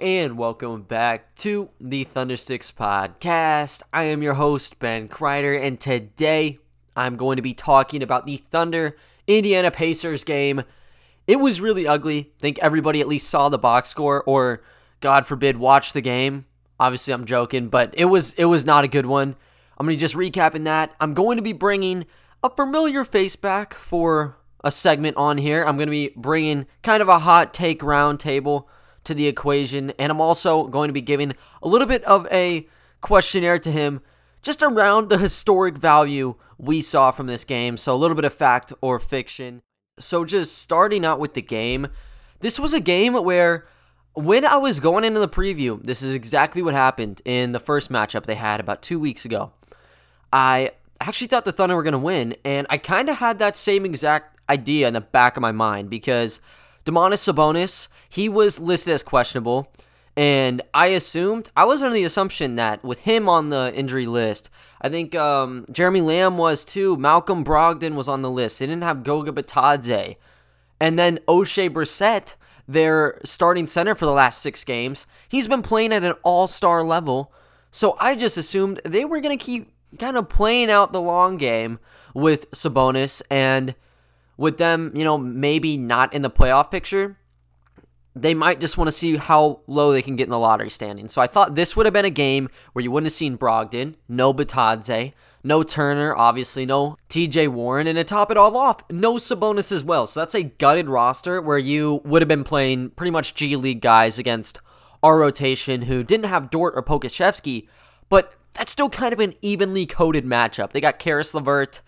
and 0.00 0.36
welcome 0.36 0.82
back 0.82 1.34
to 1.36 1.70
the 1.80 2.04
Thundersticks 2.04 2.72
podcast. 2.72 3.82
I 3.94 4.04
am 4.04 4.22
your 4.22 4.34
host, 4.34 4.78
Ben 4.78 5.08
Kreider, 5.08 5.58
and 5.58 5.80
today 5.80 6.58
I'm 6.94 7.16
going 7.16 7.36
to 7.36 7.42
be 7.42 7.54
talking 7.54 8.02
about 8.02 8.24
the 8.24 8.36
Thunder 8.36 8.96
Indiana 9.26 9.70
Pacers 9.70 10.22
game. 10.22 10.64
It 11.26 11.36
was 11.36 11.62
really 11.62 11.86
ugly. 11.86 12.32
I 12.38 12.40
think 12.40 12.58
everybody 12.58 13.00
at 13.00 13.08
least 13.08 13.30
saw 13.30 13.48
the 13.48 13.58
box 13.58 13.88
score, 13.88 14.22
or 14.24 14.62
God 15.00 15.24
forbid, 15.24 15.56
watched 15.56 15.94
the 15.94 16.02
game. 16.02 16.44
Obviously, 16.78 17.14
I'm 17.14 17.24
joking, 17.24 17.68
but 17.68 17.94
it 17.96 18.06
was 18.06 18.34
it 18.34 18.46
was 18.46 18.66
not 18.66 18.84
a 18.84 18.88
good 18.88 19.06
one. 19.06 19.34
I'm 19.78 19.86
gonna 19.86 19.96
just 19.96 20.14
recapping 20.14 20.64
that. 20.64 20.94
I'm 21.00 21.14
going 21.14 21.36
to 21.36 21.42
be 21.42 21.54
bringing 21.54 22.04
a 22.42 22.50
familiar 22.50 23.02
face 23.02 23.36
back 23.36 23.72
for 23.72 24.36
a 24.62 24.70
segment 24.70 25.16
on 25.16 25.38
here. 25.38 25.64
I'm 25.64 25.76
going 25.76 25.86
to 25.86 25.90
be 25.90 26.12
bringing 26.16 26.66
kind 26.82 27.00
of 27.00 27.08
a 27.08 27.20
hot 27.20 27.54
take 27.54 27.80
roundtable 27.80 28.66
to 29.06 29.14
the 29.14 29.26
equation, 29.26 29.90
and 29.98 30.10
I'm 30.10 30.20
also 30.20 30.66
going 30.66 30.88
to 30.88 30.92
be 30.92 31.00
giving 31.00 31.32
a 31.62 31.68
little 31.68 31.86
bit 31.86 32.04
of 32.04 32.26
a 32.30 32.68
questionnaire 33.00 33.58
to 33.60 33.70
him 33.70 34.00
just 34.42 34.62
around 34.62 35.08
the 35.08 35.18
historic 35.18 35.76
value 35.76 36.34
we 36.58 36.80
saw 36.80 37.10
from 37.10 37.26
this 37.26 37.44
game. 37.44 37.76
So, 37.76 37.94
a 37.94 37.96
little 37.96 38.14
bit 38.14 38.24
of 38.24 38.34
fact 38.34 38.72
or 38.80 38.98
fiction. 38.98 39.62
So, 39.98 40.24
just 40.24 40.58
starting 40.58 41.04
out 41.04 41.18
with 41.18 41.34
the 41.34 41.42
game, 41.42 41.88
this 42.40 42.58
was 42.58 42.74
a 42.74 42.80
game 42.80 43.14
where 43.14 43.66
when 44.14 44.44
I 44.44 44.56
was 44.56 44.80
going 44.80 45.04
into 45.04 45.20
the 45.20 45.28
preview, 45.28 45.82
this 45.82 46.00
is 46.00 46.14
exactly 46.14 46.62
what 46.62 46.74
happened 46.74 47.20
in 47.24 47.52
the 47.52 47.58
first 47.58 47.90
matchup 47.90 48.24
they 48.24 48.34
had 48.34 48.60
about 48.60 48.82
two 48.82 48.98
weeks 48.98 49.24
ago. 49.24 49.52
I 50.32 50.72
actually 51.00 51.26
thought 51.26 51.44
the 51.44 51.52
Thunder 51.52 51.76
were 51.76 51.82
going 51.82 51.92
to 51.92 51.98
win, 51.98 52.36
and 52.44 52.66
I 52.70 52.78
kind 52.78 53.08
of 53.08 53.16
had 53.16 53.38
that 53.38 53.56
same 53.56 53.84
exact 53.84 54.40
idea 54.48 54.88
in 54.88 54.94
the 54.94 55.00
back 55.00 55.36
of 55.36 55.40
my 55.42 55.52
mind 55.52 55.90
because 55.90 56.40
Domantas 56.86 57.30
Sabonis, 57.30 57.88
he 58.08 58.28
was 58.28 58.60
listed 58.60 58.94
as 58.94 59.02
questionable. 59.02 59.70
And 60.16 60.62
I 60.72 60.86
assumed, 60.86 61.50
I 61.54 61.66
was 61.66 61.82
under 61.82 61.94
the 61.94 62.04
assumption 62.04 62.54
that 62.54 62.82
with 62.82 63.00
him 63.00 63.28
on 63.28 63.50
the 63.50 63.70
injury 63.74 64.06
list, 64.06 64.48
I 64.80 64.88
think 64.88 65.14
um, 65.14 65.66
Jeremy 65.70 66.00
Lamb 66.00 66.38
was 66.38 66.64
too. 66.64 66.96
Malcolm 66.96 67.44
Brogdon 67.44 67.94
was 67.94 68.08
on 68.08 68.22
the 68.22 68.30
list. 68.30 68.58
They 68.58 68.66
didn't 68.66 68.84
have 68.84 69.02
Goga 69.02 69.32
Bitadze. 69.32 70.16
And 70.80 70.98
then 70.98 71.18
Oshae 71.28 71.68
Brissett, 71.68 72.36
their 72.66 73.20
starting 73.24 73.66
center 73.66 73.94
for 73.94 74.06
the 74.06 74.12
last 74.12 74.40
six 74.40 74.64
games, 74.64 75.06
he's 75.28 75.48
been 75.48 75.62
playing 75.62 75.92
at 75.92 76.04
an 76.04 76.14
all 76.22 76.46
star 76.46 76.82
level. 76.82 77.30
So 77.70 77.96
I 78.00 78.14
just 78.14 78.38
assumed 78.38 78.80
they 78.84 79.04
were 79.04 79.20
going 79.20 79.36
to 79.36 79.44
keep 79.44 79.70
kind 79.98 80.16
of 80.16 80.30
playing 80.30 80.70
out 80.70 80.92
the 80.92 81.02
long 81.02 81.36
game 81.36 81.78
with 82.14 82.50
Sabonis 82.52 83.20
and 83.30 83.74
with 84.36 84.58
them, 84.58 84.92
you 84.94 85.04
know, 85.04 85.18
maybe 85.18 85.76
not 85.76 86.12
in 86.12 86.22
the 86.22 86.30
playoff 86.30 86.70
picture, 86.70 87.18
they 88.14 88.32
might 88.32 88.60
just 88.60 88.78
want 88.78 88.88
to 88.88 88.92
see 88.92 89.16
how 89.16 89.60
low 89.66 89.92
they 89.92 90.00
can 90.00 90.16
get 90.16 90.24
in 90.24 90.30
the 90.30 90.38
lottery 90.38 90.70
standing. 90.70 91.08
So 91.08 91.20
I 91.20 91.26
thought 91.26 91.54
this 91.54 91.76
would 91.76 91.84
have 91.84 91.92
been 91.92 92.06
a 92.06 92.10
game 92.10 92.48
where 92.72 92.82
you 92.82 92.90
wouldn't 92.90 93.06
have 93.06 93.12
seen 93.12 93.36
Brogdon, 93.36 93.94
no 94.08 94.32
Bitadze, 94.32 95.12
no 95.44 95.62
Turner, 95.62 96.16
obviously 96.16 96.64
no 96.64 96.96
TJ 97.10 97.48
Warren, 97.48 97.86
and 97.86 97.96
to 97.96 98.04
top 98.04 98.30
it 98.30 98.38
all 98.38 98.56
off, 98.56 98.90
no 98.90 99.14
Sabonis 99.14 99.70
as 99.70 99.84
well. 99.84 100.06
So 100.06 100.20
that's 100.20 100.34
a 100.34 100.44
gutted 100.44 100.88
roster 100.88 101.42
where 101.42 101.58
you 101.58 102.00
would 102.04 102.22
have 102.22 102.28
been 102.28 102.42
playing 102.42 102.90
pretty 102.90 103.10
much 103.10 103.34
G 103.34 103.54
League 103.54 103.82
guys 103.82 104.18
against 104.18 104.60
our 105.02 105.18
rotation 105.18 105.82
who 105.82 106.02
didn't 106.02 106.26
have 106.26 106.50
Dort 106.50 106.74
or 106.74 106.82
Pokusevski, 106.82 107.68
but 108.08 108.34
that's 108.54 108.72
still 108.72 108.88
kind 108.88 109.12
of 109.12 109.20
an 109.20 109.34
evenly 109.42 109.84
coated 109.84 110.24
matchup. 110.24 110.72
They 110.72 110.80
got 110.80 110.98
Caris 110.98 111.34
LeVert, 111.34 111.82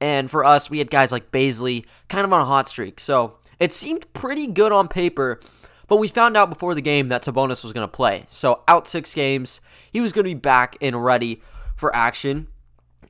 and 0.00 0.30
for 0.30 0.44
us, 0.44 0.70
we 0.70 0.78
had 0.78 0.90
guys 0.90 1.12
like 1.12 1.30
Bazley 1.30 1.84
kind 2.08 2.24
of 2.24 2.32
on 2.32 2.40
a 2.40 2.44
hot 2.44 2.68
streak. 2.68 2.98
So 2.98 3.38
it 3.58 3.72
seemed 3.72 4.10
pretty 4.12 4.46
good 4.46 4.72
on 4.72 4.88
paper, 4.88 5.40
but 5.88 5.96
we 5.96 6.08
found 6.08 6.36
out 6.36 6.48
before 6.48 6.74
the 6.74 6.80
game 6.80 7.08
that 7.08 7.22
Sabonis 7.22 7.62
was 7.62 7.72
going 7.72 7.86
to 7.86 7.88
play. 7.88 8.24
So 8.28 8.62
out 8.66 8.86
six 8.86 9.14
games, 9.14 9.60
he 9.92 10.00
was 10.00 10.12
going 10.12 10.24
to 10.24 10.30
be 10.30 10.34
back 10.34 10.76
and 10.80 11.04
ready 11.04 11.42
for 11.76 11.94
action. 11.94 12.48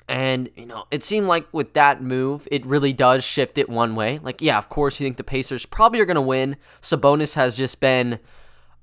And, 0.09 0.51
you 0.57 0.67
know, 0.67 0.87
it 0.91 1.05
seemed 1.05 1.29
like 1.29 1.47
with 1.53 1.75
that 1.75 2.03
move, 2.03 2.49
it 2.51 2.67
really 2.67 2.93
does 2.93 3.23
shift 3.23 3.59
it 3.59 3.69
one 3.69 3.95
way. 3.95 4.19
Like, 4.19 4.43
yeah, 4.43 4.59
of 4.59 4.69
course, 4.69 4.99
you 4.99 5.07
think 5.07 5.19
the 5.19 5.25
Pacers 5.25 5.67
probably 5.67 6.01
are 6.01 6.05
going 6.05 6.17
to 6.17 6.21
win. 6.21 6.57
Sabonis 6.83 7.37
has 7.37 7.57
just 7.57 7.79
been 7.81 8.19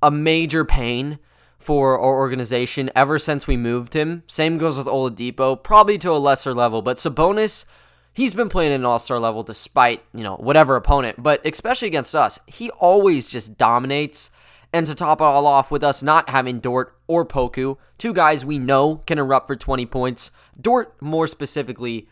a 0.02 0.10
major 0.10 0.64
pain 0.64 1.18
for 1.58 1.98
our 1.98 2.16
organization 2.16 2.88
ever 2.96 3.18
since 3.18 3.46
we 3.46 3.58
moved 3.58 3.92
him. 3.92 4.22
Same 4.26 4.56
goes 4.56 4.78
with 4.78 4.86
Oladipo, 4.86 5.62
probably 5.62 5.98
to 5.98 6.10
a 6.10 6.12
lesser 6.12 6.54
level, 6.54 6.80
but 6.80 6.96
Sabonis 6.96 7.66
he's 8.18 8.34
been 8.34 8.48
playing 8.48 8.72
at 8.72 8.80
an 8.80 8.84
all-star 8.84 9.20
level 9.20 9.44
despite, 9.44 10.02
you 10.12 10.24
know, 10.24 10.34
whatever 10.34 10.74
opponent, 10.74 11.22
but 11.22 11.40
especially 11.46 11.86
against 11.86 12.16
us, 12.16 12.36
he 12.48 12.68
always 12.72 13.28
just 13.28 13.56
dominates. 13.56 14.32
And 14.72 14.86
to 14.88 14.94
top 14.96 15.20
it 15.20 15.24
all 15.24 15.46
off 15.46 15.70
with 15.70 15.84
us 15.84 16.02
not 16.02 16.28
having 16.28 16.58
Dort 16.58 16.98
or 17.06 17.24
Poku, 17.24 17.78
two 17.96 18.12
guys 18.12 18.44
we 18.44 18.58
know 18.58 18.96
can 19.06 19.18
erupt 19.18 19.46
for 19.46 19.54
20 19.54 19.86
points. 19.86 20.32
Dort 20.60 21.00
more 21.00 21.28
specifically, 21.28 22.08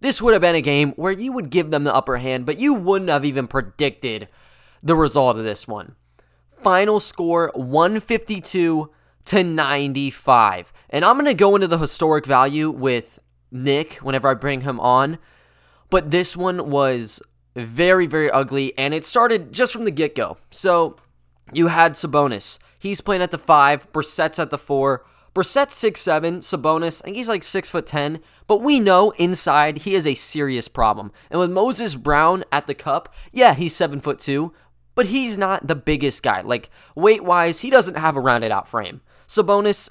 this 0.00 0.22
would 0.22 0.32
have 0.32 0.40
been 0.40 0.54
a 0.54 0.62
game 0.62 0.92
where 0.92 1.12
you 1.12 1.32
would 1.32 1.50
give 1.50 1.70
them 1.70 1.82
the 1.82 1.94
upper 1.94 2.18
hand, 2.18 2.46
but 2.46 2.58
you 2.58 2.72
wouldn't 2.72 3.10
have 3.10 3.24
even 3.24 3.48
predicted 3.48 4.28
the 4.80 4.94
result 4.94 5.36
of 5.36 5.44
this 5.44 5.66
one. 5.66 5.96
Final 6.62 7.00
score 7.00 7.50
152 7.56 8.90
to 9.24 9.44
95. 9.44 10.72
And 10.88 11.04
I'm 11.04 11.16
going 11.16 11.26
to 11.26 11.34
go 11.34 11.56
into 11.56 11.66
the 11.66 11.78
historic 11.78 12.26
value 12.26 12.70
with 12.70 13.18
Nick 13.50 13.94
whenever 13.96 14.28
I 14.28 14.34
bring 14.34 14.60
him 14.60 14.78
on 14.78 15.18
but 15.90 16.10
this 16.10 16.36
one 16.36 16.70
was 16.70 17.20
very, 17.56 18.06
very 18.06 18.30
ugly, 18.30 18.76
and 18.78 18.94
it 18.94 19.04
started 19.04 19.52
just 19.52 19.72
from 19.72 19.84
the 19.84 19.90
get 19.90 20.14
go. 20.14 20.36
So 20.50 20.96
you 21.52 21.68
had 21.68 21.92
Sabonis. 21.92 22.58
He's 22.78 23.00
playing 23.00 23.22
at 23.22 23.30
the 23.30 23.38
five, 23.38 23.90
Brissett's 23.92 24.38
at 24.38 24.50
the 24.50 24.58
four. 24.58 25.04
Brissett's 25.34 25.74
six 25.74 26.00
seven, 26.00 26.38
Sabonis, 26.38 27.02
I 27.02 27.04
think 27.04 27.16
he's 27.16 27.28
like 27.28 27.42
six 27.42 27.70
foot 27.70 27.86
ten, 27.86 28.20
but 28.46 28.60
we 28.60 28.80
know 28.80 29.10
inside 29.12 29.78
he 29.78 29.94
is 29.94 30.06
a 30.06 30.14
serious 30.14 30.68
problem. 30.68 31.12
And 31.30 31.38
with 31.38 31.50
Moses 31.50 31.94
Brown 31.94 32.44
at 32.50 32.66
the 32.66 32.74
cup, 32.74 33.14
yeah, 33.32 33.54
he's 33.54 33.76
seven 33.76 34.00
foot 34.00 34.18
two, 34.18 34.52
but 34.94 35.06
he's 35.06 35.38
not 35.38 35.66
the 35.66 35.76
biggest 35.76 36.22
guy. 36.22 36.40
Like 36.40 36.70
weight 36.96 37.22
wise, 37.22 37.60
he 37.60 37.70
doesn't 37.70 37.96
have 37.96 38.16
a 38.16 38.20
rounded 38.20 38.50
out 38.50 38.66
frame. 38.66 39.00
Sabonis, 39.28 39.90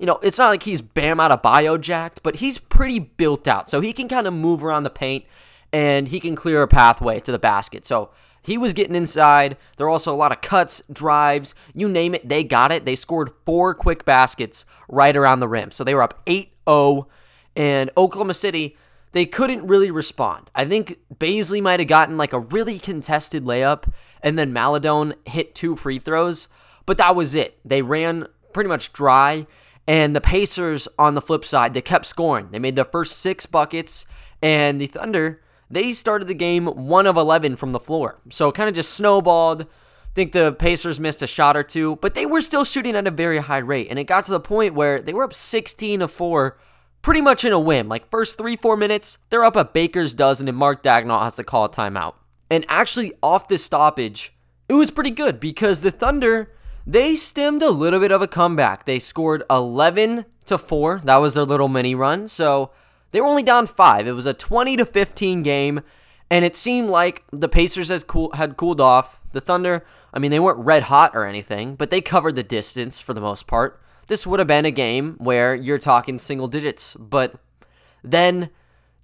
you 0.00 0.06
know, 0.06 0.18
it's 0.22 0.38
not 0.38 0.48
like 0.48 0.62
he's 0.62 0.80
Bam 0.80 1.18
Adebayo 1.18 1.78
jacked, 1.78 2.22
but 2.22 2.36
he's 2.36 2.56
pretty 2.58 2.98
built 2.98 3.46
out. 3.46 3.68
So 3.68 3.82
he 3.82 3.92
can 3.92 4.08
kind 4.08 4.26
of 4.26 4.32
move 4.32 4.64
around 4.64 4.84
the 4.84 4.90
paint 4.90 5.26
and 5.74 6.08
he 6.08 6.18
can 6.18 6.34
clear 6.34 6.62
a 6.62 6.68
pathway 6.68 7.20
to 7.20 7.30
the 7.30 7.38
basket. 7.38 7.84
So 7.84 8.08
he 8.42 8.56
was 8.56 8.72
getting 8.72 8.96
inside. 8.96 9.58
There 9.76 9.86
are 9.86 9.90
also 9.90 10.14
a 10.14 10.16
lot 10.16 10.32
of 10.32 10.40
cuts, 10.40 10.82
drives, 10.90 11.54
you 11.74 11.86
name 11.86 12.14
it, 12.14 12.26
they 12.26 12.42
got 12.42 12.72
it. 12.72 12.86
They 12.86 12.96
scored 12.96 13.30
four 13.44 13.74
quick 13.74 14.06
baskets 14.06 14.64
right 14.88 15.14
around 15.14 15.40
the 15.40 15.48
rim. 15.48 15.70
So 15.70 15.84
they 15.84 15.94
were 15.94 16.02
up 16.02 16.22
8 16.26 16.50
0. 16.66 17.06
And 17.54 17.90
Oklahoma 17.94 18.32
City, 18.32 18.78
they 19.12 19.26
couldn't 19.26 19.66
really 19.66 19.90
respond. 19.90 20.50
I 20.54 20.64
think 20.64 20.98
Bazley 21.14 21.60
might 21.60 21.80
have 21.80 21.88
gotten 21.90 22.16
like 22.16 22.32
a 22.32 22.40
really 22.40 22.78
contested 22.78 23.44
layup, 23.44 23.92
and 24.22 24.38
then 24.38 24.52
Maledon 24.52 25.12
hit 25.26 25.54
two 25.54 25.76
free 25.76 25.98
throws, 25.98 26.48
but 26.86 26.96
that 26.96 27.14
was 27.14 27.34
it. 27.34 27.58
They 27.64 27.82
ran 27.82 28.26
pretty 28.54 28.68
much 28.68 28.94
dry. 28.94 29.46
And 29.90 30.14
the 30.14 30.20
Pacers, 30.20 30.86
on 31.00 31.16
the 31.16 31.20
flip 31.20 31.44
side, 31.44 31.74
they 31.74 31.80
kept 31.80 32.06
scoring. 32.06 32.50
They 32.52 32.60
made 32.60 32.76
their 32.76 32.84
first 32.84 33.18
six 33.18 33.44
buckets, 33.44 34.06
and 34.40 34.80
the 34.80 34.86
Thunder, 34.86 35.42
they 35.68 35.90
started 35.90 36.28
the 36.28 36.34
game 36.34 36.66
one 36.66 37.08
of 37.08 37.16
11 37.16 37.56
from 37.56 37.72
the 37.72 37.80
floor. 37.80 38.20
So 38.28 38.50
it 38.50 38.54
kind 38.54 38.68
of 38.68 38.76
just 38.76 38.94
snowballed. 38.94 39.62
I 39.62 39.66
think 40.14 40.30
the 40.30 40.52
Pacers 40.52 41.00
missed 41.00 41.22
a 41.22 41.26
shot 41.26 41.56
or 41.56 41.64
two, 41.64 41.96
but 41.96 42.14
they 42.14 42.24
were 42.24 42.40
still 42.40 42.62
shooting 42.62 42.94
at 42.94 43.08
a 43.08 43.10
very 43.10 43.38
high 43.38 43.58
rate. 43.58 43.88
And 43.90 43.98
it 43.98 44.04
got 44.04 44.22
to 44.26 44.30
the 44.30 44.38
point 44.38 44.74
where 44.74 45.02
they 45.02 45.12
were 45.12 45.24
up 45.24 45.34
16 45.34 45.98
to 45.98 46.06
4 46.06 46.56
pretty 47.02 47.20
much 47.20 47.44
in 47.44 47.52
a 47.52 47.58
whim. 47.58 47.88
Like 47.88 48.08
first 48.10 48.38
three, 48.38 48.54
four 48.54 48.76
minutes, 48.76 49.18
they're 49.30 49.44
up 49.44 49.56
a 49.56 49.64
baker's 49.64 50.14
dozen, 50.14 50.46
and 50.46 50.56
Mark 50.56 50.84
Daigneault 50.84 51.24
has 51.24 51.34
to 51.34 51.42
call 51.42 51.64
a 51.64 51.68
timeout. 51.68 52.14
And 52.48 52.64
actually, 52.68 53.14
off 53.24 53.48
this 53.48 53.64
stoppage, 53.64 54.36
it 54.68 54.74
was 54.74 54.92
pretty 54.92 55.10
good 55.10 55.40
because 55.40 55.80
the 55.80 55.90
Thunder 55.90 56.52
they 56.86 57.14
stemmed 57.14 57.62
a 57.62 57.70
little 57.70 58.00
bit 58.00 58.12
of 58.12 58.22
a 58.22 58.28
comeback. 58.28 58.84
They 58.84 58.98
scored 58.98 59.42
11 59.50 60.24
to 60.46 60.58
4. 60.58 61.02
That 61.04 61.16
was 61.16 61.34
their 61.34 61.44
little 61.44 61.68
mini 61.68 61.94
run. 61.94 62.28
So 62.28 62.70
they 63.12 63.20
were 63.20 63.26
only 63.26 63.42
down 63.42 63.66
5. 63.66 64.06
It 64.06 64.12
was 64.12 64.26
a 64.26 64.34
20 64.34 64.76
to 64.76 64.86
15 64.86 65.42
game 65.42 65.80
and 66.30 66.44
it 66.44 66.54
seemed 66.54 66.88
like 66.88 67.24
the 67.32 67.48
Pacers 67.48 67.88
has 67.88 68.04
cool, 68.04 68.30
had 68.32 68.56
cooled 68.56 68.80
off. 68.80 69.20
The 69.32 69.40
Thunder, 69.40 69.84
I 70.14 70.20
mean, 70.20 70.30
they 70.30 70.38
weren't 70.38 70.64
red 70.64 70.84
hot 70.84 71.12
or 71.14 71.26
anything, 71.26 71.74
but 71.74 71.90
they 71.90 72.00
covered 72.00 72.36
the 72.36 72.42
distance 72.42 73.00
for 73.00 73.12
the 73.12 73.20
most 73.20 73.48
part. 73.48 73.80
This 74.06 74.26
would 74.26 74.38
have 74.38 74.46
been 74.46 74.64
a 74.64 74.70
game 74.70 75.16
where 75.18 75.54
you're 75.54 75.78
talking 75.78 76.18
single 76.18 76.46
digits, 76.46 76.94
but 76.94 77.34
then 78.02 78.50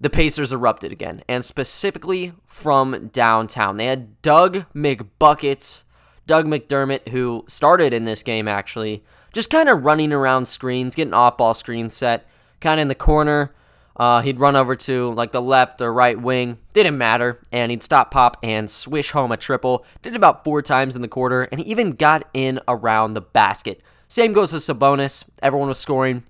the 0.00 0.10
Pacers 0.10 0.52
erupted 0.52 0.92
again, 0.92 1.22
and 1.28 1.44
specifically 1.44 2.32
from 2.46 3.08
downtown. 3.08 3.76
They 3.76 3.86
had 3.86 4.20
Doug 4.22 4.66
McBuckets 4.74 5.84
Doug 6.26 6.46
McDermott, 6.46 7.08
who 7.08 7.44
started 7.48 7.92
in 7.92 8.04
this 8.04 8.22
game 8.22 8.48
actually, 8.48 9.04
just 9.32 9.50
kind 9.50 9.68
of 9.68 9.84
running 9.84 10.12
around 10.12 10.46
screens, 10.46 10.94
getting 10.94 11.14
off 11.14 11.36
ball 11.36 11.54
screen 11.54 11.90
set, 11.90 12.26
kind 12.60 12.80
of 12.80 12.82
in 12.82 12.88
the 12.88 12.94
corner 12.94 13.52
Uh, 13.98 14.20
he'd 14.20 14.38
run 14.38 14.56
over 14.56 14.76
to 14.76 15.10
like 15.14 15.32
the 15.32 15.40
left 15.40 15.80
or 15.80 15.90
right 15.92 16.20
wing, 16.20 16.58
didn't 16.74 16.98
matter, 16.98 17.40
and 17.50 17.70
he'd 17.70 17.82
stop 17.82 18.10
pop 18.10 18.36
and 18.42 18.68
swish 18.70 19.12
home 19.12 19.32
a 19.32 19.38
triple. 19.38 19.86
Did 20.02 20.12
it 20.12 20.16
about 20.16 20.44
four 20.44 20.60
times 20.60 20.94
in 20.94 21.02
the 21.02 21.08
quarter, 21.08 21.44
and 21.44 21.58
he 21.60 21.70
even 21.70 21.92
got 21.92 22.28
in 22.34 22.60
around 22.68 23.14
the 23.14 23.22
basket. 23.22 23.80
Same 24.06 24.32
goes 24.34 24.50
to 24.50 24.56
Sabonis. 24.56 25.24
Everyone 25.42 25.68
was 25.68 25.78
scoring, 25.78 26.24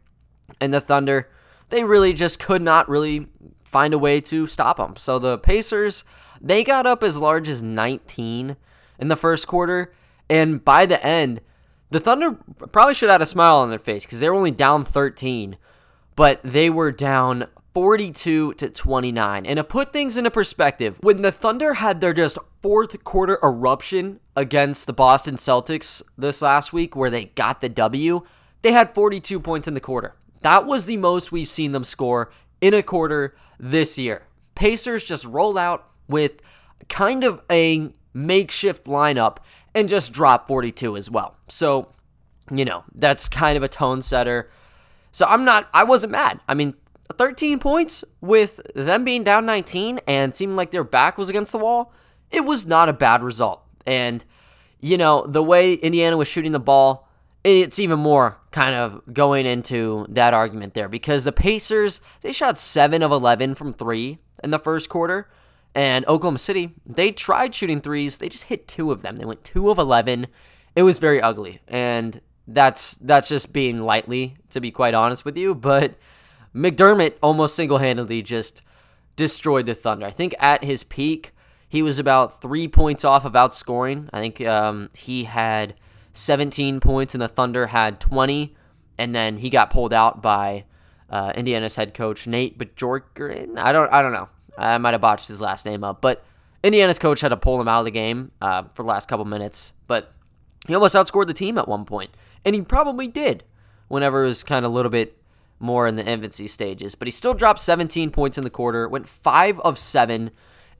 and 0.61 0.73
the 0.73 0.81
Thunder, 0.81 1.29
they 1.71 1.83
really 1.83 2.13
just 2.13 2.39
could 2.39 2.63
not 2.63 2.89
really 2.89 3.27
find 3.65 3.93
a 3.93 3.99
way 3.99 4.21
to 4.21 4.47
stop 4.47 4.79
him. 4.79 4.95
So 4.95 5.19
the 5.19 5.37
Pacers, 5.37 6.05
they 6.41 6.63
got 6.63 6.87
up 6.87 7.03
as 7.03 7.19
large 7.21 7.49
as 7.49 7.65
19 7.65 8.57
in 8.99 9.09
the 9.09 9.17
first 9.17 9.47
quarter, 9.47 9.93
and 10.29 10.65
by 10.65 10.87
the 10.87 11.05
end, 11.05 11.41
the 11.91 12.01
Thunder 12.01 12.33
probably 12.73 12.95
should 12.95 13.09
have 13.09 13.21
had 13.21 13.23
a 13.23 13.27
smile 13.27 13.59
on 13.59 13.71
their 13.71 13.79
face 13.79 14.05
because 14.05 14.21
they 14.21 14.29
were 14.29 14.37
only 14.37 14.51
down 14.51 14.85
13, 14.85 15.57
but 16.17 16.41
they 16.43 16.69
were 16.69 16.91
down 16.91 17.47
42 17.75 18.55
to 18.55 18.71
29. 18.71 19.47
And 19.47 19.57
to 19.59 19.65
put 19.65 19.93
things 19.93 20.17
into 20.17 20.31
perspective, 20.31 20.99
when 21.03 21.23
the 21.23 21.31
Thunder 21.31 21.75
had 21.75 22.01
their 22.01 22.15
just 22.15 22.39
fourth 22.61 23.05
quarter 23.05 23.39
eruption 23.43 24.19
against 24.35 24.87
the 24.87 24.93
Boston 24.93 25.37
Celtics 25.37 26.03
this 26.17 26.43
last 26.43 26.73
week, 26.73 26.97
where 26.97 27.11
they 27.11 27.27
got 27.27 27.61
the 27.61 27.69
W, 27.69 28.23
they 28.63 28.73
had 28.73 28.95
42 28.95 29.39
points 29.39 29.69
in 29.69 29.75
the 29.75 29.81
quarter. 29.81 30.17
That 30.41 30.67
was 30.67 30.87
the 30.87 30.97
most 30.97 31.31
we've 31.31 31.49
seen 31.49 31.73
them 31.73 31.85
score 31.85 32.33
in 32.61 32.75
a 32.75 32.83
quarter 32.83 33.37
this 33.61 33.99
year. 33.99 34.27
Pacers 34.55 35.05
just 35.05 35.27
rolled 35.27 35.59
out 35.59 35.89
with 36.09 36.41
kind 36.89 37.25
of 37.25 37.43
a 37.51 37.93
makeshift 38.17 38.87
lineup 38.87 39.39
and 39.75 39.89
just 39.89 40.13
drop 40.13 40.49
42 40.49 40.97
as 40.97 41.11
well. 41.11 41.37
So, 41.49 41.91
you 42.51 42.65
know, 42.65 42.85
that's 42.95 43.29
kind 43.29 43.57
of 43.57 43.63
a 43.63 43.69
tone 43.69 44.03
setter. 44.03 44.51
So 45.13 45.27
I'm 45.27 45.45
not, 45.45 45.69
I 45.75 45.85
wasn't 45.85 46.13
mad. 46.13 46.41
I 46.49 46.55
mean, 46.55 46.75
13 47.13 47.59
points 47.59 48.05
with 48.21 48.61
them 48.75 49.05
being 49.05 49.23
down 49.23 49.47
19 49.47 50.01
and 50.07 50.35
seeming 50.35 50.57
like 50.57 50.71
their 50.71 50.85
back 50.85 51.19
was 51.19 51.29
against 51.29 51.53
the 51.53 51.59
wall, 51.59 51.93
it 52.31 52.45
was 52.45 52.67
not 52.67 52.89
a 52.89 52.93
bad 52.93 53.23
result. 53.23 53.63
And, 53.87 54.25
you 54.81 54.99
know, 54.99 55.27
the 55.27 55.43
way 55.43 55.75
Indiana 55.75 56.17
was 56.17 56.27
shooting 56.27 56.53
the 56.53 56.61
ball, 56.61 57.09
it's 57.45 57.79
even 57.79 58.01
more 58.01 58.39
kind 58.51 58.75
of 58.75 59.03
going 59.13 59.47
into 59.47 60.07
that 60.09 60.35
argument 60.35 60.75
there 60.75 60.89
because 60.89 61.25
the 61.25 61.33
Pacers, 61.33 62.01
they 62.23 62.33
shot 62.33 62.59
7 62.59 63.03
of 63.03 63.13
11 63.13 63.55
from 63.55 63.73
3 63.73 64.19
in 64.43 64.51
the 64.51 64.59
first 64.59 64.89
quarter. 64.89 65.29
And 65.77 66.07
Oklahoma 66.07 66.39
City, 66.39 66.75
they 66.87 67.13
tried 67.13 67.55
shooting 67.55 67.83
threes. 67.83 68.17
They 68.17 68.31
just 68.31 68.45
hit 68.45 68.67
two 68.67 68.91
of 68.91 69.03
them. 69.03 69.17
They 69.17 69.27
went 69.27 69.45
two 69.45 69.69
of 69.69 69.77
11. 69.77 70.27
It 70.75 70.85
was 70.85 70.99
very 70.99 71.21
ugly. 71.21 71.61
And 71.69 72.23
that's 72.49 72.95
that's 72.95 73.29
just 73.29 73.53
being 73.53 73.81
lightly, 73.81 74.39
to 74.51 74.61
be 74.61 74.71
quite 74.71 74.95
honest 74.95 75.27
with 75.27 75.37
you. 75.37 75.55
But 75.55 75.97
McDermott 76.55 77.17
almost 77.23 77.55
single 77.55 77.77
handedly 77.77 78.23
just 78.23 78.63
destroyed 79.17 79.67
the 79.67 79.75
Thunder. 79.75 80.07
I 80.07 80.11
think 80.11 80.35
at 80.41 80.65
his 80.65 80.83
peak, 80.83 81.33
he 81.69 81.83
was 81.83 81.99
about 81.99 82.41
three 82.41 82.69
points 82.69 83.05
off 83.05 83.27
of 83.27 83.35
outscoring. 83.35 84.09
I 84.15 84.21
think 84.21 84.41
um, 84.47 84.89
he 84.95 85.25
had 85.25 85.75
17 86.15 86.81
points 86.81 87.15
and 87.15 87.21
the 87.21 87.29
Thunder 87.29 87.67
had 87.67 88.01
20. 88.01 88.57
And 88.97 89.15
then 89.15 89.37
he 89.37 89.51
got 89.51 89.69
pulled 89.69 89.93
out 89.93 90.23
by 90.23 90.65
uh, 91.11 91.35
Indiana's 91.37 91.77
head 91.77 91.93
coach 91.93 92.27
Nate 92.27 92.57
Bjorkgren. 92.57 93.59
I 93.59 93.73
don't 93.73 93.93
I 93.93 94.01
don't 94.01 94.15
know. 94.15 94.31
I 94.59 94.79
might 94.79 94.95
have 94.95 95.01
botched 95.01 95.29
his 95.29 95.41
last 95.41 95.67
name 95.67 95.85
up, 95.85 96.01
but 96.01 96.25
Indiana's 96.63 96.99
coach 96.99 97.21
had 97.21 97.29
to 97.29 97.37
pull 97.37 97.61
him 97.61 97.69
out 97.69 97.81
of 97.81 97.85
the 97.85 97.91
game 97.91 98.33
uh, 98.41 98.65
for 98.75 98.83
the 98.83 98.89
last 98.89 99.09
couple 99.09 99.25
minutes. 99.25 99.73
But 99.87 100.11
he 100.67 100.75
almost 100.75 100.95
outscored 100.95 101.27
the 101.27 101.35
team 101.35 101.59
at 101.59 101.69
one 101.69 101.85
point, 101.85 102.11
and 102.45 102.55
he 102.55 102.63
probably 102.63 103.09
did 103.09 103.45
whenever 103.89 104.25
it 104.25 104.29
was 104.29 104.43
kind 104.43 104.65
of 104.65 104.73
a 104.73 104.75
little 104.75 104.91
bit 104.91 105.17
more 105.59 105.87
in 105.87 105.97
the 105.97 106.05
infancy 106.05 106.47
stages. 106.47 106.95
But 106.95 107.09
he 107.09 107.13
still 107.13 107.35
dropped 107.35 107.61
17 107.61 108.11
points 108.11 108.37
in 108.37 108.45
the 108.45 108.51
quarter, 108.51 108.89
went 108.89 109.09
five 109.09 109.61
of 109.61 109.79
seven, 109.79 110.31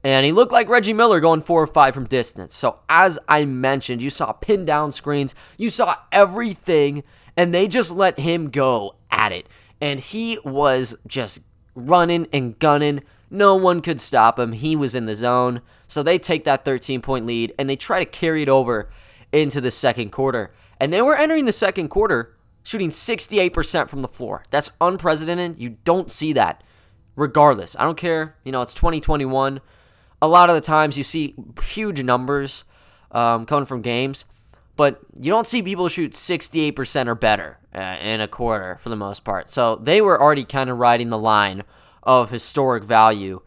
and 0.03 0.25
he 0.25 0.31
looked 0.31 0.51
like 0.51 0.69
Reggie 0.69 0.93
Miller 0.93 1.19
going 1.19 1.41
four 1.41 1.61
or 1.61 1.67
five 1.67 1.93
from 1.93 2.05
distance. 2.05 2.55
So 2.55 2.79
as 2.89 3.17
I 3.27 3.45
mentioned, 3.45 4.01
you 4.01 4.09
saw 4.09 4.33
pin 4.33 4.65
down 4.65 4.91
screens, 4.91 5.33
you 5.57 5.69
saw 5.69 5.95
everything, 6.11 7.03
and 7.35 7.53
they 7.53 7.67
just 7.67 7.95
let 7.95 8.19
him 8.19 8.49
go 8.49 8.95
at 9.09 9.31
it, 9.31 9.47
and 9.81 9.99
he 9.99 10.39
was 10.43 10.95
just 11.07 11.41
running 11.75 12.27
and 12.33 12.57
gunning 12.59 13.03
no 13.29 13.55
one 13.55 13.81
could 13.81 13.99
stop 13.99 14.39
him. 14.39 14.53
He 14.53 14.75
was 14.75 14.95
in 14.95 15.05
the 15.05 15.15
zone. 15.15 15.61
So 15.87 16.03
they 16.03 16.17
take 16.17 16.43
that 16.45 16.65
13 16.65 17.01
point 17.01 17.25
lead 17.25 17.53
and 17.57 17.69
they 17.69 17.75
try 17.75 17.99
to 17.99 18.05
carry 18.05 18.41
it 18.41 18.49
over 18.49 18.89
into 19.31 19.61
the 19.61 19.71
second 19.71 20.11
quarter. 20.11 20.51
And 20.79 20.93
they 20.93 21.01
were 21.01 21.15
entering 21.15 21.45
the 21.45 21.51
second 21.51 21.89
quarter 21.89 22.35
shooting 22.63 22.89
68% 22.89 23.89
from 23.89 24.01
the 24.01 24.07
floor. 24.07 24.43
That's 24.49 24.71
unprecedented. 24.81 25.59
You 25.59 25.77
don't 25.83 26.11
see 26.11 26.33
that 26.33 26.63
regardless. 27.15 27.75
I 27.77 27.83
don't 27.83 27.97
care. 27.97 28.35
You 28.43 28.51
know, 28.51 28.61
it's 28.61 28.73
2021. 28.73 29.59
A 30.21 30.27
lot 30.27 30.49
of 30.49 30.55
the 30.55 30.61
times 30.61 30.97
you 30.97 31.03
see 31.03 31.35
huge 31.61 32.03
numbers 32.03 32.63
um, 33.11 33.45
coming 33.45 33.65
from 33.65 33.81
games, 33.81 34.25
but 34.75 34.99
you 35.19 35.31
don't 35.31 35.47
see 35.47 35.61
people 35.61 35.87
shoot 35.89 36.13
68% 36.13 37.07
or 37.07 37.15
better 37.15 37.59
uh, 37.73 37.97
in 38.01 38.21
a 38.21 38.27
quarter 38.27 38.77
for 38.81 38.89
the 38.89 38.95
most 38.95 39.23
part. 39.23 39.49
So 39.49 39.75
they 39.75 40.01
were 40.01 40.21
already 40.21 40.43
kind 40.43 40.69
of 40.69 40.77
riding 40.77 41.09
the 41.09 41.17
line 41.17 41.63
of 42.07 42.31
historic 42.31 42.83
value. 42.83 43.41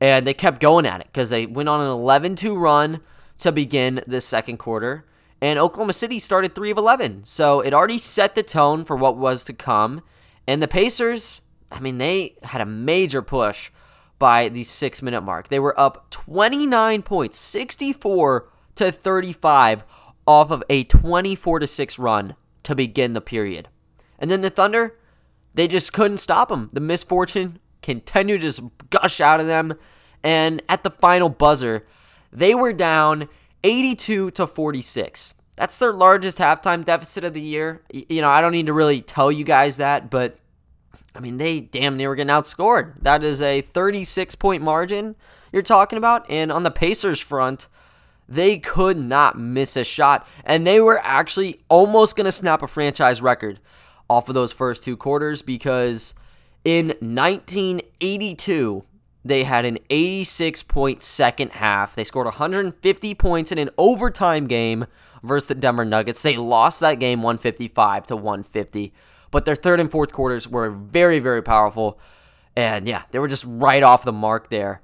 And 0.00 0.26
they 0.26 0.34
kept 0.34 0.60
going 0.60 0.86
at 0.86 1.00
it 1.00 1.08
because 1.08 1.30
they 1.30 1.44
went 1.44 1.68
on 1.68 1.80
an 1.80 1.88
11 1.88 2.36
2 2.36 2.56
run 2.56 3.00
to 3.38 3.52
begin 3.52 4.02
the 4.06 4.20
second 4.20 4.58
quarter. 4.58 5.04
And 5.42 5.58
Oklahoma 5.58 5.92
City 5.92 6.18
started 6.18 6.54
3 6.54 6.70
of 6.70 6.78
11. 6.78 7.24
So 7.24 7.60
it 7.60 7.74
already 7.74 7.98
set 7.98 8.34
the 8.34 8.42
tone 8.42 8.84
for 8.84 8.96
what 8.96 9.16
was 9.16 9.44
to 9.44 9.52
come. 9.52 10.02
And 10.46 10.62
the 10.62 10.68
Pacers, 10.68 11.42
I 11.72 11.80
mean, 11.80 11.98
they 11.98 12.36
had 12.44 12.60
a 12.60 12.66
major 12.66 13.20
push 13.20 13.70
by 14.18 14.48
the 14.48 14.62
six 14.62 15.02
minute 15.02 15.22
mark. 15.22 15.48
They 15.48 15.58
were 15.58 15.78
up 15.78 16.10
29 16.10 17.02
points, 17.02 17.38
64 17.38 18.48
to 18.76 18.92
35 18.92 19.84
off 20.26 20.50
of 20.50 20.62
a 20.70 20.84
24 20.84 21.58
to 21.58 21.66
6 21.66 21.98
run 21.98 22.36
to 22.62 22.74
begin 22.74 23.12
the 23.12 23.20
period. 23.20 23.68
And 24.18 24.30
then 24.30 24.40
the 24.40 24.50
Thunder, 24.50 24.96
they 25.54 25.68
just 25.68 25.92
couldn't 25.92 26.18
stop 26.18 26.48
them. 26.48 26.68
The 26.72 26.80
misfortune 26.80 27.58
continue 27.84 28.38
to 28.38 28.42
just 28.42 28.62
gush 28.90 29.20
out 29.20 29.40
of 29.40 29.46
them. 29.46 29.74
And 30.22 30.62
at 30.68 30.82
the 30.82 30.90
final 30.90 31.28
buzzer, 31.28 31.86
they 32.32 32.54
were 32.54 32.72
down 32.72 33.28
82 33.62 34.32
to 34.32 34.46
46. 34.46 35.34
That's 35.56 35.78
their 35.78 35.92
largest 35.92 36.38
halftime 36.38 36.84
deficit 36.84 37.22
of 37.22 37.34
the 37.34 37.40
year. 37.40 37.82
You 37.92 38.22
know, 38.22 38.28
I 38.28 38.40
don't 38.40 38.52
need 38.52 38.66
to 38.66 38.72
really 38.72 39.02
tell 39.02 39.30
you 39.30 39.44
guys 39.44 39.76
that, 39.76 40.10
but 40.10 40.38
I 41.14 41.20
mean, 41.20 41.36
they 41.36 41.60
damn 41.60 41.96
near 41.96 42.08
were 42.08 42.16
getting 42.16 42.32
outscored. 42.32 42.94
That 43.02 43.22
is 43.22 43.40
a 43.40 43.60
36 43.60 44.34
point 44.34 44.62
margin 44.62 45.14
you're 45.52 45.62
talking 45.62 45.98
about. 45.98 46.28
And 46.28 46.50
on 46.50 46.64
the 46.64 46.70
Pacers 46.70 47.20
front, 47.20 47.68
they 48.28 48.58
could 48.58 48.96
not 48.96 49.38
miss 49.38 49.76
a 49.76 49.84
shot. 49.84 50.26
And 50.44 50.66
they 50.66 50.80
were 50.80 51.00
actually 51.04 51.60
almost 51.68 52.16
going 52.16 52.24
to 52.24 52.32
snap 52.32 52.62
a 52.62 52.66
franchise 52.66 53.22
record 53.22 53.60
off 54.08 54.28
of 54.28 54.34
those 54.34 54.52
first 54.52 54.82
two 54.82 54.96
quarters 54.96 55.42
because 55.42 56.14
in 56.64 56.88
1982, 57.00 58.84
they 59.24 59.44
had 59.44 59.64
an 59.64 59.78
86 59.90 60.62
point 60.64 61.02
second 61.02 61.52
half. 61.52 61.94
They 61.94 62.04
scored 62.04 62.26
150 62.26 63.14
points 63.14 63.52
in 63.52 63.58
an 63.58 63.70
overtime 63.78 64.46
game 64.46 64.86
versus 65.22 65.48
the 65.48 65.54
Denver 65.54 65.84
Nuggets. 65.84 66.22
They 66.22 66.36
lost 66.36 66.80
that 66.80 66.98
game 66.98 67.22
155 67.22 68.06
to 68.08 68.16
150, 68.16 68.92
but 69.30 69.44
their 69.44 69.54
third 69.54 69.80
and 69.80 69.90
fourth 69.90 70.12
quarters 70.12 70.48
were 70.48 70.70
very, 70.70 71.18
very 71.18 71.42
powerful. 71.42 71.98
And 72.56 72.86
yeah, 72.86 73.02
they 73.10 73.18
were 73.18 73.28
just 73.28 73.44
right 73.48 73.82
off 73.82 74.04
the 74.04 74.12
mark 74.12 74.50
there. 74.50 74.82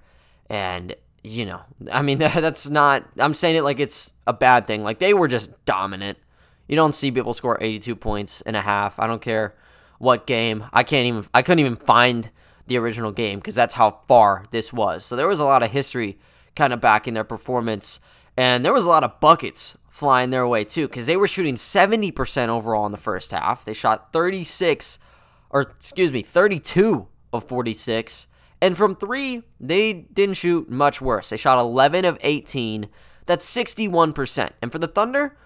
And, 0.48 0.94
you 1.22 1.44
know, 1.46 1.62
I 1.92 2.02
mean, 2.02 2.18
that's 2.18 2.68
not, 2.68 3.04
I'm 3.18 3.34
saying 3.34 3.56
it 3.56 3.64
like 3.64 3.80
it's 3.80 4.14
a 4.26 4.32
bad 4.32 4.66
thing. 4.66 4.82
Like 4.82 4.98
they 4.98 5.14
were 5.14 5.28
just 5.28 5.64
dominant. 5.64 6.18
You 6.66 6.76
don't 6.76 6.94
see 6.94 7.10
people 7.10 7.32
score 7.32 7.58
82 7.60 7.96
points 7.96 8.40
in 8.42 8.54
a 8.54 8.60
half. 8.60 8.98
I 8.98 9.06
don't 9.06 9.20
care 9.20 9.54
what 10.00 10.26
game. 10.26 10.64
I 10.72 10.82
can't 10.82 11.06
even 11.06 11.24
I 11.34 11.42
couldn't 11.42 11.60
even 11.60 11.76
find 11.76 12.30
the 12.66 12.78
original 12.78 13.12
game 13.12 13.38
because 13.38 13.54
that's 13.54 13.74
how 13.74 14.00
far 14.08 14.46
this 14.50 14.72
was. 14.72 15.04
So 15.04 15.14
there 15.14 15.28
was 15.28 15.40
a 15.40 15.44
lot 15.44 15.62
of 15.62 15.70
history 15.70 16.18
kind 16.56 16.72
of 16.72 16.80
back 16.80 17.06
in 17.06 17.14
their 17.14 17.22
performance 17.22 18.00
and 18.36 18.64
there 18.64 18.72
was 18.72 18.86
a 18.86 18.88
lot 18.88 19.04
of 19.04 19.20
buckets 19.20 19.76
flying 19.90 20.30
their 20.30 20.48
way 20.48 20.64
too 20.64 20.88
cuz 20.88 21.04
they 21.04 21.18
were 21.18 21.28
shooting 21.28 21.54
70% 21.54 22.48
overall 22.48 22.86
in 22.86 22.92
the 22.92 22.98
first 22.98 23.30
half. 23.30 23.64
They 23.64 23.74
shot 23.74 24.10
36 24.12 24.98
or 25.50 25.60
excuse 25.60 26.10
me, 26.10 26.22
32 26.22 27.06
of 27.32 27.44
46. 27.44 28.26
And 28.62 28.76
from 28.76 28.96
3, 28.96 29.42
they 29.58 29.92
didn't 29.92 30.36
shoot 30.36 30.70
much 30.70 31.02
worse. 31.02 31.30
They 31.30 31.36
shot 31.36 31.58
11 31.58 32.04
of 32.06 32.18
18. 32.22 32.88
That's 33.26 33.54
61%. 33.54 34.50
And 34.62 34.72
for 34.72 34.78
the 34.78 34.86
Thunder, 34.86 35.36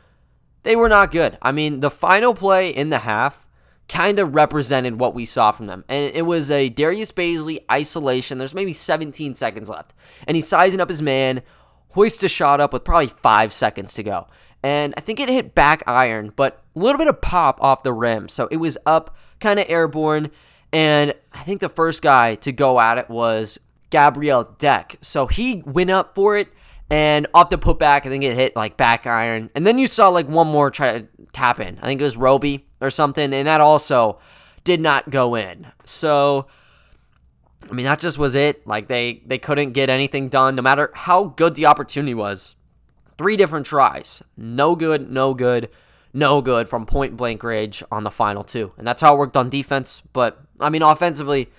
they 0.63 0.77
were 0.77 0.89
not 0.89 1.11
good. 1.11 1.39
I 1.43 1.53
mean, 1.53 1.81
the 1.81 1.91
final 1.91 2.35
play 2.35 2.71
in 2.71 2.91
the 2.91 3.01
half 3.01 3.44
kind 3.89 4.19
of 4.19 4.35
represented 4.35 4.99
what 4.99 5.15
we 5.15 5.25
saw 5.25 5.51
from 5.51 5.67
them. 5.67 5.85
And 5.89 6.15
it 6.15 6.27
was 6.27 6.51
a 6.51 6.69
Darius 6.69 7.13
Bazley 7.13 7.59
isolation. 7.71 8.39
There's 8.39 8.55
maybe 8.55 8.73
17 8.73 9.35
seconds 9.35 9.69
left. 9.69 9.95
And 10.27 10.37
he's 10.37 10.49
sizing 10.49 10.81
up 10.81 10.89
his 10.89 11.03
man, 11.03 11.43
hoists 11.91 12.23
a 12.23 12.29
shot 12.29 12.61
up 12.61 12.73
with 12.73 12.85
probably 12.85 13.09
five 13.09 13.53
seconds 13.53 13.95
to 13.95 14.03
go. 14.03 14.27
And 14.63 14.95
I 14.97 15.01
think 15.01 15.21
it 15.21 15.29
hit 15.29 15.55
back 15.55 15.83
iron, 15.87 16.33
but 16.35 16.63
a 16.75 16.79
little 16.79 16.99
bit 16.99 17.09
of 17.09 17.21
pop 17.21 17.63
off 17.63 17.83
the 17.83 17.93
rim. 17.93 18.29
So 18.29 18.49
it 18.51 18.57
was 18.57 18.79
up, 18.87 19.15
kind 19.39 19.61
of 19.61 19.67
airborne. 19.69 20.31
And 20.73 21.13
I 21.33 21.43
think 21.43 21.61
the 21.61 21.69
first 21.69 22.03
guy 22.03 22.37
to 22.37 22.53
go 22.53 22.81
at 22.81 22.97
it 22.97 23.11
was 23.11 23.61
Gabriel 23.91 24.45
Deck. 24.59 24.97
So 25.03 25.27
he 25.27 25.63
went 25.67 25.91
up 25.91 26.15
for 26.15 26.39
it 26.39 26.49
and 26.91 27.27
off 27.35 27.51
the 27.51 27.59
putback, 27.59 28.07
I 28.07 28.09
think 28.09 28.25
it 28.25 28.35
hit 28.35 28.57
like 28.57 28.77
back 28.77 29.07
iron. 29.07 29.51
And 29.55 29.67
then 29.67 29.79
you 29.79 29.87
saw 29.87 30.09
like 30.09 30.29
one 30.29 30.47
more 30.47 30.71
try 30.71 30.99
to 31.01 31.09
tap 31.35 31.61
in. 31.61 31.79
I 31.83 31.87
think 31.87 32.01
it 32.01 32.05
was 32.05 32.17
Roby 32.17 32.67
or 32.81 32.91
something. 32.91 33.33
And 33.33 33.47
that 33.47 33.61
also 33.61 34.19
did 34.65 34.81
not 34.81 35.11
go 35.11 35.35
in. 35.35 35.67
So 35.85 36.47
I 37.71 37.75
mean 37.75 37.87
that 37.87 38.01
just 38.01 38.19
was 38.19 38.35
it. 38.35 38.67
Like 38.67 38.89
they 38.89 39.23
they 39.27 39.39
couldn't 39.39 39.73
get 39.73 39.91
anything 39.91 40.29
done 40.29 40.57
no 40.57 40.63
matter 40.63 40.91
how 40.95 41.25
good 41.25 41.55
the 41.55 41.67
opportunity 41.67 42.15
was. 42.15 42.57
Three 43.17 43.37
different 43.37 43.67
tries. 43.67 44.23
No 44.37 44.75
good, 44.75 45.11
no 45.11 45.35
good, 45.35 45.71
no 46.13 46.43
good 46.43 46.69
from 46.69 46.85
point 46.87 47.17
blank 47.17 47.43
range 47.43 47.83
on 47.93 48.05
the 48.05 48.11
final 48.11 48.43
two. 48.43 48.73
And 48.77 48.87
that's 48.87 49.03
how 49.03 49.15
it 49.15 49.19
worked 49.19 49.37
on 49.37 49.51
defense. 49.51 50.03
But 50.13 50.41
I 50.61 50.71
mean 50.71 50.83
offensively, 50.83 51.51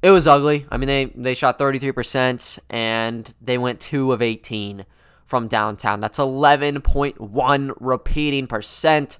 it 0.00 0.10
was 0.10 0.26
ugly. 0.26 0.66
I 0.70 0.76
mean 0.76 0.88
they 0.88 1.06
they 1.06 1.34
shot 1.34 1.58
33% 1.58 2.58
and 2.70 3.34
they 3.40 3.58
went 3.58 3.80
2 3.80 4.12
of 4.12 4.22
18 4.22 4.86
from 5.32 5.48
downtown. 5.48 5.98
That's 5.98 6.18
11.1 6.18 7.74
repeating 7.80 8.46
percent. 8.46 9.18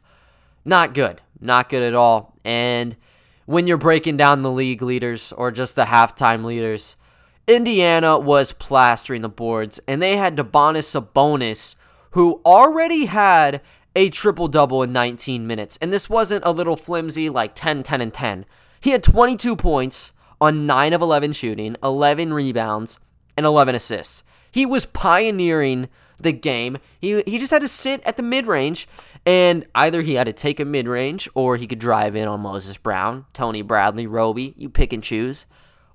Not 0.62 0.92
good. 0.92 1.22
Not 1.40 1.70
good 1.70 1.82
at 1.82 1.94
all. 1.94 2.34
And 2.44 2.98
when 3.46 3.66
you're 3.66 3.78
breaking 3.78 4.18
down 4.18 4.42
the 4.42 4.50
league 4.50 4.82
leaders 4.82 5.32
or 5.32 5.50
just 5.50 5.74
the 5.74 5.84
halftime 5.84 6.44
leaders, 6.44 6.98
Indiana 7.46 8.18
was 8.18 8.52
plastering 8.52 9.22
the 9.22 9.30
boards, 9.30 9.80
and 9.88 10.02
they 10.02 10.18
had 10.18 10.36
Domantas 10.36 10.84
Sabonis, 10.84 11.76
who 12.10 12.42
already 12.44 13.06
had 13.06 13.62
a 13.96 14.10
triple 14.10 14.48
double 14.48 14.82
in 14.82 14.92
19 14.92 15.46
minutes. 15.46 15.78
And 15.80 15.90
this 15.90 16.10
wasn't 16.10 16.44
a 16.44 16.52
little 16.52 16.76
flimsy 16.76 17.30
like 17.30 17.54
10, 17.54 17.84
10, 17.84 18.02
and 18.02 18.12
10. 18.12 18.44
He 18.82 18.90
had 18.90 19.02
22 19.02 19.56
points 19.56 20.12
on 20.42 20.66
9 20.66 20.92
of 20.92 21.00
11 21.00 21.32
shooting, 21.32 21.74
11 21.82 22.34
rebounds, 22.34 23.00
and 23.34 23.46
11 23.46 23.74
assists. 23.74 24.24
He 24.52 24.66
was 24.66 24.84
pioneering 24.84 25.88
the 26.22 26.32
game. 26.32 26.78
He, 27.00 27.22
he 27.22 27.38
just 27.38 27.50
had 27.50 27.62
to 27.62 27.68
sit 27.68 28.02
at 28.04 28.16
the 28.16 28.22
mid 28.22 28.46
range 28.46 28.88
and 29.24 29.66
either 29.74 30.02
he 30.02 30.14
had 30.14 30.26
to 30.26 30.32
take 30.32 30.60
a 30.60 30.64
mid 30.64 30.88
range 30.88 31.28
or 31.34 31.56
he 31.56 31.66
could 31.66 31.78
drive 31.78 32.16
in 32.16 32.28
on 32.28 32.40
Moses 32.40 32.76
Brown, 32.76 33.26
Tony 33.32 33.62
Bradley, 33.62 34.06
Roby, 34.06 34.54
you 34.56 34.68
pick 34.68 34.92
and 34.92 35.02
choose. 35.02 35.46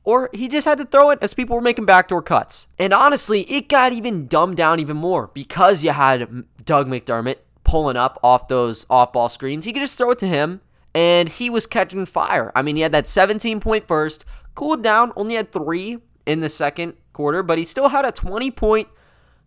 Or 0.03 0.29
he 0.33 0.47
just 0.47 0.65
had 0.65 0.77
to 0.77 0.85
throw 0.85 1.09
it 1.09 1.19
as 1.21 1.33
people 1.33 1.57
were 1.57 1.61
making 1.61 1.85
backdoor 1.85 2.21
cuts. 2.21 2.69
And 2.79 2.93
honestly, 2.93 3.41
it 3.41 3.67
got 3.67 3.91
even 3.91 4.27
dumbed 4.27 4.55
down 4.55 4.79
even 4.79 4.95
more 4.95 5.27
because 5.33 5.83
you 5.83 5.91
had 5.91 6.45
Doug 6.63 6.87
McDermott 6.87 7.37
pulling 7.65 7.97
up 7.97 8.17
off 8.23 8.47
those 8.47 8.85
off 8.89 9.11
ball 9.11 9.27
screens. 9.27 9.65
He 9.65 9.73
could 9.73 9.81
just 9.81 9.97
throw 9.97 10.11
it 10.11 10.19
to 10.19 10.27
him 10.27 10.61
and 10.95 11.27
he 11.27 11.49
was 11.49 11.67
catching 11.67 12.05
fire. 12.05 12.51
I 12.55 12.61
mean, 12.61 12.77
he 12.77 12.81
had 12.81 12.93
that 12.93 13.05
17 13.05 13.59
point 13.59 13.87
first, 13.87 14.23
cooled 14.55 14.81
down, 14.81 15.11
only 15.17 15.35
had 15.35 15.51
three 15.51 15.99
in 16.25 16.39
the 16.39 16.49
second 16.49 16.93
quarter, 17.13 17.43
but 17.43 17.57
he 17.57 17.63
still 17.63 17.89
had 17.89 18.05
a 18.05 18.11
20 18.11 18.49
point 18.51 18.87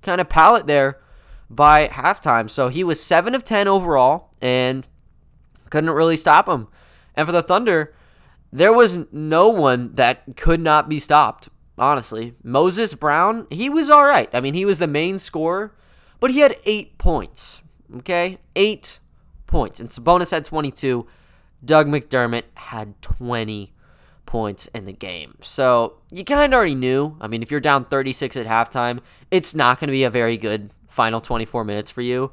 kind 0.03 0.21
of 0.21 0.29
palette 0.29 0.67
there 0.67 1.01
by 1.49 1.89
halftime. 1.89 2.49
So 2.49 2.69
he 2.69 2.85
was 2.85 3.03
7 3.03 3.35
of 3.35 3.45
10 3.45 3.69
overall 3.69 4.31
and 4.41 4.87
couldn't 5.69 5.91
really 5.91 6.17
stop 6.17 6.49
him. 6.49 6.69
And 7.15 7.27
for 7.27 7.33
the 7.33 7.43
Thunder, 7.43 7.95
there 8.53 8.73
was 8.73 9.07
no 9.13 9.49
one 9.49 9.95
that 9.95 10.37
could 10.37 10.61
not 10.61 10.89
be 10.89 11.01
stopped, 11.01 11.49
honestly. 11.79 12.35
Moses 12.43 12.95
Brown, 12.95 13.47
he 13.51 13.69
was 13.69 13.91
all 13.91 14.05
right. 14.05 14.29
I 14.33 14.41
mean, 14.41 14.55
he 14.55 14.65
was 14.65 14.79
the 14.79 14.87
main 14.87 15.19
scorer, 15.19 15.75
but 16.19 16.31
he 16.31 16.41
had 16.41 16.57
8 16.65 16.99
points. 16.99 17.63
Okay? 17.97 18.39
8 18.57 18.99
points. 19.47 19.81
And 19.81 19.89
Sabonis 19.89 20.31
had 20.31 20.45
22. 20.45 21.07
Doug 21.65 21.89
McDermott 21.89 22.45
had 22.55 23.01
20 23.03 23.73
points 24.31 24.69
in 24.69 24.85
the 24.85 24.93
game. 24.93 25.35
So 25.43 25.95
you 26.09 26.25
kind 26.25 26.55
of 26.55 26.57
already 26.57 26.77
knew. 26.77 27.17
I 27.21 27.27
mean, 27.27 27.43
if 27.43 27.51
you're 27.51 27.59
down 27.59 27.85
36 27.85 28.37
at 28.37 28.47
halftime, 28.47 29.01
it's 29.33 29.57
not 29.57 29.81
going 29.81 29.89
to 29.89 29.93
be 29.93 30.05
a 30.05 30.11
very 30.11 30.37
good 30.37 30.71
final 30.87 31.21
24 31.21 31.65
minutes 31.65 31.91
for 31.91 32.01
you. 32.01 32.31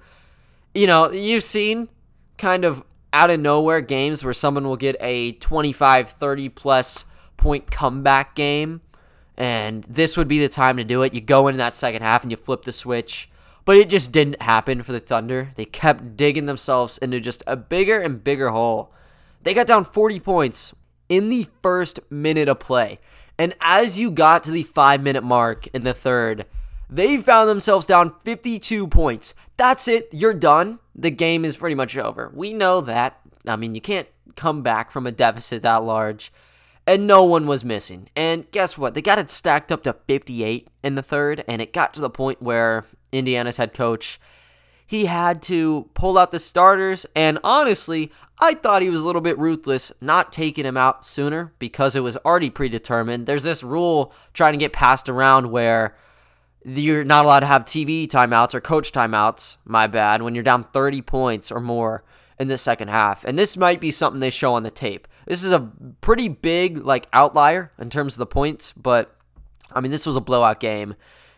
You 0.76 0.86
know, 0.86 1.12
you've 1.12 1.42
seen 1.42 1.90
kind 2.38 2.66
of 2.66 2.84
out 3.12 3.32
of 3.32 3.40
nowhere 3.40 3.82
games 3.82 4.24
where 4.24 4.34
someone 4.36 4.66
will 4.68 4.78
get 4.78 4.96
a 5.00 5.32
25, 5.34 6.12
30 6.12 6.50
plus 6.50 7.06
point 7.36 7.72
comeback 7.72 8.36
game. 8.36 8.82
And 9.36 9.84
this 9.86 10.18
would 10.18 10.28
be 10.28 10.38
the 10.38 10.50
time 10.50 10.78
to 10.78 10.84
do 10.84 11.02
it. 11.02 11.16
You 11.16 11.22
go 11.22 11.48
into 11.48 11.58
that 11.58 11.74
second 11.74 12.04
half 12.04 12.22
and 12.22 12.30
you 12.30 12.38
flip 12.38 12.64
the 12.64 12.72
switch. 12.72 13.28
But 13.66 13.76
it 13.76 13.90
just 13.90 14.12
didn't 14.12 14.44
happen 14.44 14.84
for 14.84 14.92
the 14.92 15.00
Thunder. 15.00 15.50
They 15.56 15.66
kept 15.66 16.16
digging 16.16 16.46
themselves 16.46 17.00
into 17.00 17.20
just 17.20 17.42
a 17.48 17.56
bigger 17.56 18.00
and 18.00 18.24
bigger 18.24 18.50
hole. 18.50 18.94
They 19.42 19.56
got 19.56 19.66
down 19.66 19.84
40 19.84 20.20
points 20.20 20.76
in 21.10 21.30
the 21.30 21.48
first 21.62 22.00
minute 22.10 22.50
of 22.50 22.60
play. 22.60 23.00
And 23.38 23.54
as 23.62 24.00
you 24.00 24.10
got 24.12 24.44
to 24.46 24.52
the 24.52 24.64
five 24.64 25.02
minute 25.02 25.24
mark 25.24 25.68
in 25.68 25.84
the 25.84 25.94
third, 25.94 26.46
they 26.90 27.18
found 27.18 27.50
themselves 27.50 27.86
down 27.86 28.16
52 28.24 28.88
points. 28.88 29.34
That's 29.58 29.88
it. 29.88 30.10
You're 30.12 30.34
done. 30.34 30.80
The 30.96 31.12
game 31.12 31.46
is 31.46 31.58
pretty 31.58 31.76
much 31.76 31.98
over. 31.98 32.32
We 32.34 32.54
know 32.54 32.82
that. 32.82 33.20
I 33.48 33.56
mean, 33.56 33.76
you 33.76 33.82
can't 33.82 34.08
come 34.36 34.62
back 34.62 34.92
from 34.92 35.06
a 35.06 35.12
deficit 35.12 35.62
that 35.64 35.84
large. 35.84 36.32
And 36.86 37.06
no 37.06 37.24
one 37.26 37.48
was 37.48 37.66
missing. 37.66 38.08
And 38.16 38.50
guess 38.52 38.78
what? 38.78 38.94
They 38.94 39.02
got 39.02 39.20
it 39.20 39.30
stacked 39.30 39.74
up 39.74 39.84
to 39.84 39.94
58 40.08 40.70
in 40.84 40.96
the 40.96 41.04
third. 41.04 41.44
And 41.48 41.62
it 41.62 41.74
got 41.74 41.94
to 41.96 42.02
the 42.02 42.10
point 42.10 42.42
where 42.42 42.86
Indiana's 43.12 43.58
head 43.58 43.74
coach 43.74 44.20
he 44.88 45.06
had 45.06 45.42
to 45.44 45.90
pull 45.94 46.18
out 46.18 46.32
the 46.32 46.40
starters. 46.40 47.06
And 47.14 47.38
honestly, 47.44 48.12
I 48.40 48.54
thought 48.54 48.82
he 48.82 48.90
was 48.90 49.04
a 49.04 49.06
little 49.06 49.22
bit 49.22 49.38
ruthless 49.38 49.92
not 50.00 50.32
taking 50.32 50.66
him 50.66 50.78
out 50.78 51.06
sooner 51.06 51.54
because 51.60 51.96
it 51.96 52.00
was 52.00 52.18
already 52.18 52.50
predetermined. 52.50 53.28
There's 53.28 53.44
this 53.44 53.64
rule 53.64 54.14
trying 54.34 54.54
to 54.54 54.60
get 54.60 54.72
passed 54.72 55.10
around 55.10 55.52
where 55.52 55.96
you're 56.64 57.04
not 57.04 57.26
allowed 57.26 57.42
to 57.42 57.46
have 57.46 57.66
TV 57.66 58.08
timeouts 58.08 58.56
or 58.56 58.62
coach 58.62 58.92
timeouts, 58.94 59.58
my 59.66 59.88
bad, 59.88 60.22
when 60.22 60.34
you're 60.34 60.44
down 60.44 60.64
30 60.64 61.02
points 61.02 61.52
or 61.52 61.60
more 61.60 62.04
in 62.40 62.48
the 62.48 62.58
second 62.58 62.88
half. 62.88 63.26
And 63.26 63.38
this 63.38 63.58
might 63.58 63.82
be 63.82 63.92
something 63.92 64.22
they 64.22 64.30
show 64.30 64.54
on 64.54 64.64
the 64.64 64.72
tape. 64.72 65.08
This 65.26 65.44
is 65.44 65.52
a 65.52 65.72
pretty 66.00 66.30
big 66.30 66.78
like 66.78 67.08
outlier 67.12 67.74
in 67.78 67.90
terms 67.90 68.14
of 68.14 68.20
the 68.20 68.26
points, 68.26 68.72
but 68.72 69.16
I 69.72 69.82
mean 69.82 69.92
this 69.92 70.06
was 70.06 70.16
a 70.16 70.22
blowout 70.22 70.62
game 70.62 70.96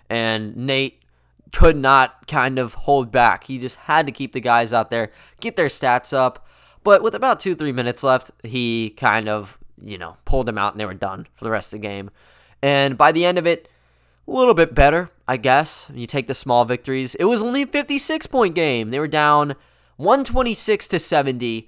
and 0.10 0.56
Nate 0.56 1.04
could 1.52 1.78
not 1.78 2.28
kind 2.28 2.60
of 2.60 2.74
hold 2.74 3.12
back. 3.12 3.46
He 3.46 3.60
just 3.60 3.78
had 3.78 4.06
to 4.06 4.12
keep 4.12 4.34
the 4.34 4.42
guys 4.42 4.74
out 4.74 4.90
there, 4.90 5.12
get 5.40 5.56
their 5.56 5.68
stats 5.68 6.14
up. 6.14 6.46
But 6.84 7.04
with 7.04 7.14
about 7.14 7.40
2-3 7.40 7.74
minutes 7.74 8.04
left, 8.04 8.32
he 8.44 8.92
kind 8.92 9.28
of, 9.28 9.58
you 9.82 9.98
know, 9.98 10.16
pulled 10.26 10.46
them 10.46 10.58
out 10.58 10.74
and 10.74 10.80
they 10.80 10.86
were 10.86 10.94
done 10.94 11.28
for 11.36 11.44
the 11.44 11.52
rest 11.52 11.74
of 11.74 11.82
the 11.82 11.88
game. 11.88 12.10
And 12.62 12.98
by 12.98 13.12
the 13.12 13.26
end 13.26 13.38
of 13.38 13.46
it, 13.46 13.70
a 14.28 14.32
little 14.32 14.54
bit 14.54 14.76
better, 14.76 15.10
I 15.28 15.38
guess. 15.38 15.92
You 15.94 16.06
take 16.06 16.28
the 16.28 16.34
small 16.34 16.66
victories. 16.66 17.16
It 17.16 17.26
was 17.26 17.44
only 17.44 17.64
a 17.64 17.68
56 17.68 18.28
point 18.28 18.56
game. 18.56 18.92
They 18.92 19.00
were 19.00 19.08
down 19.08 19.56
126 19.98 20.88
to 20.90 21.00
70 21.00 21.68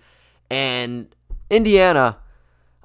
and 0.49 1.13
Indiana 1.49 2.17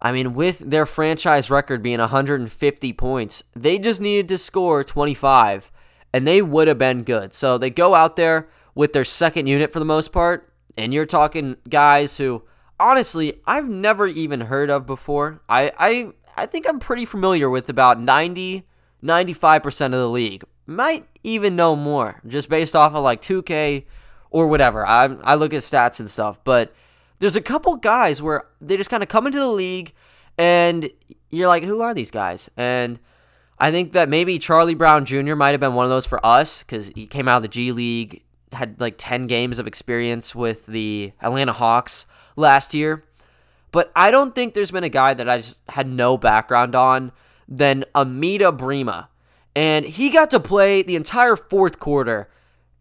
I 0.00 0.12
mean, 0.12 0.34
with 0.34 0.58
their 0.58 0.86
franchise 0.86 1.50
record 1.50 1.82
being 1.82 1.98
150 1.98 2.92
points, 2.92 3.44
they 3.54 3.78
just 3.78 4.00
needed 4.00 4.28
to 4.28 4.38
score 4.38 4.84
25 4.84 5.70
and 6.16 6.26
they 6.26 6.40
would 6.40 6.66
have 6.66 6.78
been 6.78 7.02
good. 7.02 7.34
So 7.34 7.58
they 7.58 7.68
go 7.68 7.94
out 7.94 8.16
there 8.16 8.48
with 8.74 8.94
their 8.94 9.04
second 9.04 9.48
unit 9.48 9.70
for 9.70 9.78
the 9.78 9.84
most 9.84 10.12
part, 10.14 10.50
and 10.74 10.94
you're 10.94 11.04
talking 11.04 11.58
guys 11.68 12.16
who 12.16 12.42
honestly 12.80 13.34
I've 13.46 13.68
never 13.68 14.06
even 14.06 14.40
heard 14.40 14.70
of 14.70 14.86
before. 14.86 15.42
I 15.46 15.72
I 15.78 16.12
I 16.34 16.46
think 16.46 16.66
I'm 16.66 16.78
pretty 16.78 17.04
familiar 17.04 17.50
with 17.50 17.68
about 17.68 18.00
90 18.00 18.64
95% 19.04 19.84
of 19.84 19.90
the 19.92 20.08
league. 20.08 20.42
Might 20.64 21.06
even 21.22 21.54
know 21.54 21.76
more 21.76 22.22
just 22.26 22.48
based 22.48 22.74
off 22.74 22.94
of 22.94 23.04
like 23.04 23.20
2K 23.20 23.84
or 24.30 24.46
whatever. 24.46 24.86
I, 24.86 25.16
I 25.22 25.34
look 25.34 25.52
at 25.52 25.60
stats 25.60 26.00
and 26.00 26.08
stuff, 26.08 26.42
but 26.44 26.74
there's 27.18 27.36
a 27.36 27.42
couple 27.42 27.76
guys 27.76 28.22
where 28.22 28.44
they 28.62 28.78
just 28.78 28.88
kind 28.88 29.02
of 29.02 29.10
come 29.10 29.26
into 29.26 29.38
the 29.38 29.46
league 29.48 29.92
and 30.38 30.88
you're 31.28 31.46
like, 31.46 31.62
who 31.62 31.82
are 31.82 31.92
these 31.92 32.10
guys? 32.10 32.48
And 32.56 32.98
I 33.58 33.70
think 33.70 33.92
that 33.92 34.08
maybe 34.08 34.38
Charlie 34.38 34.74
Brown 34.74 35.04
Jr. 35.04 35.34
might 35.34 35.50
have 35.50 35.60
been 35.60 35.74
one 35.74 35.84
of 35.84 35.90
those 35.90 36.06
for 36.06 36.24
us 36.24 36.62
because 36.62 36.88
he 36.94 37.06
came 37.06 37.26
out 37.26 37.38
of 37.38 37.42
the 37.42 37.48
G 37.48 37.72
League, 37.72 38.22
had 38.52 38.80
like 38.80 38.94
10 38.98 39.26
games 39.26 39.58
of 39.58 39.66
experience 39.66 40.34
with 40.34 40.66
the 40.66 41.12
Atlanta 41.22 41.52
Hawks 41.52 42.06
last 42.36 42.74
year. 42.74 43.04
But 43.72 43.90
I 43.96 44.10
don't 44.10 44.34
think 44.34 44.54
there's 44.54 44.70
been 44.70 44.84
a 44.84 44.88
guy 44.88 45.14
that 45.14 45.28
I 45.28 45.38
just 45.38 45.60
had 45.70 45.86
no 45.86 46.16
background 46.16 46.74
on 46.74 47.12
than 47.48 47.84
Amida 47.94 48.52
Brimah. 48.52 49.08
And 49.54 49.86
he 49.86 50.10
got 50.10 50.30
to 50.30 50.40
play 50.40 50.82
the 50.82 50.96
entire 50.96 51.36
fourth 51.36 51.78
quarter. 51.78 52.28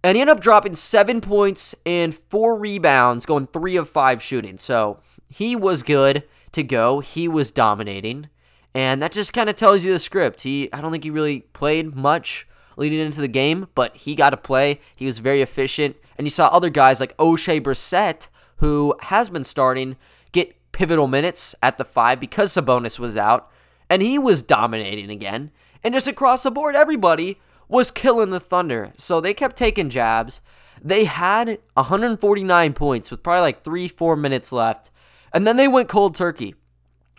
And 0.03 0.17
he 0.17 0.22
ended 0.22 0.36
up 0.36 0.41
dropping 0.41 0.75
seven 0.75 1.22
points 1.22 1.74
and 1.86 2.13
four 2.13 2.58
rebounds, 2.58 3.25
going 3.25 3.48
three 3.48 3.77
of 3.77 3.89
five 3.89 4.22
shooting. 4.22 4.58
So 4.58 5.00
he 5.29 5.55
was 5.55 5.84
good 5.84 6.24
to 6.51 6.63
go. 6.63 7.00
He 7.00 7.27
was 7.27 7.51
dominating. 7.51 8.29
And 8.75 9.01
that 9.01 9.13
just 9.13 9.32
kind 9.32 9.50
of 9.50 9.55
tells 9.55 9.86
you 9.86 9.94
the 9.94 10.00
script. 10.00 10.41
He 10.41 10.72
I 10.74 10.82
don't 10.82 10.91
think 10.91 11.05
he 11.05 11.10
really 11.10 11.41
played 11.53 11.96
much 11.96 12.46
leading 12.75 13.00
into 13.00 13.22
the 13.22 13.29
game, 13.29 13.67
but 13.74 13.96
he 13.96 14.15
got 14.15 14.32
to 14.32 14.38
play. 14.38 14.82
He 14.96 15.05
was 15.05 15.20
very 15.20 15.41
efficient. 15.41 15.96
And 16.17 16.27
you 16.27 16.32
saw 16.32 16.48
other 16.48 16.70
guys 16.70 17.00
like 17.00 17.15
Oshae 17.17 17.62
Brissett, 17.62 18.27
who 18.58 18.94
has 19.03 19.29
been 19.29 19.46
starting, 19.46 19.96
get 20.34 20.55
pivotal 20.74 21.08
minutes 21.08 21.55
at 21.63 21.77
the 21.77 21.86
five 21.86 22.20
because 22.20 22.51
Sabonis 22.51 23.00
was 23.00 23.15
out, 23.15 23.50
and 23.89 24.01
he 24.01 24.20
was 24.20 24.44
dominating 24.44 25.10
again. 25.10 25.51
And 25.82 25.94
just 25.94 26.08
across 26.08 26.44
the 26.44 26.51
board, 26.51 26.75
everybody 26.75 27.39
was 27.70 27.91
killing 27.91 28.32
the 28.32 28.39
Thunder. 28.41 28.91
So 28.98 29.22
they 29.22 29.34
kept 29.34 29.55
taking 29.55 29.89
jabs. 29.89 30.41
They 30.84 31.05
had 31.05 31.60
149 31.75 32.74
points 32.74 33.10
with 33.10 33.24
probably 33.24 33.41
like 33.41 33.63
three, 33.63 33.88
four 33.88 34.17
minutes 34.17 34.51
left. 34.51 34.91
And 35.34 35.48
then 35.48 35.55
they 35.58 35.67
went 35.67 35.89
cold 35.89 36.15
turkey. 36.15 36.55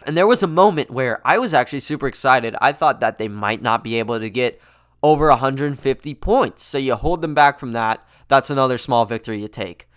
And 0.06 0.16
there 0.16 0.26
was 0.26 0.42
a 0.42 0.48
moment 0.48 0.90
where 0.90 1.20
I 1.26 1.38
was 1.38 1.52
actually 1.52 1.80
super 1.80 2.06
excited. 2.06 2.54
I 2.60 2.70
thought 2.70 3.00
that 3.00 3.16
they 3.16 3.26
might 3.26 3.60
not 3.60 3.82
be 3.82 3.98
able 3.98 4.20
to 4.20 4.30
get 4.30 4.60
over 5.02 5.28
150 5.28 6.14
points. 6.14 6.62
So 6.62 6.78
you 6.78 6.94
hold 6.94 7.22
them 7.22 7.34
back 7.34 7.58
from 7.58 7.72
that. 7.72 8.06
That's 8.28 8.48
another 8.48 8.78
small 8.78 9.04
victory 9.04 9.40
you 9.40 9.48
take. 9.48 9.88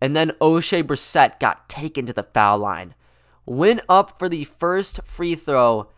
And 0.00 0.16
then 0.16 0.32
Oshae 0.40 0.82
Brissett 0.82 1.38
got 1.38 1.68
taken 1.68 2.06
to 2.06 2.12
the 2.12 2.24
foul 2.24 2.58
line. 2.58 2.94
Went 3.46 3.82
up 3.88 4.18
for 4.18 4.28
the 4.28 4.44
first 4.44 5.00
free 5.04 5.36
throw. 5.36 5.90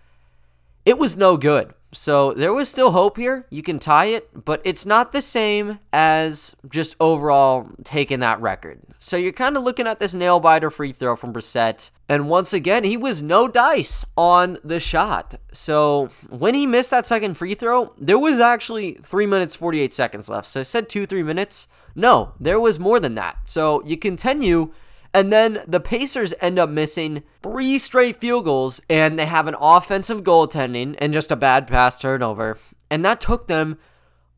It 0.84 0.98
was 0.98 1.16
no 1.16 1.36
good. 1.38 1.72
So 1.92 2.32
there 2.32 2.54
was 2.54 2.68
still 2.70 2.92
hope 2.92 3.18
here. 3.18 3.46
You 3.50 3.62
can 3.62 3.78
tie 3.78 4.06
it, 4.06 4.44
but 4.44 4.62
it's 4.64 4.87
not 4.87 5.12
the 5.12 5.20
same 5.20 5.78
as 5.92 6.56
just 6.68 6.96
overall 6.99 7.68
taking 7.84 8.20
that 8.20 8.40
record. 8.40 8.80
So 8.99 9.16
you're 9.16 9.32
kind 9.32 9.56
of 9.56 9.62
looking 9.62 9.87
at 9.87 9.99
this 9.99 10.14
nail 10.14 10.40
biter 10.40 10.70
free 10.70 10.92
throw 10.92 11.16
from 11.16 11.32
Brissett. 11.32 11.90
And 12.08 12.28
once 12.28 12.52
again, 12.52 12.84
he 12.84 12.96
was 12.96 13.22
no 13.22 13.46
dice 13.46 14.06
on 14.16 14.58
the 14.64 14.80
shot. 14.80 15.34
So 15.52 16.08
when 16.30 16.54
he 16.54 16.66
missed 16.66 16.90
that 16.92 17.04
second 17.04 17.34
free 17.34 17.54
throw, 17.54 17.94
there 17.99 18.18
was 18.18 18.40
actually 18.40 18.92
3 19.02 19.26
minutes 19.26 19.54
48 19.54 19.92
seconds 19.92 20.28
left. 20.30 20.49
So 20.49 20.61
I 20.61 20.62
said 20.62 20.88
2 20.88 21.04
3 21.04 21.22
minutes. 21.22 21.68
No, 21.94 22.32
there 22.40 22.61
was 22.61 22.78
more 22.78 23.00
than 23.00 23.16
that. 23.16 23.37
So 23.44 23.82
you 23.84 23.99
continue 23.99 24.72
and 25.14 25.33
then 25.33 25.62
the 25.66 25.81
Pacers 25.81 26.33
end 26.40 26.59
up 26.59 26.71
missing 26.71 27.23
three 27.42 27.78
straight 27.78 28.16
field 28.16 28.47
goals, 28.47 28.81
and 28.88 29.19
they 29.19 29.26
have 29.26 29.47
an 29.47 29.57
offensive 29.61 30.23
goaltending 30.23 30.95
and 30.99 31.12
just 31.12 31.31
a 31.31 31.37
bad 31.37 31.66
pass 31.66 31.99
turnover. 31.99 32.59
And 32.90 33.04
that 33.04 33.21
took 33.21 33.47
them 33.47 33.78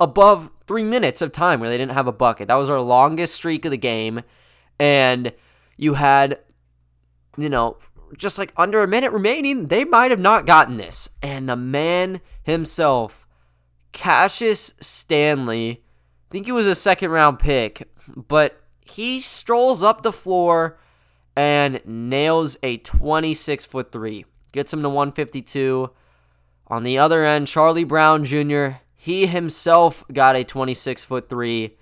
above 0.00 0.50
three 0.66 0.84
minutes 0.84 1.22
of 1.22 1.32
time 1.32 1.60
where 1.60 1.68
they 1.68 1.76
didn't 1.76 1.92
have 1.92 2.08
a 2.08 2.12
bucket. 2.12 2.48
That 2.48 2.56
was 2.56 2.70
our 2.70 2.80
longest 2.80 3.34
streak 3.34 3.64
of 3.64 3.70
the 3.70 3.76
game. 3.76 4.22
And 4.80 5.32
you 5.76 5.94
had, 5.94 6.40
you 7.36 7.48
know, 7.48 7.78
just 8.18 8.38
like 8.38 8.52
under 8.56 8.82
a 8.82 8.88
minute 8.88 9.12
remaining, 9.12 9.66
they 9.66 9.84
might 9.84 10.10
have 10.10 10.20
not 10.20 10.46
gotten 10.46 10.76
this. 10.76 11.08
And 11.22 11.48
the 11.48 11.56
man 11.56 12.20
himself, 12.42 13.26
Cassius 13.92 14.74
Stanley, 14.80 15.70
I 15.70 16.30
think 16.30 16.46
he 16.46 16.52
was 16.52 16.66
a 16.66 16.74
second 16.74 17.10
round 17.10 17.38
pick, 17.38 17.88
but 18.16 18.63
he 18.84 19.18
strolls 19.18 19.82
up 19.82 20.02
the 20.02 20.12
floor 20.12 20.78
and 21.34 21.80
nails 21.84 22.56
a 22.62 22.76
26 22.76 23.64
foot 23.64 23.90
three. 23.90 24.24
Gets 24.52 24.72
him 24.72 24.82
to 24.82 24.88
152. 24.88 25.90
On 26.68 26.82
the 26.82 26.98
other 26.98 27.24
end, 27.24 27.48
Charlie 27.48 27.84
Brown 27.84 28.24
Jr., 28.24 28.68
he 28.94 29.26
himself 29.26 30.04
got 30.12 30.36
a 30.36 30.44
26 30.44 31.04
foot 31.04 31.28
three. 31.28 31.76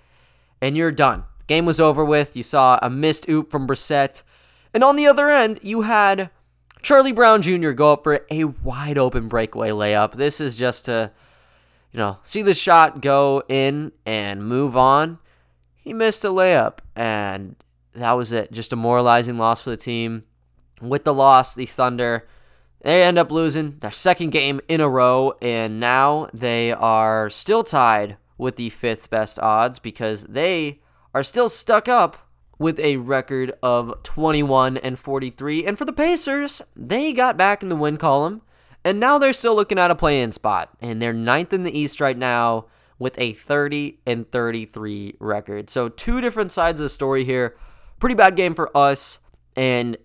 And 0.61 0.75
you're 0.77 0.91
done. 0.91 1.25
Game 1.47 1.65
was 1.65 1.79
over 1.79 2.03
with. 2.05 2.35
You 2.35 2.43
saw 2.43 2.79
a 2.81 2.89
missed 2.89 3.27
oop 3.29 3.51
from 3.51 3.67
Brissett. 3.67 4.23
And 4.73 4.83
on 4.83 4.95
the 4.95 5.05
other 5.05 5.29
end, 5.29 5.59
you 5.61 5.81
had 5.81 6.31
Charlie 6.81 7.11
Brown 7.11 7.41
Jr. 7.41 7.71
go 7.71 7.93
up 7.93 8.03
for 8.03 8.25
a 8.31 8.45
wide 8.45 8.97
open 8.97 9.27
breakaway 9.27 9.69
layup. 9.69 10.13
This 10.13 10.39
is 10.39 10.55
just 10.55 10.85
to, 10.85 11.11
you 11.91 11.97
know, 11.97 12.17
see 12.23 12.41
the 12.41 12.53
shot 12.53 13.01
go 13.01 13.43
in 13.49 13.91
and 14.05 14.43
move 14.43 14.75
on 14.77 15.19
he 15.83 15.93
missed 15.93 16.23
a 16.23 16.29
layup, 16.29 16.79
and 16.95 17.57
that 17.93 18.13
was 18.13 18.31
it. 18.31 18.51
Just 18.51 18.71
a 18.71 18.77
moralizing 18.77 19.37
loss 19.37 19.61
for 19.61 19.69
the 19.69 19.77
team. 19.77 20.23
With 20.81 21.03
the 21.03 21.13
loss, 21.13 21.53
the 21.53 21.65
Thunder 21.65 22.27
they 22.83 23.03
end 23.03 23.17
up 23.17 23.31
losing 23.31 23.79
their 23.79 23.91
second 23.91 24.31
game 24.31 24.59
in 24.67 24.81
a 24.81 24.89
row, 24.89 25.33
and 25.41 25.79
now 25.79 26.27
they 26.33 26.73
are 26.73 27.29
still 27.29 27.63
tied 27.63 28.17
with 28.37 28.57
the 28.57 28.69
fifth 28.69 29.09
best 29.09 29.39
odds 29.39 29.79
because 29.79 30.23
they 30.25 30.81
are 31.13 31.23
still 31.23 31.47
stuck 31.47 31.87
up 31.87 32.29
with 32.59 32.79
a 32.79 32.97
record 32.97 33.53
of 33.63 34.03
21 34.03 34.77
and 34.77 34.99
43. 34.99 35.65
And 35.65 35.77
for 35.77 35.85
the 35.85 35.93
Pacers, 35.93 36.61
they 36.75 37.13
got 37.13 37.37
back 37.37 37.63
in 37.63 37.69
the 37.69 37.75
win 37.75 37.95
column, 37.95 38.41
and 38.83 38.99
now 38.99 39.17
they're 39.17 39.31
still 39.31 39.55
looking 39.55 39.79
at 39.79 39.91
a 39.91 39.95
play-in 39.95 40.33
spot, 40.33 40.69
and 40.81 41.01
they're 41.01 41.13
ninth 41.13 41.53
in 41.53 41.63
the 41.63 41.77
East 41.77 42.01
right 42.01 42.17
now 42.17 42.65
with 42.99 43.17
a 43.19 43.33
30 43.33 43.99
and 44.05 44.29
33 44.31 45.15
record. 45.19 45.69
So, 45.69 45.89
two 45.89 46.21
different 46.21 46.51
sides 46.51 46.79
of 46.79 46.85
the 46.85 46.89
story 46.89 47.23
here. 47.23 47.55
Pretty 47.99 48.15
bad 48.15 48.35
game 48.35 48.53
for 48.53 48.75
us, 48.75 49.19
and 49.55 49.97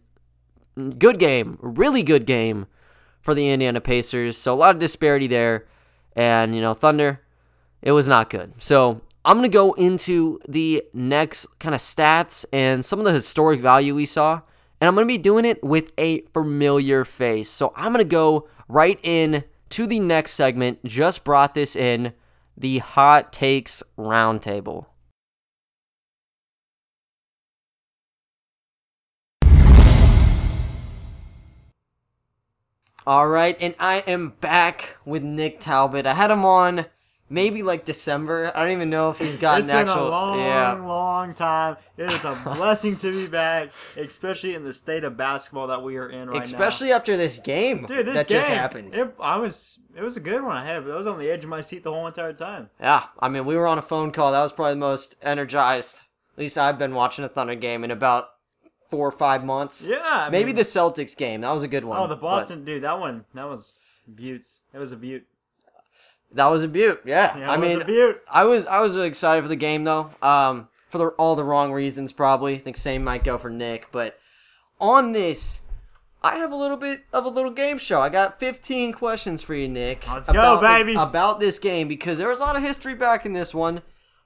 good 0.98 1.18
game, 1.18 1.58
really 1.60 2.02
good 2.02 2.26
game 2.26 2.66
for 3.20 3.34
the 3.34 3.50
Indiana 3.50 3.80
Pacers. 3.80 4.36
So, 4.36 4.54
a 4.54 4.56
lot 4.56 4.74
of 4.74 4.78
disparity 4.78 5.26
there. 5.26 5.66
And, 6.16 6.54
you 6.54 6.60
know, 6.60 6.74
Thunder, 6.74 7.20
it 7.82 7.92
was 7.92 8.08
not 8.08 8.30
good. 8.30 8.62
So, 8.62 9.02
I'm 9.24 9.36
going 9.36 9.48
to 9.48 9.54
go 9.54 9.72
into 9.74 10.40
the 10.48 10.82
next 10.94 11.46
kind 11.58 11.74
of 11.74 11.80
stats 11.80 12.46
and 12.52 12.84
some 12.84 12.98
of 12.98 13.04
the 13.04 13.12
historic 13.12 13.60
value 13.60 13.94
we 13.94 14.06
saw. 14.06 14.40
And 14.80 14.88
I'm 14.88 14.94
going 14.94 15.06
to 15.06 15.12
be 15.12 15.18
doing 15.18 15.44
it 15.44 15.62
with 15.62 15.92
a 15.98 16.22
familiar 16.32 17.04
face. 17.04 17.50
So, 17.50 17.72
I'm 17.76 17.92
going 17.92 18.04
to 18.04 18.08
go 18.08 18.48
right 18.68 18.98
in 19.02 19.44
to 19.70 19.86
the 19.86 20.00
next 20.00 20.32
segment. 20.32 20.84
Just 20.84 21.24
brought 21.24 21.54
this 21.54 21.76
in 21.76 22.12
the 22.58 22.78
Hot 22.78 23.32
Takes 23.32 23.84
Roundtable. 23.96 24.86
All 33.06 33.28
right, 33.28 33.56
and 33.60 33.74
I 33.78 34.00
am 34.06 34.34
back 34.40 34.96
with 35.06 35.22
Nick 35.22 35.60
Talbot. 35.60 36.04
I 36.04 36.14
had 36.14 36.30
him 36.30 36.44
on 36.44 36.86
maybe 37.28 37.62
like 37.62 37.84
December. 37.84 38.52
I 38.54 38.62
don't 38.62 38.72
even 38.72 38.90
know 38.90 39.10
if 39.10 39.18
he's 39.18 39.36
got 39.36 39.60
it's 39.60 39.70
an 39.70 39.76
actual. 39.76 39.94
been 39.94 40.04
a 40.04 40.10
long, 40.10 40.38
yeah. 40.38 40.72
long 40.72 41.34
time. 41.34 41.76
It 41.96 42.12
is 42.12 42.24
a 42.24 42.38
blessing 42.44 42.96
to 42.98 43.12
be 43.12 43.28
back, 43.28 43.70
especially 43.96 44.54
in 44.54 44.64
the 44.64 44.72
state 44.72 45.04
of 45.04 45.16
basketball 45.16 45.68
that 45.68 45.82
we 45.82 45.96
are 45.96 46.08
in 46.08 46.30
right 46.30 46.42
Especially 46.42 46.92
after 46.92 47.16
this 47.16 47.38
game. 47.38 47.86
Dude, 47.86 48.06
this 48.06 48.14
that 48.14 48.28
game, 48.28 48.38
just 48.38 48.48
happened. 48.48 48.94
It, 48.94 49.14
I 49.20 49.38
was, 49.38 49.78
it 49.96 50.02
was 50.02 50.16
a 50.16 50.20
good 50.20 50.42
one. 50.42 50.56
I 50.56 50.64
had, 50.64 50.84
but 50.84 50.92
I 50.92 50.96
was 50.96 51.06
on 51.06 51.18
the 51.18 51.30
edge 51.30 51.44
of 51.44 51.50
my 51.50 51.60
seat 51.60 51.82
the 51.82 51.92
whole 51.92 52.06
entire 52.06 52.32
time. 52.32 52.70
Yeah, 52.80 53.04
I 53.18 53.28
mean, 53.28 53.44
we 53.44 53.56
were 53.56 53.66
on 53.66 53.78
a 53.78 53.82
phone 53.82 54.10
call. 54.12 54.32
That 54.32 54.42
was 54.42 54.52
probably 54.52 54.74
the 54.74 54.80
most 54.80 55.16
energized. 55.22 56.04
At 56.34 56.38
least 56.38 56.58
I've 56.58 56.78
been 56.78 56.94
watching 56.94 57.24
a 57.24 57.28
Thunder 57.28 57.54
game 57.54 57.84
in 57.84 57.90
about 57.90 58.30
four 58.88 59.06
or 59.06 59.12
five 59.12 59.44
months. 59.44 59.86
Yeah, 59.86 60.00
I 60.02 60.30
maybe 60.30 60.46
mean- 60.46 60.56
the 60.56 60.62
Celtics 60.62 61.16
game. 61.16 61.42
That 61.42 61.52
was 61.52 61.62
a 61.62 61.68
good 61.68 61.84
oh, 61.84 61.88
one. 61.88 61.98
Oh, 62.00 62.06
the 62.06 62.16
but 62.16 62.22
Boston 62.22 62.64
dude, 62.64 62.82
that 62.82 62.98
one, 62.98 63.24
that 63.34 63.48
was 63.48 63.80
Buttes. 64.08 64.62
It 64.72 64.78
was 64.78 64.92
a 64.92 64.96
beaut. 64.96 65.24
That 66.32 66.46
was 66.48 66.62
a 66.62 66.68
beaut. 66.68 67.00
Yeah, 67.04 67.36
Yeah, 67.38 67.50
I 67.50 67.56
was 67.56 67.68
mean, 67.68 67.82
a 67.82 67.84
beaut. 67.84 68.22
I 68.30 68.44
was 68.44 68.66
I 68.66 68.80
was 68.80 68.94
really 68.96 69.08
excited 69.08 69.42
for 69.42 69.48
the 69.48 69.56
game 69.56 69.84
though. 69.84 70.10
Um, 70.22 70.68
for 70.88 70.98
the, 70.98 71.06
all 71.10 71.36
the 71.36 71.44
wrong 71.44 71.72
reasons 71.72 72.12
probably. 72.12 72.54
I 72.54 72.58
think 72.58 72.76
same 72.76 73.04
might 73.04 73.24
go 73.24 73.38
for 73.38 73.50
Nick, 73.50 73.88
but 73.92 74.18
on 74.80 75.12
this. 75.12 75.60
I 76.20 76.38
have 76.38 76.50
a 76.50 76.56
little 76.56 76.76
bit 76.76 77.04
of 77.12 77.24
a 77.26 77.28
little 77.28 77.52
game 77.52 77.78
show. 77.78 78.00
I 78.00 78.08
got 78.08 78.40
15 78.40 78.92
questions 78.92 79.40
for 79.40 79.54
you, 79.54 79.68
Nick. 79.68 80.04
Let's 80.08 80.26
go, 80.28 80.32
about 80.32 80.60
the- 80.60 80.66
baby. 80.66 80.94
about 80.96 81.38
this 81.38 81.60
game 81.60 81.86
because 81.86 82.18
there 82.18 82.26
was 82.28 82.40
a 82.40 82.42
lot 82.42 82.56
of 82.56 82.62
history 82.62 82.96
back 82.96 83.24
in 83.24 83.34
this 83.34 83.54
one, 83.54 83.82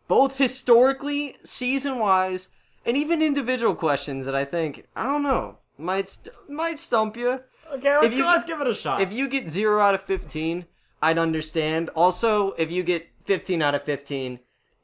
both 0.09 0.39
historically, 0.39 1.37
season 1.45 1.99
wise, 1.99 2.49
and 2.87 2.97
even 2.97 3.21
individual 3.21 3.75
questions 3.75 4.25
that 4.25 4.35
I 4.35 4.47
think 4.47 4.87
I 4.97 5.05
don't 5.05 5.23
know 5.23 5.59
might 5.77 6.09
st- 6.09 6.35
might 6.49 6.79
stump 6.79 7.15
you. 7.17 7.41
Okay, 7.75 7.95
let's, 7.95 8.07
If 8.07 8.15
you- 8.17 8.23
go, 8.23 8.29
let's 8.31 8.45
give 8.45 8.61
it 8.63 8.67
a 8.67 8.75
shot. 8.75 9.03
If 9.03 9.13
you 9.13 9.29
get 9.29 9.51
zero 9.51 9.79
out 9.79 9.95
of 9.95 10.01
15, 10.01 10.65
I'd 11.03 11.19
understand. 11.19 11.91
Also, 11.97 12.53
if 12.53 12.71
you 12.71 12.83
get 12.83 13.09
15 13.25 13.61
out 13.61 13.75
of 13.75 13.83
15, 13.83 14.39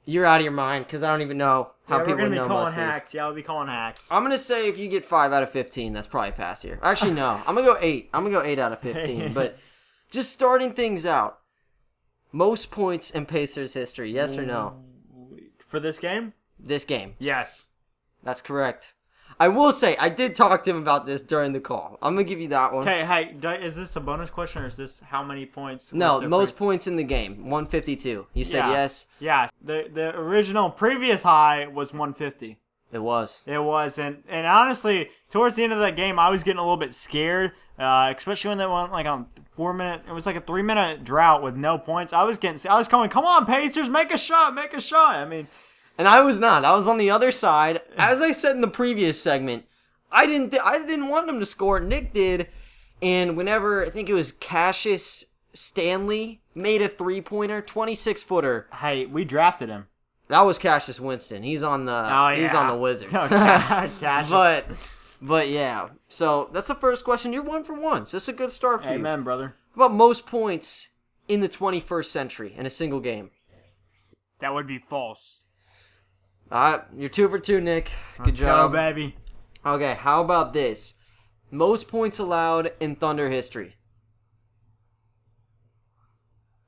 you're 0.05 0.25
out 0.25 0.41
of 0.41 0.45
your 0.45 0.53
mind 0.53 0.87
because 0.87 1.03
I 1.03 1.11
don't 1.11 1.23
even 1.23 1.39
know 1.39 1.71
how 1.87 1.97
yeah, 1.97 1.99
we're 1.99 2.05
people 2.05 2.17
gonna 2.17 2.29
would 2.31 2.35
be 2.35 2.41
know 2.41 2.47
calling 2.47 2.73
hacks. 2.73 3.15
Yeah, 3.15 3.27
we'll 3.27 3.35
be 3.35 3.43
calling 3.43 3.69
hacks. 3.69 4.09
I'm 4.11 4.23
gonna 4.23 4.39
say 4.39 4.69
if 4.69 4.79
you 4.79 4.89
get 4.89 5.05
five 5.05 5.33
out 5.33 5.43
of 5.43 5.51
15, 5.51 5.93
that's 5.93 6.07
probably 6.07 6.31
a 6.31 6.33
pass 6.33 6.63
here. 6.63 6.79
Actually, 6.83 7.13
no. 7.13 7.41
I'm 7.47 7.55
gonna 7.55 7.67
go 7.67 7.77
eight. 7.81 8.11
I'm 8.13 8.23
gonna 8.25 8.35
go 8.35 8.43
eight 8.43 8.59
out 8.59 8.73
of 8.73 8.81
15. 8.81 9.33
but 9.35 9.59
just 10.11 10.31
starting 10.31 10.73
things 10.73 11.07
out, 11.07 11.41
most 12.33 12.71
points 12.71 13.11
in 13.11 13.27
Pacers 13.27 13.75
history. 13.75 14.11
Yes 14.11 14.37
or 14.37 14.45
no? 14.45 14.83
For 15.67 15.79
this 15.79 15.99
game? 15.99 16.33
This 16.59 16.85
game. 16.85 17.15
Yes. 17.19 17.69
That's 18.23 18.41
correct. 18.41 18.95
I 19.41 19.49
will 19.49 19.71
say 19.73 19.97
I 19.99 20.09
did 20.09 20.35
talk 20.35 20.63
to 20.65 20.71
him 20.71 20.79
about 20.79 21.07
this 21.07 21.23
during 21.23 21.53
the 21.53 21.61
call. 21.61 21.99
I'm 22.03 22.15
gonna 22.15 22.25
give 22.25 22.41
you 22.41 22.49
that 22.49 22.73
one. 22.73 22.83
Okay, 22.89 23.05
hey, 23.05 23.35
is 23.65 23.77
this 23.77 23.95
a 23.97 24.01
bonus 24.01 24.31
question 24.31 24.63
or 24.63 24.67
is 24.67 24.77
this 24.77 25.01
how 25.01 25.23
many 25.23 25.47
points? 25.47 25.93
No, 25.93 26.21
most 26.23 26.57
pre- 26.57 26.67
points 26.67 26.87
in 26.87 26.97
the 26.97 27.05
game, 27.05 27.43
152. 27.51 28.27
You 28.35 28.45
said 28.45 28.59
Yeah. 28.59 28.71
yes. 28.71 29.07
Yeah, 29.21 29.47
the 29.63 29.89
the 29.93 30.17
original 30.17 30.71
previous 30.71 31.23
high 31.23 31.67
was 31.67 31.93
150. 31.93 32.59
It 32.91 33.01
was. 33.01 33.43
It 33.47 33.63
was, 33.63 33.99
and 33.99 34.23
and 34.29 34.47
honestly, 34.47 35.11
towards 35.31 35.57
the 35.57 35.63
end 35.63 35.73
of 35.75 35.79
that 35.81 35.95
game, 35.95 36.19
I 36.19 36.31
was 36.31 36.43
getting 36.43 36.59
a 36.59 36.63
little 36.63 36.79
bit 36.79 36.95
scared, 36.95 37.53
uh, 37.79 38.13
especially 38.17 38.49
when 38.49 38.59
they 38.59 38.67
went 38.67 38.93
like 38.93 39.07
on 39.07 39.27
four 39.51 39.75
minute. 39.75 40.03
It 40.09 40.13
was 40.13 40.25
like 40.25 40.37
a 40.37 40.41
three 40.41 40.63
minute 40.63 41.05
drought 41.05 41.43
with 41.43 41.55
no 41.55 41.77
points. 41.77 42.15
I 42.15 42.23
was 42.25 42.39
getting, 42.39 42.59
I 42.71 42.79
was 42.79 42.89
going, 42.89 43.11
come 43.11 43.27
on, 43.27 43.45
Pacers, 43.45 43.91
make 43.91 44.11
a 44.11 44.17
shot, 44.17 44.55
make 44.55 44.73
a 44.73 44.81
shot. 44.81 45.17
I 45.17 45.27
mean, 45.27 45.49
And 45.99 46.07
I 46.07 46.23
was 46.23 46.39
not. 46.39 46.65
I 46.65 46.75
was 46.77 46.87
on 46.87 46.97
the 46.99 47.11
other 47.11 47.33
side. 47.33 47.81
As 47.97 48.23
I 48.23 48.31
said 48.33 48.55
in 48.55 48.61
the 48.61 48.69
previous 48.69 49.21
segment, 49.21 49.65
I 50.13 50.27
didn't. 50.27 50.51
Th- 50.51 50.63
I 50.65 50.79
didn't 50.79 51.09
want 51.09 51.27
them 51.27 51.41
to 51.41 51.47
score. 51.47 51.81
Nick 51.81 52.13
did, 52.13 52.49
and 53.03 53.37
whenever 53.37 53.85
I 53.85 53.91
think 53.91 54.09
it 54.09 54.15
was 54.15 54.31
Cassius 54.31 55.25
Stanley 55.53 56.41
made 56.55 56.83
a 56.83 56.89
three 56.89 57.21
pointer, 57.21 57.61
twenty 57.61 57.95
six 57.97 58.23
footer. 58.23 58.69
Hey, 58.81 59.07
we 59.07 59.25
drafted 59.25 59.69
him. 59.69 59.89
That 60.29 60.43
was 60.43 60.59
Cassius 60.59 61.01
Winston. 61.01 61.43
He's 61.43 61.63
on 61.63 61.87
the. 61.87 61.93
Oh, 61.93 62.29
yeah. 62.29 62.35
He's 62.37 62.55
on 62.55 62.69
the 62.69 62.77
Wizards. 62.77 63.13
Oh, 63.15 63.29
Cassius. 63.29 64.31
but, 64.31 64.67
but 65.23 65.49
yeah. 65.49 65.89
So 66.07 66.51
that's 66.53 66.69
the 66.69 66.75
first 66.75 67.05
question. 67.05 67.33
You're 67.33 67.43
one 67.43 67.65
for 67.65 67.75
one. 67.75 68.07
So 68.07 68.19
that's 68.19 68.29
a 68.29 68.33
good 68.35 68.53
start 68.53 68.83
for 68.83 68.89
you. 68.91 68.97
Amen, 68.97 69.23
brother. 69.25 69.55
How 69.75 69.87
about 69.87 69.97
most 69.97 70.27
points 70.27 70.91
in 71.29 71.41
the 71.41 71.49
21st 71.49 72.05
century 72.05 72.55
in 72.57 72.67
a 72.67 72.71
single 72.71 73.01
game? 73.01 73.31
That 74.41 74.53
would 74.55 74.67
be 74.67 74.79
false. 74.79 75.38
All 76.51 76.73
right, 76.73 76.83
you're 76.97 77.09
two 77.11 77.29
for 77.29 77.39
two, 77.39 77.61
Nick. 77.61 77.91
Good 78.19 78.27
Let's 78.27 78.39
job. 78.39 78.73
go, 78.73 78.77
baby. 78.77 79.17
Okay, 79.67 79.95
how 79.95 80.23
about 80.23 80.55
this? 80.55 80.95
Most 81.51 81.89
points 81.89 82.19
allowed 82.19 82.73
in 82.81 82.97
Thunder 82.97 83.29
history. 83.29 83.77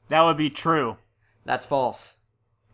That 0.09 0.23
would 0.23 0.37
be 0.37 0.51
true. 0.51 0.97
That's 1.45 1.65
false. 1.65 2.15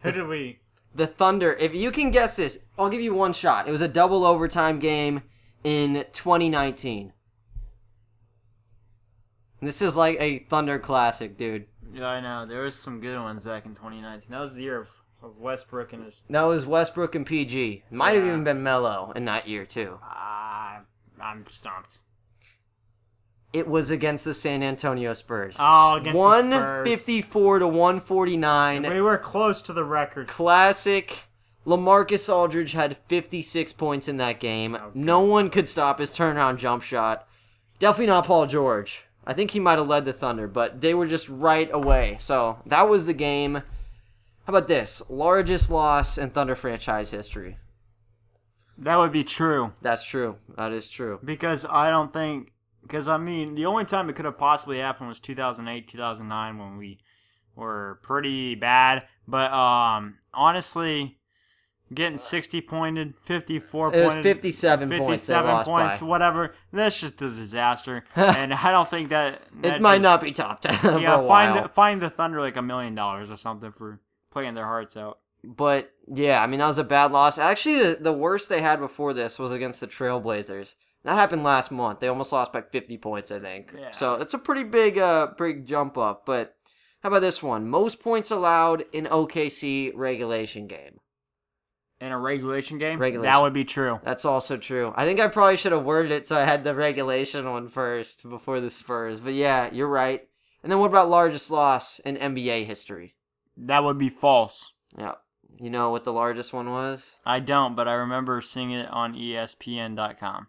Who 0.01 0.11
did 0.11 0.27
we? 0.27 0.61
The 0.95 1.07
Thunder, 1.07 1.53
if 1.55 1.75
you 1.75 1.91
can 1.91 2.11
guess 2.11 2.37
this, 2.37 2.59
I'll 2.79 2.89
give 2.89 3.01
you 3.03 3.15
one 3.15 3.33
shot. 3.33 3.69
It 3.69 3.73
was 3.73 3.83
a 3.83 3.89
double 3.89 4.25
overtime 4.25 4.79
game 4.79 5.23
in 5.63 6.05
2019. 6.13 7.13
This 9.61 9.83
is 9.83 9.97
like 9.97 10.17
a 10.19 10.41
Thunder 10.41 10.79
classic, 10.79 11.37
dude. 11.37 11.67
Yeah, 11.93 12.07
I 12.07 12.21
know. 12.21 12.47
There 12.47 12.63
was 12.63 12.75
some 12.75 13.01
good 13.01 13.19
ones 13.19 13.43
back 13.43 13.67
in 13.67 13.75
2019. 13.75 14.31
That 14.31 14.41
was 14.41 14.55
the 14.55 14.63
year 14.63 14.81
of, 14.81 14.89
of 15.27 15.39
Westbrook 15.39 15.93
and 15.93 16.05
his. 16.05 16.23
No, 16.29 16.51
it 16.51 16.55
was 16.55 16.67
Westbrook 16.67 17.15
and 17.15 17.27
PG. 17.27 17.85
Might 17.91 18.15
have 18.15 18.25
Yeah. 18.25 18.31
even 18.31 18.45
been 18.45 18.63
Melo 18.63 19.13
in 19.15 19.25
that 19.27 19.47
year, 19.49 19.67
too. 19.67 19.99
Ah, 20.03 20.81
I'm 21.21 21.45
stumped. 21.47 21.99
It 23.53 23.67
was 23.69 23.91
against 23.91 24.25
the 24.25 24.35
San 24.35 24.63
Antonio 24.63 25.15
Spurs. 25.15 25.57
Oh, 25.59 25.95
against 25.95 26.13
the 26.17 26.41
Spurs. 26.41 26.45
154 26.45 27.59
to 27.61 27.67
149. 27.69 28.83
We 28.91 29.01
were 29.01 29.19
close 29.19 29.63
to 29.63 29.73
the 29.73 29.85
record. 29.85 30.29
Classic. 30.29 31.25
Lamarcus 31.67 32.33
Aldridge 32.33 32.73
had 32.73 32.97
56 32.97 33.73
points 33.73 34.09
in 34.09 34.19
that 34.19 34.39
game. 34.41 34.77
No 34.95 35.21
one 35.21 35.51
could 35.51 35.67
stop 35.67 35.99
his 35.99 36.13
turnaround 36.13 36.59
jump 36.59 36.83
shot. 36.83 37.27
Definitely 37.79 38.07
not 38.07 38.27
Paul 38.27 38.47
George. 38.47 39.05
I 39.27 39.33
think 39.33 39.51
he 39.51 39.59
might 39.59 39.79
have 39.79 39.89
led 39.89 40.05
the 40.05 40.13
Thunder, 40.13 40.47
but 40.47 40.81
they 40.81 40.95
were 40.95 41.07
just 41.07 41.29
right 41.29 41.69
away. 41.73 42.17
So 42.21 42.59
that 42.67 42.89
was 42.89 43.07
the 43.07 43.13
game. 43.15 43.63
How 44.47 44.53
about 44.53 44.69
this? 44.69 45.03
Largest 45.09 45.71
loss 45.71 46.19
in 46.19 46.31
Thunder 46.31 46.55
franchise 46.55 47.11
history. 47.11 47.59
That 48.79 48.97
would 48.97 49.11
be 49.13 49.25
true 49.25 49.73
That's 49.81 50.05
true. 50.05 50.37
That 50.57 50.71
is 50.73 50.89
true. 50.89 51.19
because 51.25 51.65
I 51.69 51.91
don't 51.91 52.13
think. 52.13 52.53
Because 52.83 53.09
I 53.09 53.17
mean, 53.17 53.57
the 53.57 53.67
only 53.67 53.85
time 53.85 54.09
it 54.09 54.15
could 54.15 54.27
have 54.27 54.39
possibly 54.39 54.79
happened 54.79 55.09
was 55.09 55.19
2008, 55.19 55.89
2009 55.89 56.59
when 56.59 56.77
we 56.77 56.99
were 57.57 57.99
pretty 58.05 58.55
bad. 58.55 59.07
But 59.27 59.51
um, 59.53 60.19
honestly, 60.33 61.19
getting 61.93 62.17
60 62.17 62.61
pointed, 62.61 63.15
54 63.25 63.89
It 63.93 64.05
was 64.05 64.15
pointed, 64.15 64.23
57 64.23 64.89
points 64.91 65.05
57 65.23 65.51
lost 65.51 65.69
points, 65.69 66.03
whatever. 66.03 66.55
That's 66.73 67.01
just 67.01 67.21
a 67.23 67.29
disaster, 67.31 68.05
and 68.15 68.55
I 68.55 68.71
don't 68.71 68.89
think 68.89 69.09
that, 69.09 69.43
It 69.65 69.81
might 69.83 69.97
just- 69.97 70.03
not 70.03 70.21
be 70.21 70.31
top 70.31 70.61
10 70.61 70.75
for 70.77 70.99
Yeah, 71.01 71.27
find 71.27 71.55
while. 71.57 71.69
find 71.69 72.01
the 72.01 72.11
Thunder 72.11 72.41
like 72.41 72.57
a 72.57 72.63
million 72.63 72.95
dollars 72.95 73.33
or 73.33 73.37
something 73.37 73.73
for 73.73 73.99
playing 74.37 74.53
their 74.53 74.67
hearts 74.67 74.99
out. 74.99 75.19
But 75.43 75.93
yeah, 76.13 76.43
I 76.43 76.47
mean 76.47 76.61
that 76.61 76.67
was 76.67 76.77
a 76.77 76.85
bad 76.85 77.11
loss. 77.11 77.39
Actually, 77.39 77.79
the, 77.79 77.99
the 78.03 78.13
worst 78.13 78.51
they 78.51 78.61
had 78.61 78.81
before 78.81 79.15
this 79.15 79.39
was 79.39 79.51
against 79.51 79.81
the 79.81 79.87
Trailblazers. 79.87 80.77
That 81.05 81.15
happened 81.15 81.43
last 81.43 81.71
month. 81.73 82.01
They 82.01 82.09
almost 82.09 82.33
lost 82.33 82.53
by 82.53 82.61
50 82.61 82.99
points, 82.99 83.31
I 83.31 83.39
think. 83.39 83.73
Yeah. 83.75 83.93
So 83.93 84.17
it's 84.17 84.35
a 84.35 84.39
pretty 84.39 84.65
big, 84.65 84.99
uh, 84.99 85.29
big 85.39 85.65
jump 85.65 85.97
up. 85.97 86.27
But 86.27 86.55
how 87.03 87.09
about 87.09 87.21
this 87.21 87.43
one? 87.43 87.67
Most 87.71 88.03
points 88.03 88.31
allowed 88.31 88.85
in 88.93 89.07
OKC 89.07 89.93
regulation 89.95 90.67
game. 90.67 91.01
In 91.99 92.13
a 92.13 92.19
regulation 92.19 92.77
game, 92.77 92.99
Regulation. 92.99 93.23
that 93.33 93.41
would 93.41 93.55
be 93.55 93.65
true. 93.65 94.01
That's 94.05 94.27
also 94.27 94.59
true. 94.59 94.93
I 94.97 95.07
think 95.07 95.19
I 95.19 95.29
probably 95.29 95.57
should 95.57 95.73
have 95.73 95.85
worded 95.85 96.13
it 96.13 96.27
so 96.27 96.37
I 96.37 96.45
had 96.45 96.63
the 96.63 96.75
regulation 96.75 97.51
one 97.51 97.69
first 97.69 98.29
before 98.29 98.61
the 98.61 98.69
Spurs. 98.69 99.21
But 99.21 99.33
yeah, 99.33 99.71
you're 99.73 99.89
right. 99.89 100.29
And 100.63 100.71
then 100.71 100.79
what 100.79 100.91
about 100.91 101.09
largest 101.09 101.51
loss 101.51 102.01
in 102.01 102.17
NBA 102.17 102.67
history? 102.67 103.15
That 103.57 103.85
would 103.85 103.99
be 103.99 104.09
false. 104.09 104.73
Yeah. 104.97 105.15
You 105.59 105.71
know 105.71 105.91
what 105.91 106.05
the 106.05 106.13
largest 106.13 106.53
one 106.53 106.71
was? 106.71 107.15
I 107.25 107.41
don't, 107.41 107.75
but 107.75 107.89
I 107.89 107.95
remember 107.95 108.41
seeing 108.41 108.73
it 108.73 108.91
on 108.91 109.15
ESPN.com. 109.15 110.49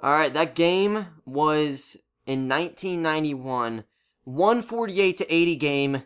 All 0.00 0.10
right, 0.12 0.34
that 0.34 0.56
game 0.56 1.06
was 1.24 1.96
in 2.26 2.48
1991, 2.48 3.84
148 4.24 5.16
to 5.18 5.34
80 5.34 5.56
game, 5.56 6.02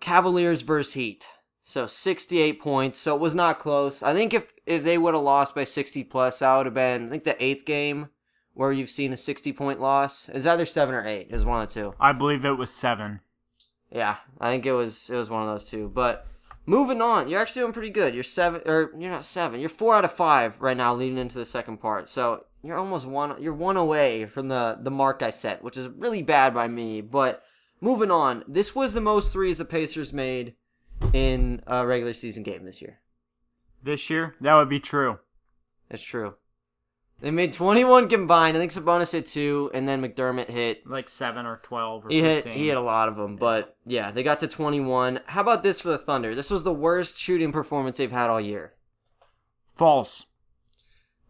Cavaliers 0.00 0.62
versus 0.62 0.94
Heat. 0.94 1.28
So 1.62 1.86
68 1.86 2.60
points. 2.60 2.98
So 2.98 3.14
it 3.14 3.20
was 3.20 3.34
not 3.34 3.58
close. 3.58 4.02
I 4.02 4.14
think 4.14 4.32
if 4.32 4.52
if 4.66 4.84
they 4.84 4.98
would 4.98 5.14
have 5.14 5.22
lost 5.22 5.54
by 5.54 5.64
60 5.64 6.04
plus, 6.04 6.38
that 6.38 6.56
would 6.56 6.66
have 6.66 6.74
been 6.74 7.06
I 7.06 7.10
think 7.10 7.24
the 7.24 7.42
eighth 7.42 7.64
game 7.64 8.10
where 8.54 8.70
you've 8.70 8.88
seen 8.88 9.12
a 9.12 9.16
60 9.16 9.52
point 9.52 9.80
loss. 9.80 10.28
It's 10.28 10.46
either 10.46 10.64
seven 10.64 10.94
or 10.94 11.04
eight. 11.04 11.26
It 11.28 11.32
was 11.32 11.44
one 11.44 11.62
of 11.62 11.68
the 11.68 11.74
two. 11.74 11.94
I 11.98 12.12
believe 12.12 12.44
it 12.44 12.52
was 12.52 12.72
seven. 12.72 13.20
Yeah, 13.90 14.16
I 14.40 14.50
think 14.50 14.66
it 14.66 14.72
was 14.72 15.10
it 15.10 15.16
was 15.16 15.30
one 15.30 15.42
of 15.42 15.48
those 15.48 15.68
two. 15.68 15.88
But 15.88 16.26
moving 16.66 17.00
on, 17.00 17.28
you're 17.28 17.40
actually 17.40 17.62
doing 17.62 17.72
pretty 17.72 17.90
good. 17.90 18.14
You're 18.14 18.24
seven 18.24 18.62
or 18.66 18.92
you're 18.98 19.10
not 19.10 19.24
seven. 19.24 19.60
You're 19.60 19.68
four 19.68 19.94
out 19.94 20.04
of 20.04 20.12
five 20.12 20.60
right 20.60 20.76
now, 20.76 20.94
leading 20.94 21.18
into 21.18 21.38
the 21.38 21.44
second 21.44 21.78
part. 21.78 22.08
So 22.08 22.44
you're 22.62 22.78
almost 22.78 23.06
one. 23.06 23.40
You're 23.40 23.54
one 23.54 23.76
away 23.76 24.26
from 24.26 24.48
the 24.48 24.78
the 24.80 24.90
mark 24.90 25.22
I 25.22 25.30
set, 25.30 25.62
which 25.62 25.76
is 25.76 25.88
really 25.88 26.22
bad 26.22 26.52
by 26.52 26.68
me. 26.68 27.00
But 27.00 27.42
moving 27.80 28.10
on, 28.10 28.44
this 28.48 28.74
was 28.74 28.92
the 28.92 29.00
most 29.00 29.32
threes 29.32 29.58
the 29.58 29.64
Pacers 29.64 30.12
made 30.12 30.54
in 31.12 31.62
a 31.66 31.86
regular 31.86 32.12
season 32.12 32.42
game 32.42 32.64
this 32.64 32.82
year. 32.82 33.00
This 33.82 34.10
year, 34.10 34.34
that 34.40 34.54
would 34.54 34.68
be 34.68 34.80
true. 34.80 35.20
It's 35.90 36.02
true. 36.02 36.34
They 37.20 37.30
made 37.30 37.52
21 37.54 38.08
combined. 38.08 38.56
I 38.56 38.60
think 38.60 38.72
Sabonis 38.72 39.12
hit 39.12 39.24
two, 39.26 39.70
and 39.72 39.88
then 39.88 40.02
McDermott 40.02 40.50
hit 40.50 40.86
Like 40.86 41.08
seven 41.08 41.46
or 41.46 41.56
twelve 41.62 42.04
or 42.04 42.10
He 42.10 42.20
hit 42.20 42.44
he 42.44 42.68
hit 42.68 42.76
a 42.76 42.80
lot 42.80 43.08
of 43.08 43.16
them, 43.16 43.36
but 43.36 43.74
yeah, 43.86 44.10
they 44.10 44.22
got 44.22 44.40
to 44.40 44.46
21. 44.46 45.20
How 45.26 45.40
about 45.40 45.62
this 45.62 45.80
for 45.80 45.88
the 45.88 45.96
Thunder? 45.98 46.34
This 46.34 46.50
was 46.50 46.62
the 46.62 46.74
worst 46.74 47.18
shooting 47.18 47.52
performance 47.52 47.96
they've 47.98 48.12
had 48.12 48.28
all 48.28 48.40
year. 48.40 48.74
False. 49.74 50.26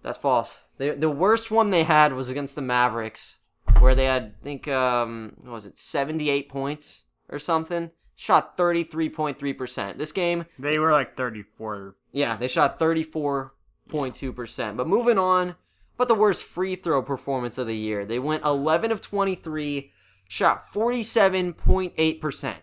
That's 0.03 0.18
false. 0.18 0.62
They, 0.79 0.90
the 0.90 1.09
worst 1.11 1.51
one 1.53 1.70
they 1.70 1.85
had 1.85 2.12
was 2.12 2.29
against 2.29 2.55
the 2.57 2.62
Mavericks, 2.62 3.38
where 3.79 3.94
they 3.94 4.07
had 4.07 4.35
I 4.40 4.44
think 4.44 4.66
um 4.68 5.35
what 5.42 5.53
was 5.53 5.66
it 5.66 5.79
78 5.79 6.49
points 6.49 7.05
or 7.29 7.38
something. 7.38 7.90
Shot 8.18 8.57
33.3%. 8.57 9.99
This 9.99 10.11
game, 10.11 10.46
They 10.59 10.79
were 10.79 10.90
like 10.90 11.16
thirty-four. 11.16 11.96
yeah, 12.12 12.35
they 12.37 12.49
shot 12.49 12.79
34.2%. 12.79 14.77
But 14.77 14.88
moving 14.88 15.18
on, 15.18 15.55
but 15.96 16.09
the 16.09 16.14
worst 16.14 16.44
free 16.44 16.76
throw 16.76 17.02
performance 17.02 17.59
of 17.59 17.66
the 17.66 17.76
year. 17.76 18.04
They 18.04 18.18
went 18.18 18.44
11 18.44 18.92
of 18.92 19.00
23, 19.00 19.92
shot 20.28 20.66
47.8%. 20.72 22.54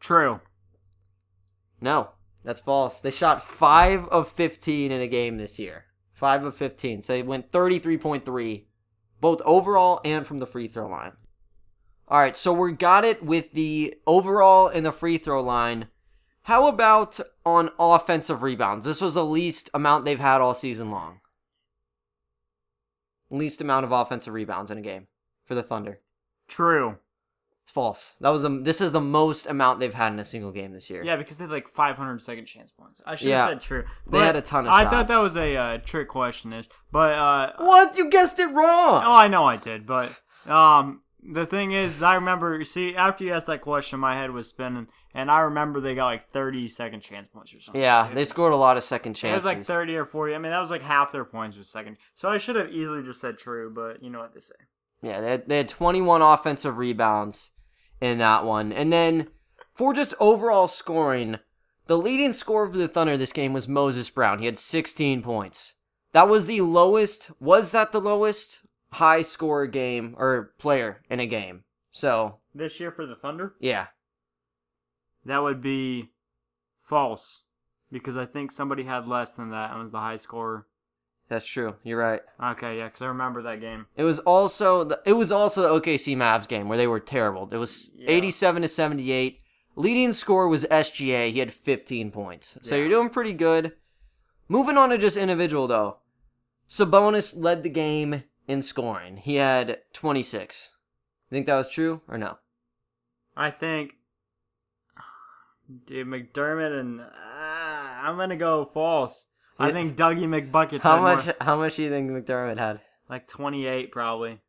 True. 0.00 0.40
No, 1.80 2.10
that's 2.44 2.60
false. 2.60 3.00
They 3.00 3.10
shot 3.10 3.42
5 3.42 4.08
of 4.08 4.28
15 4.28 4.92
in 4.92 5.00
a 5.00 5.06
game 5.06 5.36
this 5.36 5.58
year. 5.58 5.84
5 6.14 6.46
of 6.46 6.56
15. 6.56 7.02
So 7.02 7.12
they 7.12 7.22
went 7.22 7.50
33.3, 7.50 8.64
both 9.20 9.40
overall 9.44 10.00
and 10.04 10.26
from 10.26 10.38
the 10.38 10.46
free 10.46 10.66
throw 10.66 10.88
line. 10.88 11.12
All 12.08 12.18
right, 12.18 12.36
so 12.36 12.52
we 12.52 12.72
got 12.72 13.04
it 13.04 13.22
with 13.22 13.52
the 13.52 13.94
overall 14.06 14.68
and 14.68 14.84
the 14.86 14.92
free 14.92 15.18
throw 15.18 15.42
line. 15.42 15.88
How 16.42 16.66
about 16.66 17.20
on 17.44 17.68
offensive 17.78 18.42
rebounds? 18.42 18.86
This 18.86 19.02
was 19.02 19.14
the 19.14 19.24
least 19.24 19.68
amount 19.74 20.06
they've 20.06 20.18
had 20.18 20.40
all 20.40 20.54
season 20.54 20.90
long. 20.90 21.20
Least 23.30 23.60
amount 23.60 23.84
of 23.84 23.92
offensive 23.92 24.32
rebounds 24.34 24.70
in 24.70 24.78
a 24.78 24.82
game 24.82 25.06
for 25.44 25.54
the 25.54 25.62
Thunder. 25.62 26.00
True. 26.48 26.96
It's 27.64 27.72
false. 27.72 28.14
That 28.22 28.30
was 28.30 28.44
a, 28.44 28.48
this 28.48 28.80
is 28.80 28.92
the 28.92 29.00
most 29.00 29.46
amount 29.46 29.78
they've 29.80 29.92
had 29.92 30.12
in 30.14 30.18
a 30.18 30.24
single 30.24 30.52
game 30.52 30.72
this 30.72 30.88
year. 30.88 31.04
Yeah, 31.04 31.16
because 31.16 31.36
they 31.36 31.44
had 31.44 31.50
like 31.50 31.68
500 31.68 32.22
second 32.22 32.46
chance 32.46 32.70
points. 32.72 33.02
I 33.04 33.14
should 33.14 33.28
Yeah. 33.28 33.40
have 33.40 33.48
said 33.50 33.60
true. 33.60 33.84
They 34.06 34.20
had 34.20 34.36
a 34.36 34.40
ton 34.40 34.66
of 34.66 34.72
I 34.72 34.84
shots. 34.84 34.94
thought 34.94 35.08
that 35.08 35.18
was 35.18 35.36
a 35.36 35.54
uh, 35.56 35.78
trick 35.78 36.08
question, 36.08 36.54
ish. 36.54 36.68
But 36.90 37.18
uh, 37.18 37.52
What? 37.58 37.94
You 37.96 38.08
guessed 38.08 38.38
it 38.38 38.46
wrong. 38.46 39.02
oh, 39.04 39.12
I 39.14 39.28
know 39.28 39.44
I 39.44 39.56
did. 39.56 39.86
But 39.86 40.18
um, 40.46 41.02
the 41.22 41.44
thing 41.44 41.72
is, 41.72 42.02
I 42.02 42.14
remember. 42.14 42.64
See, 42.64 42.96
after 42.96 43.24
you 43.24 43.34
asked 43.34 43.48
that 43.48 43.60
question, 43.60 44.00
my 44.00 44.14
head 44.14 44.30
was 44.30 44.48
spinning, 44.48 44.88
and 45.14 45.30
I 45.30 45.40
remember 45.40 45.80
they 45.80 45.94
got 45.94 46.06
like 46.06 46.28
30 46.28 46.68
second 46.68 47.00
chance 47.00 47.28
points 47.28 47.54
or 47.54 47.60
something. 47.60 47.80
Yeah, 47.80 48.10
they 48.12 48.24
scored 48.24 48.52
a 48.52 48.56
lot 48.56 48.76
of 48.76 48.82
second 48.82 49.14
chances. 49.14 49.44
It 49.44 49.48
was 49.48 49.56
like 49.56 49.64
30 49.64 49.96
or 49.96 50.04
40. 50.04 50.34
I 50.34 50.38
mean, 50.38 50.52
that 50.52 50.60
was 50.60 50.70
like 50.70 50.82
half 50.82 51.12
their 51.12 51.24
points 51.24 51.56
was 51.56 51.68
second. 51.68 51.96
So 52.14 52.28
I 52.28 52.38
should 52.38 52.56
have 52.56 52.70
easily 52.70 53.02
just 53.02 53.20
said 53.20 53.38
true, 53.38 53.72
but 53.74 54.02
you 54.02 54.10
know 54.10 54.20
what 54.20 54.34
they 54.34 54.40
say. 54.40 54.54
Yeah, 55.02 55.20
they 55.20 55.30
had, 55.30 55.48
they 55.48 55.56
had 55.58 55.68
21 55.68 56.22
offensive 56.22 56.76
rebounds 56.76 57.52
in 58.00 58.18
that 58.18 58.44
one. 58.44 58.72
And 58.72 58.92
then 58.92 59.28
for 59.74 59.94
just 59.94 60.14
overall 60.20 60.68
scoring, 60.68 61.38
the 61.86 61.96
leading 61.96 62.32
scorer 62.32 62.70
for 62.70 62.76
the 62.76 62.88
Thunder 62.88 63.16
this 63.16 63.32
game 63.32 63.52
was 63.52 63.68
Moses 63.68 64.10
Brown. 64.10 64.40
He 64.40 64.46
had 64.46 64.58
16 64.58 65.22
points. 65.22 65.74
That 66.12 66.28
was 66.28 66.46
the 66.46 66.60
lowest. 66.62 67.30
Was 67.40 67.72
that 67.72 67.92
the 67.92 68.00
lowest 68.00 68.62
high 68.92 69.22
score 69.22 69.66
game 69.66 70.14
or 70.18 70.52
player 70.58 71.02
in 71.08 71.20
a 71.20 71.26
game? 71.26 71.64
So 71.90 72.40
This 72.54 72.80
year 72.80 72.90
for 72.90 73.06
the 73.06 73.14
Thunder, 73.14 73.54
yeah, 73.60 73.86
that 75.24 75.42
would 75.42 75.60
be 75.60 76.08
false 76.76 77.44
because 77.90 78.16
I 78.16 78.24
think 78.26 78.50
somebody 78.52 78.84
had 78.84 79.06
less 79.08 79.34
than 79.34 79.50
that 79.50 79.70
and 79.72 79.82
was 79.82 79.92
the 79.92 80.00
high 80.00 80.16
scorer. 80.16 80.66
that's 81.28 81.44
true. 81.46 81.76
You're 81.82 81.98
right. 81.98 82.20
Okay, 82.42 82.78
yeah, 82.78 82.84
because 82.86 83.02
I 83.02 83.06
remember 83.08 83.42
that 83.42 83.60
game. 83.60 83.86
It 83.96 84.04
was 84.04 84.18
also 84.20 84.84
the, 84.84 85.00
it 85.04 85.12
was 85.12 85.30
also 85.30 85.60
the 85.62 85.80
OKC 85.80 86.16
Mavs 86.16 86.48
game 86.48 86.68
where 86.68 86.78
they 86.78 86.86
were 86.86 87.00
terrible. 87.00 87.48
It 87.52 87.58
was 87.58 87.90
Yeah. 87.96 88.10
87 88.10 88.62
to 88.62 88.68
78. 88.68 89.40
Leading 89.76 90.12
score 90.12 90.48
was 90.48 90.64
SGA. 90.70 91.30
He 91.30 91.38
had 91.38 91.52
15 91.52 92.10
points. 92.10 92.56
So 92.62 92.74
Yeah. 92.74 92.80
you're 92.82 92.90
doing 92.90 93.10
pretty 93.10 93.34
good. 93.34 93.74
Moving 94.48 94.78
on 94.78 94.88
to 94.88 94.96
just 94.98 95.16
individual 95.18 95.66
though. 95.66 95.98
Sabonis 96.68 97.34
led 97.36 97.62
the 97.62 97.68
game 97.68 98.24
in 98.46 98.62
scoring. 98.62 99.18
He 99.18 99.34
had 99.36 99.80
26. 99.92 100.70
You 101.30 101.34
think 101.36 101.46
that 101.46 101.56
was 101.56 101.68
true 101.70 102.00
or 102.08 102.16
no? 102.18 102.38
I 103.36 103.50
think, 103.50 103.96
dude, 105.86 106.06
McDermott 106.06 106.78
and 106.78 107.00
uh, 107.00 107.04
I'm 108.02 108.16
gonna 108.16 108.36
go 108.36 108.64
false. 108.64 109.28
I 109.58 109.72
think 109.72 109.96
Dougie 109.96 110.26
McBuckets 110.26 110.82
How 110.82 110.96
had 110.96 111.00
more- 111.02 111.14
much 111.16 111.28
how 111.40 111.56
much 111.56 111.76
do 111.76 111.82
you 111.82 111.90
think 111.90 112.10
McDermott 112.10 112.58
had? 112.58 112.80
like 113.08 113.26
28 113.26 113.90
probably. 113.90 114.40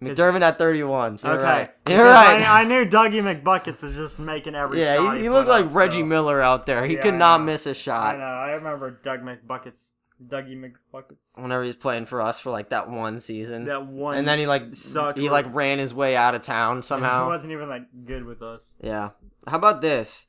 McDermott 0.00 0.42
at 0.42 0.58
31. 0.58 1.20
You're 1.22 1.32
okay, 1.32 1.42
right. 1.42 1.70
You're 1.88 2.04
right. 2.04 2.42
I, 2.42 2.60
I 2.60 2.64
knew 2.64 2.84
Dougie 2.84 3.22
McBuckets 3.22 3.80
was 3.80 3.94
just 3.96 4.18
making 4.18 4.54
every 4.54 4.78
yeah, 4.80 4.96
shot 4.96 5.16
he, 5.16 5.22
he 5.22 5.30
looked 5.30 5.48
like 5.48 5.66
Reggie 5.72 6.00
so- 6.00 6.06
Miller 6.06 6.42
out 6.42 6.66
there. 6.66 6.84
He 6.86 6.94
Yeah, 6.96 7.00
could 7.02 7.14
not 7.14 7.42
miss 7.42 7.66
a 7.66 7.72
shot. 7.74 8.14
I 8.14 8.18
know. 8.18 8.24
I 8.24 8.48
remember 8.56 8.90
Doug 9.02 9.20
McBuckets. 9.20 9.92
Dougie 10.22 10.56
McBuckets. 10.56 11.16
Whenever 11.34 11.62
he's 11.62 11.76
playing 11.76 12.06
for 12.06 12.22
us 12.22 12.40
for 12.40 12.50
like 12.50 12.70
that 12.70 12.88
one 12.88 13.20
season. 13.20 13.64
That 13.64 13.86
one. 13.86 14.16
and 14.16 14.26
then 14.26 14.38
he 14.38 14.46
like 14.46 14.74
sucked 14.74 15.18
he 15.18 15.28
like 15.28 15.46
ran 15.54 15.78
his 15.78 15.94
way 15.94 16.16
out 16.16 16.34
of 16.34 16.42
town 16.42 16.82
somehow. 16.82 17.24
He 17.24 17.28
wasn't 17.28 17.52
even 17.52 17.68
like 17.68 17.82
good 18.04 18.24
with 18.24 18.42
us. 18.42 18.74
Yeah. 18.80 19.10
How 19.46 19.56
about 19.58 19.80
this? 19.80 20.26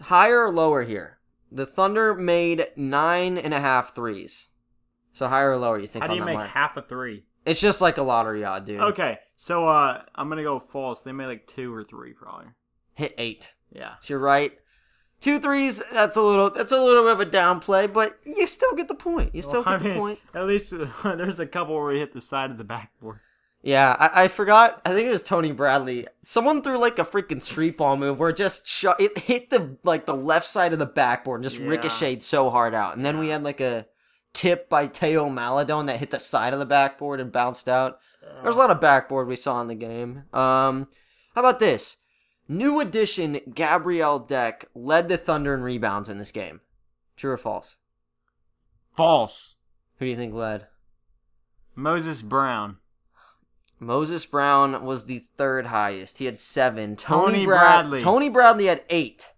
Higher 0.00 0.44
or 0.44 0.50
lower 0.50 0.82
here? 0.82 1.18
The 1.50 1.66
Thunder 1.66 2.14
made 2.14 2.66
nine 2.76 3.38
and 3.38 3.54
a 3.54 3.60
half 3.60 3.94
threes. 3.94 4.48
So 5.12 5.28
higher 5.28 5.52
or 5.52 5.56
lower? 5.56 5.78
You 5.78 5.86
think 5.86 6.04
How 6.04 6.10
do 6.10 6.16
you 6.16 6.24
make 6.24 6.36
line? 6.36 6.48
half 6.48 6.76
a 6.76 6.82
three? 6.82 7.24
It's 7.46 7.60
just 7.60 7.80
like 7.80 7.96
a 7.96 8.02
lottery 8.02 8.44
odd, 8.44 8.66
dude. 8.66 8.80
Okay, 8.80 9.18
so 9.36 9.66
uh, 9.68 10.02
I'm 10.14 10.28
gonna 10.28 10.42
go 10.42 10.58
false. 10.58 11.02
They 11.02 11.12
made 11.12 11.26
like 11.26 11.46
two 11.46 11.72
or 11.72 11.84
three 11.84 12.12
probably. 12.12 12.46
Hit 12.94 13.14
eight. 13.16 13.54
Yeah. 13.72 13.94
So 14.00 14.14
you're 14.14 14.20
right. 14.20 14.52
Two 15.26 15.40
threes. 15.40 15.82
That's 15.92 16.16
a 16.16 16.22
little. 16.22 16.50
That's 16.50 16.70
a 16.70 16.80
little 16.80 17.02
bit 17.02 17.12
of 17.14 17.20
a 17.20 17.26
downplay, 17.26 17.92
but 17.92 18.16
you 18.24 18.46
still 18.46 18.76
get 18.76 18.86
the 18.86 18.94
point. 18.94 19.34
You 19.34 19.42
still 19.42 19.64
Well, 19.64 19.74
get 19.74 19.74
I 19.74 19.78
the 19.78 19.84
mean, 19.88 19.98
point. 19.98 20.18
At 20.32 20.46
least 20.46 20.72
there's 21.04 21.40
a 21.40 21.46
couple 21.48 21.74
where 21.74 21.86
we 21.86 21.98
hit 21.98 22.12
the 22.12 22.20
side 22.20 22.52
of 22.52 22.58
the 22.58 22.64
backboard. 22.64 23.18
Yeah, 23.60 23.96
I, 23.98 24.26
I 24.26 24.28
forgot. 24.28 24.80
I 24.84 24.92
think 24.92 25.08
it 25.08 25.10
was 25.10 25.24
Tony 25.24 25.50
Bradley. 25.50 26.06
Someone 26.22 26.62
threw 26.62 26.78
like 26.78 27.00
a 27.00 27.04
freaking 27.04 27.42
street 27.42 27.76
ball 27.76 27.96
move 27.96 28.20
where 28.20 28.30
it 28.30 28.36
just 28.36 28.68
shot. 28.68 29.00
It 29.00 29.18
hit 29.18 29.50
the 29.50 29.76
like 29.82 30.06
the 30.06 30.14
left 30.14 30.46
side 30.46 30.72
of 30.72 30.78
the 30.78 30.86
backboard 30.86 31.40
and 31.40 31.44
just 31.44 31.58
Yeah. 31.58 31.70
ricocheted 31.70 32.22
so 32.22 32.48
hard 32.48 32.72
out. 32.72 32.94
And 32.96 33.04
then 33.04 33.18
we 33.18 33.30
had 33.30 33.42
like 33.42 33.60
a 33.60 33.86
tip 34.32 34.68
by 34.68 34.86
Theo 34.86 35.28
Maledon 35.28 35.86
that 35.86 35.98
hit 35.98 36.12
the 36.12 36.20
side 36.20 36.52
of 36.52 36.60
the 36.60 36.66
backboard 36.66 37.18
and 37.18 37.32
bounced 37.32 37.68
out. 37.68 37.98
There's 38.44 38.54
a 38.54 38.58
lot 38.58 38.70
of 38.70 38.80
backboard 38.80 39.26
we 39.26 39.34
saw 39.34 39.60
in 39.60 39.66
the 39.66 39.74
game. 39.74 40.22
Um, 40.32 40.86
how 41.34 41.40
about 41.40 41.58
this? 41.58 41.96
New 42.48 42.80
addition 42.80 43.40
Gabriel 43.54 44.18
Deck 44.18 44.66
led 44.74 45.08
the 45.08 45.16
Thunder 45.16 45.54
in 45.54 45.62
rebounds 45.62 46.08
in 46.08 46.18
this 46.18 46.32
game. 46.32 46.60
True 47.16 47.32
or 47.32 47.36
false? 47.38 47.76
False. 48.94 49.54
Who 49.98 50.04
do 50.06 50.10
you 50.10 50.16
think 50.16 50.34
led? 50.34 50.66
Moses 51.74 52.22
Brown. 52.22 52.76
Moses 53.78 54.24
Brown 54.24 54.84
was 54.84 55.06
the 55.06 55.18
third 55.18 55.66
highest. 55.66 56.18
He 56.18 56.24
had 56.24 56.40
seven. 56.40 56.96
Tony, 56.96 57.32
Tony 57.32 57.44
Brad- 57.44 57.60
Bradley. 57.88 58.00
Tony 58.00 58.28
Bradley 58.30 58.66
had 58.66 58.82
eight. 58.88 59.28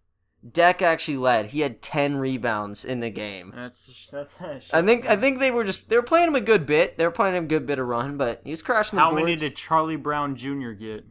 Deck 0.52 0.80
actually 0.82 1.16
led. 1.16 1.46
He 1.46 1.60
had 1.60 1.82
ten 1.82 2.16
rebounds 2.18 2.84
in 2.84 3.00
the 3.00 3.10
game. 3.10 3.52
That's 3.56 4.08
that's. 4.12 4.36
I 4.72 4.82
think 4.82 5.04
I 5.10 5.16
think 5.16 5.40
they 5.40 5.50
were 5.50 5.64
just 5.64 5.88
they 5.88 5.96
were 5.96 6.02
playing 6.02 6.28
him 6.28 6.36
a 6.36 6.40
good 6.40 6.64
bit. 6.64 6.96
They 6.96 7.04
were 7.04 7.10
playing 7.10 7.34
him 7.34 7.44
a 7.44 7.48
good 7.48 7.66
bit 7.66 7.80
of 7.80 7.88
run, 7.88 8.16
but 8.16 8.40
he 8.44 8.52
was 8.52 8.62
crashing 8.62 8.96
the 8.98 9.02
How 9.02 9.10
boards. 9.10 9.24
many 9.24 9.34
did 9.34 9.56
Charlie 9.56 9.96
Brown 9.96 10.36
Jr. 10.36 10.70
get? 10.70 11.04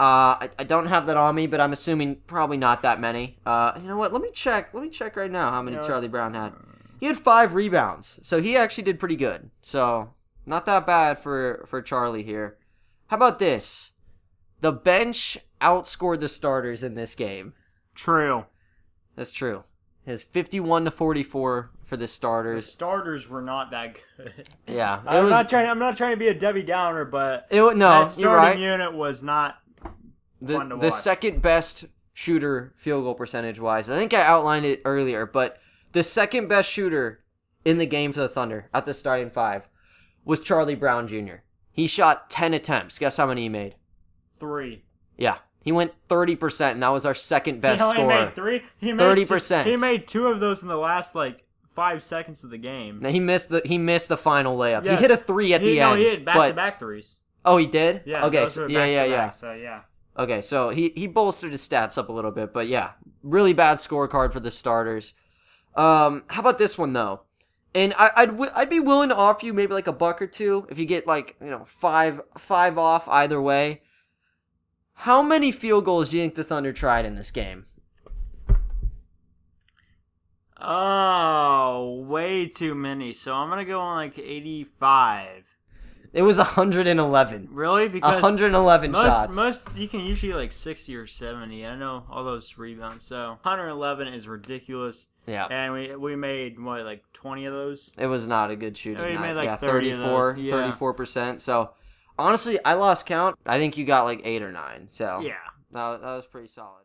Uh, 0.00 0.40
I, 0.40 0.48
I 0.58 0.64
don't 0.64 0.86
have 0.86 1.06
that 1.08 1.18
on 1.18 1.34
me, 1.34 1.46
but 1.46 1.60
I'm 1.60 1.74
assuming 1.74 2.16
probably 2.26 2.56
not 2.56 2.80
that 2.80 2.98
many. 2.98 3.36
Uh, 3.44 3.78
you 3.82 3.86
know 3.86 3.98
what? 3.98 4.14
Let 4.14 4.22
me 4.22 4.30
check. 4.30 4.72
Let 4.72 4.82
me 4.82 4.88
check 4.88 5.14
right 5.14 5.30
now 5.30 5.50
how 5.50 5.60
many 5.60 5.76
know, 5.76 5.82
Charlie 5.82 6.08
Brown 6.08 6.32
had. 6.32 6.54
He 7.00 7.04
had 7.04 7.18
five 7.18 7.52
rebounds, 7.52 8.18
so 8.22 8.40
he 8.40 8.56
actually 8.56 8.84
did 8.84 8.98
pretty 8.98 9.16
good. 9.16 9.50
So 9.60 10.14
not 10.46 10.64
that 10.64 10.86
bad 10.86 11.18
for 11.18 11.66
for 11.68 11.82
Charlie 11.82 12.22
here. 12.22 12.56
How 13.08 13.18
about 13.18 13.40
this? 13.40 13.92
The 14.62 14.72
bench 14.72 15.36
outscored 15.60 16.20
the 16.20 16.30
starters 16.30 16.82
in 16.82 16.94
this 16.94 17.14
game. 17.14 17.52
True. 17.94 18.46
That's 19.16 19.32
true. 19.32 19.64
It 20.06 20.12
was 20.12 20.22
51 20.22 20.86
to 20.86 20.90
44 20.90 21.70
for 21.84 21.96
the 21.96 22.08
starters. 22.08 22.64
The 22.64 22.72
starters. 22.72 23.28
were 23.28 23.42
not 23.42 23.70
that 23.72 23.98
good. 24.16 24.48
Yeah, 24.66 25.02
I'm 25.06 25.24
was. 25.24 25.30
not 25.30 25.50
trying. 25.50 25.68
I'm 25.68 25.78
not 25.78 25.98
trying 25.98 26.12
to 26.12 26.16
be 26.16 26.28
a 26.28 26.34
Debbie 26.34 26.62
Downer, 26.62 27.04
but 27.04 27.48
it, 27.50 27.60
no, 27.60 27.74
that 27.74 28.10
starting 28.10 28.34
right. 28.34 28.58
unit 28.58 28.94
was 28.94 29.22
not. 29.22 29.59
The, 30.40 30.76
the 30.80 30.90
second 30.90 31.42
best 31.42 31.86
shooter 32.12 32.72
field 32.76 33.04
goal 33.04 33.14
percentage 33.14 33.58
wise. 33.58 33.90
I 33.90 33.98
think 33.98 34.14
I 34.14 34.22
outlined 34.22 34.66
it 34.66 34.82
earlier, 34.84 35.26
but 35.26 35.58
the 35.92 36.02
second 36.02 36.48
best 36.48 36.70
shooter 36.70 37.24
in 37.64 37.78
the 37.78 37.86
game 37.86 38.12
for 38.12 38.20
the 38.20 38.28
Thunder 38.28 38.68
at 38.72 38.86
the 38.86 38.94
starting 38.94 39.30
five 39.30 39.68
was 40.24 40.40
Charlie 40.40 40.74
Brown 40.74 41.08
Jr. 41.08 41.36
He 41.72 41.86
shot 41.86 42.30
10 42.30 42.54
attempts. 42.54 42.98
Guess 42.98 43.16
how 43.16 43.26
many 43.26 43.42
he 43.42 43.48
made? 43.48 43.76
Three. 44.38 44.84
Yeah. 45.16 45.38
He 45.62 45.72
went 45.72 45.92
30%, 46.08 46.72
and 46.72 46.82
that 46.82 46.88
was 46.88 47.04
our 47.04 47.14
second 47.14 47.60
best 47.60 47.82
he 47.82 47.90
scorer. 47.90 48.26
made 48.26 48.34
three. 48.34 48.62
He 48.78 48.92
made 48.92 49.00
30%. 49.00 49.64
Two, 49.64 49.70
he 49.70 49.76
made 49.76 50.08
two 50.08 50.26
of 50.26 50.40
those 50.40 50.62
in 50.62 50.68
the 50.68 50.76
last 50.76 51.14
like 51.14 51.44
five 51.68 52.02
seconds 52.02 52.44
of 52.44 52.50
the 52.50 52.58
game. 52.58 53.00
Now 53.00 53.10
he 53.10 53.20
missed 53.20 53.50
the 53.50 53.62
he 53.64 53.78
missed 53.78 54.08
the 54.08 54.16
final 54.16 54.56
layup. 54.56 54.82
He 54.82 54.96
hit 54.96 55.10
a 55.10 55.16
three 55.16 55.52
at 55.54 55.60
he, 55.60 55.74
the 55.74 55.80
no, 55.80 55.92
end. 55.92 56.00
he 56.00 56.04
hit 56.08 56.24
back-to-back 56.24 56.78
threes. 56.78 57.16
Oh, 57.44 57.56
he 57.56 57.66
did? 57.66 58.02
Yeah. 58.04 58.26
Okay. 58.26 58.46
So, 58.46 58.66
yeah, 58.66 58.84
yeah, 58.84 59.04
yeah. 59.04 59.30
So 59.30 59.52
yeah. 59.52 59.82
Okay, 60.18 60.40
so 60.42 60.70
he 60.70 60.92
he 60.96 61.06
bolstered 61.06 61.52
his 61.52 61.66
stats 61.66 61.96
up 61.96 62.08
a 62.08 62.12
little 62.12 62.30
bit, 62.32 62.52
but 62.52 62.68
yeah, 62.68 62.92
really 63.22 63.52
bad 63.52 63.78
scorecard 63.78 64.32
for 64.32 64.40
the 64.40 64.50
starters. 64.50 65.14
Um, 65.74 66.24
how 66.28 66.40
about 66.40 66.58
this 66.58 66.76
one 66.76 66.92
though? 66.92 67.22
And 67.74 67.94
I, 67.96 68.10
I'd 68.16 68.30
wi- 68.30 68.52
I'd 68.54 68.68
be 68.68 68.80
willing 68.80 69.10
to 69.10 69.16
offer 69.16 69.46
you 69.46 69.54
maybe 69.54 69.72
like 69.72 69.86
a 69.86 69.92
buck 69.92 70.20
or 70.20 70.26
two 70.26 70.66
if 70.68 70.78
you 70.78 70.84
get 70.84 71.06
like 71.06 71.36
you 71.40 71.50
know 71.50 71.64
five 71.64 72.20
five 72.36 72.76
off 72.76 73.08
either 73.08 73.40
way. 73.40 73.82
How 74.94 75.22
many 75.22 75.50
field 75.52 75.86
goals 75.86 76.10
do 76.10 76.16
you 76.18 76.24
think 76.24 76.34
the 76.34 76.44
Thunder 76.44 76.72
tried 76.72 77.06
in 77.06 77.14
this 77.14 77.30
game? 77.30 77.64
Oh, 80.60 82.04
way 82.06 82.46
too 82.46 82.74
many. 82.74 83.12
So 83.14 83.32
I'm 83.32 83.48
gonna 83.48 83.64
go 83.64 83.80
on 83.80 83.96
like 83.96 84.18
85. 84.18 85.49
It 86.12 86.22
was 86.22 86.38
111. 86.38 87.48
Really? 87.52 87.88
Because 87.88 88.14
111 88.22 88.90
most 88.90 89.06
shots. 89.06 89.36
most 89.36 89.76
you 89.76 89.86
can 89.88 90.00
usually 90.00 90.32
like 90.32 90.50
60 90.52 90.96
or 90.96 91.06
70. 91.06 91.64
I 91.66 91.76
know 91.76 92.04
all 92.10 92.24
those 92.24 92.58
rebounds. 92.58 93.04
So 93.04 93.38
111 93.42 94.08
is 94.08 94.26
ridiculous. 94.26 95.06
yeah, 95.26 95.46
And 95.46 95.72
we 95.72 95.94
we 95.96 96.16
made 96.16 96.58
what 96.58 96.84
like 96.84 97.04
20 97.12 97.44
of 97.46 97.52
those. 97.54 97.92
it 97.96 98.06
was 98.06 98.26
not 98.26 98.50
a 98.50 98.56
good 98.56 98.76
shooting 98.76 99.02
Yeah, 99.02 99.08
he 99.10 99.14
night. 99.14 99.22
made, 99.22 99.32
like, 99.34 99.44
yeah, 99.44 99.56
30 99.56 99.90
of 99.92 99.96
34, 100.00 100.32
those, 100.34 100.42
yeah. 100.42 100.52
34 100.52 100.94
percent. 100.94 101.40
So 101.42 101.70
honestly, 102.18 102.58
I 102.64 102.74
lost 102.74 103.06
count. 103.06 103.36
I 103.46 103.58
think 103.58 103.76
you 103.76 103.84
got 103.84 104.04
like 104.04 104.22
eight 104.24 104.42
or 104.42 104.50
nine. 104.50 104.88
So 104.88 105.20
Yeah. 105.22 105.34
that, 105.72 106.00
that 106.00 106.06
was 106.16 106.26
pretty 106.26 106.48
solid. 106.48 106.84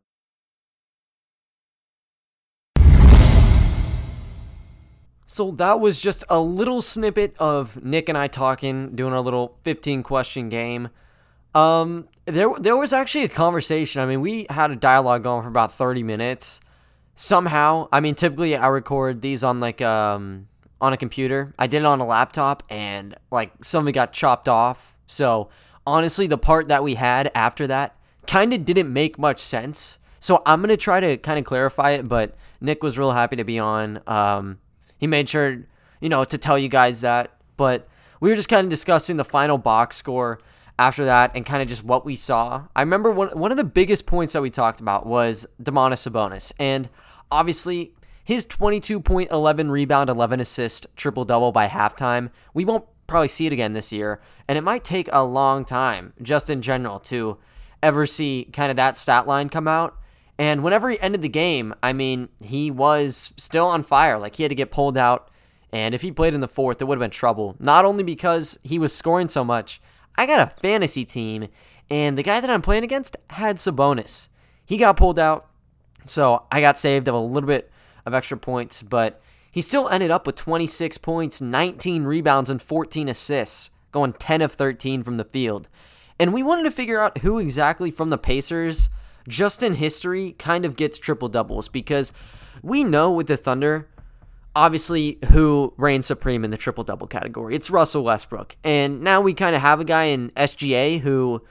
So 5.28 5.52
that 5.52 5.80
was 5.80 6.00
just 6.00 6.24
a 6.30 6.40
little 6.40 6.82
snippet 6.82 7.36
of 7.40 7.84
Nick 7.84 8.10
and 8.10 8.18
I 8.18 8.28
talking, 8.28 8.96
doing 8.96 9.14
our 9.14 9.22
little 9.22 9.58
15 9.64 10.04
question 10.04 10.50
game. 10.50 10.90
Um, 11.56 12.08
there 12.26 12.50
there 12.60 12.76
was 12.76 12.94
actually 12.94 13.24
a 13.24 13.30
conversation. 13.30 14.02
I 14.02 14.06
mean, 14.06 14.22
we 14.22 14.46
had 14.50 14.72
a 14.72 14.76
dialogue 14.76 15.24
going 15.24 15.44
for 15.44 15.48
about 15.48 15.72
30 15.72 16.04
minutes. 16.04 16.60
Somehow, 17.16 17.88
I 17.92 18.02
mean, 18.02 18.14
typically 18.14 18.58
I 18.58 18.68
record 18.68 19.22
these 19.22 19.44
on 19.44 19.60
like 19.60 19.82
um 19.82 20.48
on 20.82 20.94
a 20.94 20.98
computer. 20.98 21.54
I 21.58 21.68
did 21.68 21.78
it 21.78 21.86
on 21.86 22.02
a 22.02 22.06
laptop, 22.06 22.64
and 22.70 23.16
like 23.32 23.52
some 23.64 23.86
of 23.86 23.88
it 23.88 23.94
got 23.94 24.12
chopped 24.12 24.50
off. 24.50 24.98
So 25.08 25.50
honestly, 25.88 26.28
the 26.28 26.38
part 26.38 26.68
that 26.68 26.84
we 26.84 26.96
had 26.96 27.32
after 27.34 27.68
that 27.68 27.96
kind 28.28 28.54
of 28.54 28.66
didn't 28.66 28.92
make 28.92 29.18
much 29.18 29.40
sense. 29.40 29.98
So 30.20 30.42
I'm 30.46 30.62
gonna 30.62 30.78
try 30.78 31.00
to 31.00 31.18
kind 31.18 31.40
of 31.40 31.46
clarify 31.46 31.92
it. 31.92 32.08
But 32.08 32.36
Nick 32.60 32.84
was 32.84 32.98
real 32.98 33.12
happy 33.12 33.38
to 33.38 33.46
be 33.46 33.60
on. 33.60 34.02
Um, 34.08 34.60
he 34.98 35.08
made 35.08 35.30
sure, 35.30 35.64
you 36.00 36.10
know, 36.10 36.24
to 36.24 36.38
tell 36.38 36.58
you 36.58 36.68
guys 36.68 37.02
that. 37.02 37.32
But 37.58 37.88
we 38.20 38.30
were 38.30 38.36
just 38.36 38.50
kind 38.50 38.66
of 38.66 38.70
discussing 38.70 39.18
the 39.18 39.26
final 39.26 39.58
box 39.58 39.96
score 39.96 40.40
after 40.78 41.06
that 41.06 41.32
and 41.36 41.46
kind 41.46 41.62
of 41.62 41.68
just 41.68 41.84
what 41.84 42.06
we 42.06 42.16
saw. 42.16 42.66
I 42.76 42.82
remember 42.82 43.12
one 43.12 43.30
one 43.30 43.52
of 43.52 43.58
the 43.58 43.64
biggest 43.64 44.06
points 44.06 44.34
that 44.34 44.42
we 44.42 44.50
talked 44.50 44.80
about 44.80 45.06
was 45.06 45.48
Demonis 45.62 46.10
Sabonis. 46.10 46.52
And 46.60 46.90
obviously 47.32 47.94
his 48.26 48.44
22 48.46 49.00
point, 49.00 49.32
11 49.32 49.70
rebound, 49.70 50.10
11 50.10 50.40
assist, 50.40 50.88
triple 50.96 51.26
double 51.26 51.52
by 51.52 51.68
halftime. 51.68 52.32
We 52.56 52.66
won't 52.66 52.86
probably 53.06 53.28
see 53.28 53.46
it 53.46 53.54
again 53.54 53.74
this 53.74 53.94
year, 53.94 54.20
and 54.48 54.58
it 54.58 54.62
might 54.62 54.84
take 54.84 55.08
a 55.14 55.24
long 55.24 55.64
time, 55.64 56.14
just 56.20 56.50
in 56.50 56.64
general, 56.64 57.00
to 57.02 57.38
ever 57.84 58.08
see 58.08 58.50
kind 58.52 58.72
of 58.72 58.78
that 58.78 58.98
stat 58.98 59.28
line 59.28 59.48
come 59.48 59.68
out. 59.68 59.96
And 60.38 60.64
whenever 60.64 60.90
he 60.90 61.00
ended 61.00 61.22
the 61.22 61.30
game, 61.30 61.74
I 61.82 61.94
mean, 61.94 62.30
he 62.44 62.70
was 62.72 63.34
still 63.38 63.68
on 63.68 63.84
fire. 63.84 64.18
Like 64.20 64.36
he 64.36 64.44
had 64.44 64.50
to 64.50 64.56
get 64.56 64.72
pulled 64.72 64.98
out. 64.98 65.30
And 65.72 65.94
if 65.94 66.02
he 66.02 66.12
played 66.12 66.34
in 66.34 66.42
the 66.42 66.48
fourth, 66.48 66.82
it 66.82 66.86
would 66.86 66.98
have 66.98 67.04
been 67.04 67.12
trouble. 67.12 67.56
Not 67.60 67.86
only 67.86 68.04
because 68.04 68.58
he 68.64 68.80
was 68.80 68.94
scoring 68.94 69.28
so 69.28 69.44
much, 69.44 69.82
I 70.18 70.26
got 70.26 70.48
a 70.48 70.52
fantasy 70.52 71.04
team, 71.04 71.50
and 71.90 72.18
the 72.18 72.24
guy 72.24 72.40
that 72.40 72.50
I'm 72.50 72.62
playing 72.62 72.84
against 72.84 73.18
had 73.32 73.58
Sabonis. 73.58 74.30
He 74.66 74.78
got 74.78 74.98
pulled 74.98 75.20
out, 75.20 75.48
so 76.06 76.46
I 76.52 76.62
got 76.62 76.80
saved 76.80 77.08
of 77.08 77.16
a 77.16 77.20
little 77.20 77.48
bit 77.48 77.70
of 78.06 78.14
extra 78.14 78.38
points, 78.38 78.82
but 78.82 79.22
he 79.52 79.62
still 79.62 79.90
ended 79.90 80.12
up 80.12 80.26
with 80.26 80.36
26 80.36 80.98
points, 81.00 81.42
19 81.42 82.04
rebounds, 82.04 82.50
and 82.50 82.62
14 82.62 83.10
assists, 83.10 83.72
going 83.92 84.14
10 84.14 84.42
of 84.42 84.54
13 84.54 85.04
from 85.04 85.18
the 85.18 85.26
field. 85.26 85.68
And 86.20 86.34
we 86.34 86.44
wanted 86.44 86.64
to 86.64 86.72
figure 86.72 87.02
out 87.02 87.20
who 87.20 87.40
exactly 87.40 87.92
from 87.92 88.10
the 88.10 88.18
Pacers, 88.18 88.90
just 89.28 89.64
in 89.64 89.76
history, 89.76 90.34
kind 90.34 90.66
of 90.66 90.76
gets 90.76 90.98
triple 91.00 91.30
doubles 91.30 91.68
because 91.68 92.12
we 92.62 92.84
know 92.84 93.12
with 93.12 93.28
the 93.28 93.38
Thunder, 93.38 93.88
obviously, 94.56 95.20
who 95.32 95.74
reigns 95.78 96.06
supreme 96.06 96.44
in 96.44 96.52
the 96.52 96.58
triple 96.58 96.84
double 96.84 97.08
category. 97.08 97.56
It's 97.56 97.70
Russell 97.70 98.04
Westbrook. 98.04 98.56
And 98.64 99.02
now 99.02 99.22
we 99.22 99.34
kind 99.34 99.56
of 99.56 99.62
have 99.62 99.80
a 99.80 99.86
guy 99.86 100.06
in 100.06 100.32
SGA 100.32 101.00
who 101.00 101.44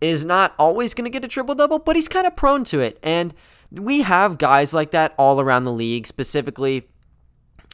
is 0.00 0.24
not 0.24 0.54
always 0.58 0.94
going 0.94 1.04
to 1.04 1.10
get 1.10 1.24
a 1.24 1.28
triple 1.28 1.54
double, 1.54 1.78
but 1.78 1.96
he's 1.96 2.08
kind 2.08 2.26
of 2.26 2.36
prone 2.36 2.64
to 2.64 2.80
it. 2.80 2.98
And 3.02 3.34
we 3.70 4.02
have 4.02 4.38
guys 4.38 4.74
like 4.74 4.90
that 4.92 5.14
all 5.18 5.40
around 5.40 5.64
the 5.64 5.72
league, 5.72 6.06
specifically. 6.06 6.88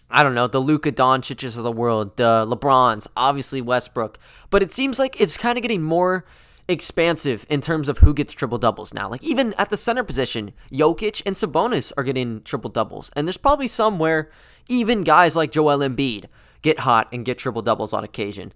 I 0.08 0.22
don't 0.22 0.34
know, 0.34 0.46
the 0.46 0.60
Luka 0.60 0.92
Doncic's 0.92 1.56
of 1.56 1.64
the 1.64 1.72
world, 1.72 2.16
the 2.16 2.46
LeBrons, 2.48 3.08
obviously 3.16 3.60
Westbrook. 3.60 4.18
But 4.50 4.62
it 4.62 4.72
seems 4.72 4.98
like 5.00 5.20
it's 5.20 5.36
kind 5.36 5.58
of 5.58 5.62
getting 5.62 5.82
more 5.82 6.24
expansive 6.68 7.46
in 7.48 7.60
terms 7.60 7.88
of 7.88 7.98
who 7.98 8.12
gets 8.12 8.32
triple 8.32 8.58
doubles 8.58 8.92
now. 8.92 9.08
Like 9.08 9.22
even 9.22 9.54
at 9.54 9.70
the 9.70 9.76
center 9.76 10.02
position, 10.02 10.52
Jokic 10.72 11.22
and 11.24 11.36
Sabonis 11.36 11.92
are 11.96 12.04
getting 12.04 12.42
triple 12.42 12.70
doubles. 12.70 13.10
And 13.14 13.26
there's 13.26 13.36
probably 13.36 13.68
some 13.68 13.98
where 13.98 14.30
even 14.68 15.04
guys 15.04 15.36
like 15.36 15.52
Joel 15.52 15.78
Embiid 15.78 16.26
get 16.62 16.80
hot 16.80 17.08
and 17.12 17.24
get 17.24 17.38
triple 17.38 17.62
doubles 17.62 17.92
on 17.92 18.04
occasion. 18.04 18.52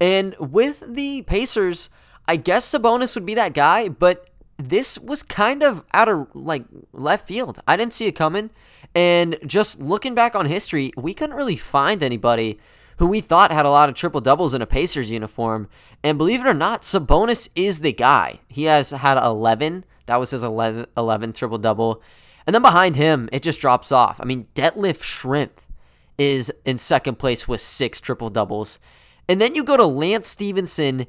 And 0.00 0.34
with 0.38 0.82
the 0.86 1.22
Pacers, 1.22 1.88
I 2.28 2.36
guess 2.36 2.70
Sabonis 2.70 3.14
would 3.14 3.26
be 3.26 3.34
that 3.34 3.54
guy, 3.54 3.88
but 3.88 4.28
this 4.58 4.98
was 4.98 5.22
kind 5.22 5.62
of 5.62 5.84
out 5.92 6.08
of 6.08 6.28
like 6.34 6.64
left 6.92 7.26
field. 7.26 7.60
I 7.66 7.76
didn't 7.76 7.92
see 7.92 8.06
it 8.06 8.12
coming. 8.12 8.50
And 8.94 9.36
just 9.46 9.80
looking 9.80 10.14
back 10.14 10.36
on 10.36 10.46
history, 10.46 10.92
we 10.96 11.14
couldn't 11.14 11.36
really 11.36 11.56
find 11.56 12.02
anybody 12.02 12.58
who 12.98 13.06
we 13.06 13.20
thought 13.20 13.52
had 13.52 13.66
a 13.66 13.70
lot 13.70 13.88
of 13.88 13.94
triple 13.94 14.20
doubles 14.20 14.54
in 14.54 14.62
a 14.62 14.66
Pacers 14.66 15.10
uniform. 15.10 15.68
And 16.02 16.18
believe 16.18 16.40
it 16.40 16.48
or 16.48 16.54
not, 16.54 16.82
Sabonis 16.82 17.48
is 17.54 17.80
the 17.80 17.92
guy. 17.92 18.40
He 18.48 18.64
has 18.64 18.90
had 18.90 19.18
11. 19.18 19.84
That 20.06 20.20
was 20.20 20.30
his 20.30 20.42
11, 20.42 20.86
11 20.96 21.32
triple 21.32 21.58
double. 21.58 22.02
And 22.46 22.54
then 22.54 22.62
behind 22.62 22.96
him, 22.96 23.28
it 23.32 23.42
just 23.42 23.60
drops 23.60 23.90
off. 23.90 24.20
I 24.20 24.24
mean, 24.24 24.46
Detlef 24.54 25.00
Schrempf 25.00 25.64
is 26.18 26.52
in 26.64 26.78
second 26.78 27.18
place 27.18 27.48
with 27.48 27.60
six 27.60 28.00
triple 28.00 28.30
doubles. 28.30 28.78
And 29.28 29.40
then 29.40 29.54
you 29.54 29.64
go 29.64 29.76
to 29.76 29.86
Lance 29.86 30.28
Stephenson 30.28 31.06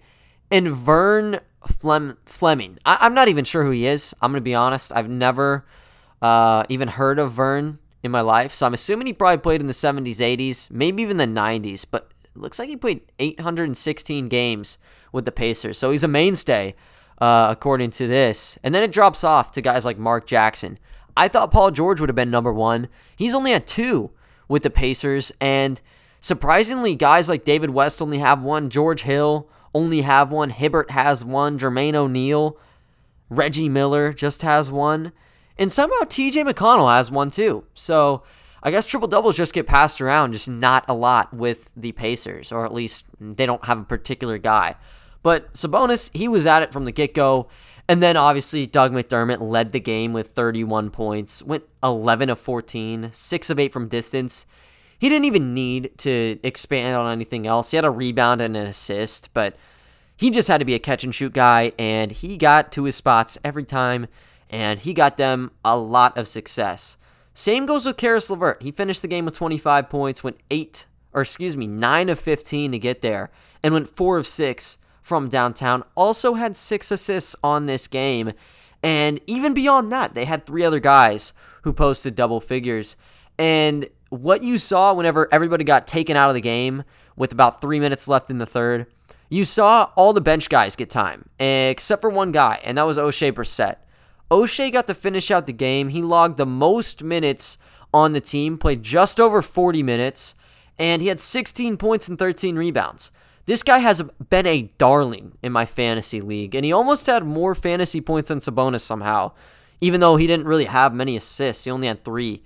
and 0.49 0.69
Vern 0.69 1.39
Flem- 1.67 2.17
Fleming. 2.25 2.79
I- 2.85 3.05
am 3.05 3.13
not 3.13 3.27
even 3.27 3.45
sure 3.45 3.63
who 3.63 3.71
he 3.71 3.85
is. 3.85 4.15
I'm 4.21 4.31
going 4.31 4.41
to 4.41 4.43
be 4.45 4.55
honest. 4.55 4.91
I've 4.95 5.09
never 5.09 5.65
uh, 6.21 6.63
even 6.69 6.87
heard 6.87 7.19
of 7.19 7.33
Vern 7.33 7.79
in 8.05 8.11
my 8.11 8.21
life. 8.21 8.53
So 8.53 8.65
I'm 8.65 8.73
assuming 8.73 9.07
he 9.07 9.13
probably 9.13 9.37
played 9.37 9.61
in 9.61 9.67
the 9.67 9.73
70s, 9.73 10.17
80s, 10.17 10.71
maybe 10.71 11.03
even 11.03 11.17
the 11.17 11.25
90s. 11.25 11.85
But 11.89 12.11
looks 12.35 12.59
like 12.59 12.69
he 12.69 12.77
played 12.77 13.01
816 13.19 14.27
games 14.27 14.77
with 15.11 15.25
the 15.25 15.31
Pacers. 15.31 15.77
So 15.77 15.91
he's 15.91 16.03
a 16.03 16.07
mainstay, 16.07 16.75
uh, 17.19 17.47
according 17.49 17.91
to 17.91 18.07
this. 18.07 18.59
And 18.63 18.73
then 18.73 18.83
it 18.83 18.91
drops 18.91 19.23
off 19.23 19.51
to 19.53 19.61
guys 19.61 19.85
like 19.85 19.97
Mark 19.97 20.27
Jackson. 20.27 20.77
I 21.17 21.27
thought 21.27 21.51
Paul 21.51 21.71
George 21.71 21.99
would 21.99 22.09
have 22.09 22.15
been 22.15 22.31
number 22.31 22.53
one. 22.53 22.89
He's 23.15 23.33
only 23.35 23.53
at 23.53 23.67
two 23.67 24.11
with 24.47 24.63
the 24.63 24.69
Pacers. 24.69 25.31
And 25.39 25.81
surprisingly, 26.19 26.95
guys 26.95 27.29
like 27.29 27.45
David 27.45 27.69
West 27.69 28.01
only 28.01 28.19
have 28.19 28.43
one. 28.43 28.69
George 28.69 29.03
Hill 29.03 29.49
only 29.73 30.01
have 30.01 30.31
one. 30.31 30.49
Hibbert 30.49 30.91
has 30.91 31.23
one. 31.23 31.57
Jermaine 31.57 31.95
O'Neal, 31.95 32.57
Reggie 33.29 33.69
Miller 33.69 34.13
just 34.13 34.41
has 34.41 34.71
one. 34.71 35.11
And 35.57 35.71
somehow 35.71 36.01
TJ 36.01 36.49
McConnell 36.49 36.93
has 36.93 37.09
one 37.09 37.31
too. 37.31 37.65
So 37.73 38.23
I 38.61 38.71
guess 38.71 38.87
triple 38.87 39.07
doubles 39.07 39.37
just 39.37 39.53
get 39.53 39.67
passed 39.67 40.01
around, 40.01 40.33
just 40.33 40.49
not 40.49 40.85
a 40.87 40.93
lot 40.93 41.33
with 41.33 41.71
the 41.77 41.91
Pacers, 41.93 42.51
or 42.51 42.65
at 42.65 42.73
least 42.73 43.05
they 43.19 43.45
don't 43.45 43.65
have 43.65 43.79
a 43.79 43.83
particular 43.83 44.37
guy. 44.37 44.75
But 45.23 45.53
Sabonis, 45.53 46.15
he 46.15 46.27
was 46.27 46.45
at 46.45 46.63
it 46.63 46.73
from 46.73 46.85
the 46.85 46.91
get 46.91 47.13
go. 47.13 47.47
And 47.87 48.01
then 48.01 48.17
obviously 48.17 48.65
Doug 48.65 48.91
McDermott 48.91 49.39
led 49.41 49.71
the 49.71 49.79
game 49.79 50.11
with 50.13 50.31
31 50.31 50.89
points, 50.89 51.43
went 51.43 51.63
11 51.83 52.29
of 52.29 52.39
14, 52.39 53.09
6 53.11 53.49
of 53.49 53.59
8 53.59 53.71
from 53.71 53.87
distance. 53.87 54.45
He 54.97 55.09
didn't 55.09 55.25
even 55.25 55.53
need 55.53 55.97
to 55.99 56.39
expand 56.41 56.95
on 56.95 57.11
anything 57.11 57.45
else. 57.45 57.71
He 57.71 57.77
had 57.77 57.85
a 57.85 57.91
rebound 57.91 58.41
and 58.41 58.57
an 58.57 58.65
assist, 58.65 59.33
but 59.33 59.55
he 60.17 60.31
just 60.31 60.47
had 60.47 60.59
to 60.59 60.65
be 60.65 60.73
a 60.73 60.79
catch 60.79 61.03
and 61.03 61.13
shoot 61.13 61.33
guy, 61.33 61.73
and 61.77 62.11
he 62.11 62.37
got 62.37 62.71
to 62.71 62.85
his 62.85 62.95
spots 62.95 63.37
every 63.43 63.65
time, 63.65 64.07
and 64.49 64.79
he 64.79 64.93
got 64.93 65.17
them 65.17 65.51
a 65.63 65.77
lot 65.77 66.17
of 66.17 66.27
success. 66.27 66.97
Same 67.33 67.65
goes 67.65 67.85
with 67.85 67.97
Caris 67.97 68.29
LeVert. 68.29 68.61
He 68.61 68.71
finished 68.71 69.01
the 69.01 69.07
game 69.07 69.25
with 69.25 69.35
25 69.35 69.89
points, 69.89 70.23
went 70.23 70.39
8, 70.49 70.85
or 71.13 71.21
excuse 71.21 71.57
me, 71.57 71.67
9 71.67 72.09
of 72.09 72.19
15 72.19 72.71
to 72.71 72.79
get 72.79 73.01
there, 73.01 73.29
and 73.61 73.73
went 73.73 73.89
4 73.89 74.17
of 74.17 74.27
6 74.27 74.77
from 75.01 75.27
downtown. 75.27 75.83
Also 75.95 76.35
had 76.35 76.55
6 76.55 76.91
assists 76.91 77.35
on 77.43 77.65
this 77.65 77.87
game. 77.87 78.31
And 78.81 79.19
even 79.27 79.53
beyond 79.53 79.91
that, 79.91 80.13
they 80.13 80.25
had 80.25 80.45
three 80.45 80.63
other 80.63 80.79
guys 80.79 81.33
who 81.63 81.73
posted 81.73 82.15
double 82.15 82.39
figures. 82.39 82.95
And 83.37 83.89
what 84.09 84.43
you 84.43 84.57
saw 84.57 84.93
whenever 84.93 85.27
everybody 85.33 85.63
got 85.63 85.87
taken 85.87 86.15
out 86.15 86.29
of 86.29 86.35
the 86.35 86.41
game 86.41 86.83
with 87.15 87.31
about 87.31 87.59
three 87.59 87.79
minutes 87.79 88.07
left 88.07 88.29
in 88.29 88.37
the 88.37 88.45
third, 88.45 88.85
you 89.29 89.43
saw 89.43 89.89
all 89.95 90.13
the 90.13 90.21
bench 90.21 90.49
guys 90.49 90.75
get 90.75 90.89
time, 90.89 91.29
except 91.39 92.01
for 92.01 92.09
one 92.09 92.31
guy, 92.31 92.59
and 92.63 92.77
that 92.77 92.83
was 92.83 92.97
Oshae 92.97 93.31
Brissett. 93.31 93.77
Oshae 94.31 94.71
got 94.71 94.87
to 94.87 94.93
finish 94.93 95.29
out 95.29 95.45
the 95.45 95.53
game. 95.53 95.89
He 95.89 96.01
logged 96.01 96.37
the 96.37 96.45
most 96.45 97.03
minutes 97.03 97.57
on 97.93 98.13
the 98.13 98.21
team, 98.21 98.57
played 98.57 98.83
just 98.83 99.19
over 99.19 99.41
40 99.41 99.83
minutes, 99.83 100.35
and 100.77 101.01
he 101.01 101.07
had 101.07 101.19
16 101.19 101.77
points 101.77 102.07
and 102.07 102.17
13 102.17 102.55
rebounds. 102.55 103.11
This 103.45 103.61
guy 103.61 103.77
has 103.77 104.01
been 104.29 104.47
a 104.47 104.71
darling 104.79 105.37
in 105.43 105.51
my 105.51 105.65
fantasy 105.65 106.19
league, 106.19 106.55
and 106.55 106.65
he 106.65 106.73
almost 106.73 107.05
had 107.05 107.23
more 107.23 107.53
fantasy 107.53 108.01
points 108.01 108.29
than 108.29 108.39
Sabonis 108.39 108.81
somehow, 108.81 109.31
even 109.79 110.01
though 110.01 110.15
he 110.15 110.25
didn't 110.25 110.47
really 110.47 110.65
have 110.65 110.93
many 110.93 111.15
assists. 111.15 111.63
He 111.65 111.71
only 111.71 111.87
had 111.87 112.03
three. 112.03 112.43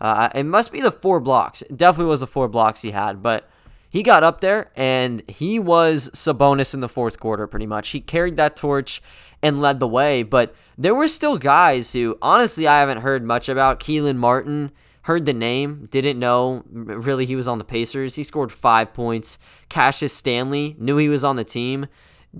Uh, 0.00 0.28
it 0.34 0.44
must 0.44 0.70
be 0.70 0.80
the 0.80 0.92
four 0.92 1.20
blocks. 1.20 1.62
It 1.62 1.76
definitely 1.76 2.10
was 2.10 2.20
the 2.20 2.26
four 2.26 2.48
blocks 2.48 2.82
he 2.82 2.90
had, 2.90 3.22
but 3.22 3.48
he 3.88 4.02
got 4.02 4.24
up 4.24 4.40
there 4.40 4.70
and 4.74 5.22
he 5.28 5.58
was 5.58 6.10
Sabonis 6.14 6.74
in 6.74 6.80
the 6.80 6.88
fourth 6.88 7.20
quarter, 7.20 7.46
pretty 7.46 7.66
much. 7.66 7.90
He 7.90 8.00
carried 8.00 8.36
that 8.36 8.56
torch 8.56 9.02
and 9.42 9.60
led 9.60 9.80
the 9.80 9.88
way, 9.88 10.22
but 10.22 10.54
there 10.78 10.94
were 10.94 11.08
still 11.08 11.36
guys 11.36 11.92
who, 11.92 12.16
honestly, 12.22 12.66
I 12.66 12.80
haven't 12.80 13.02
heard 13.02 13.24
much 13.24 13.48
about. 13.48 13.80
Kelan 13.80 14.16
Martin, 14.16 14.72
heard 15.04 15.26
the 15.26 15.32
name, 15.32 15.88
didn't 15.90 16.18
know 16.18 16.62
really 16.70 17.26
he 17.26 17.36
was 17.36 17.48
on 17.48 17.58
the 17.58 17.64
Pacers. 17.64 18.14
He 18.14 18.22
scored 18.22 18.52
five 18.52 18.94
points. 18.94 19.38
Cassius 19.68 20.12
Stanley 20.12 20.76
knew 20.78 20.96
he 20.96 21.08
was 21.08 21.24
on 21.24 21.36
the 21.36 21.44
team, 21.44 21.86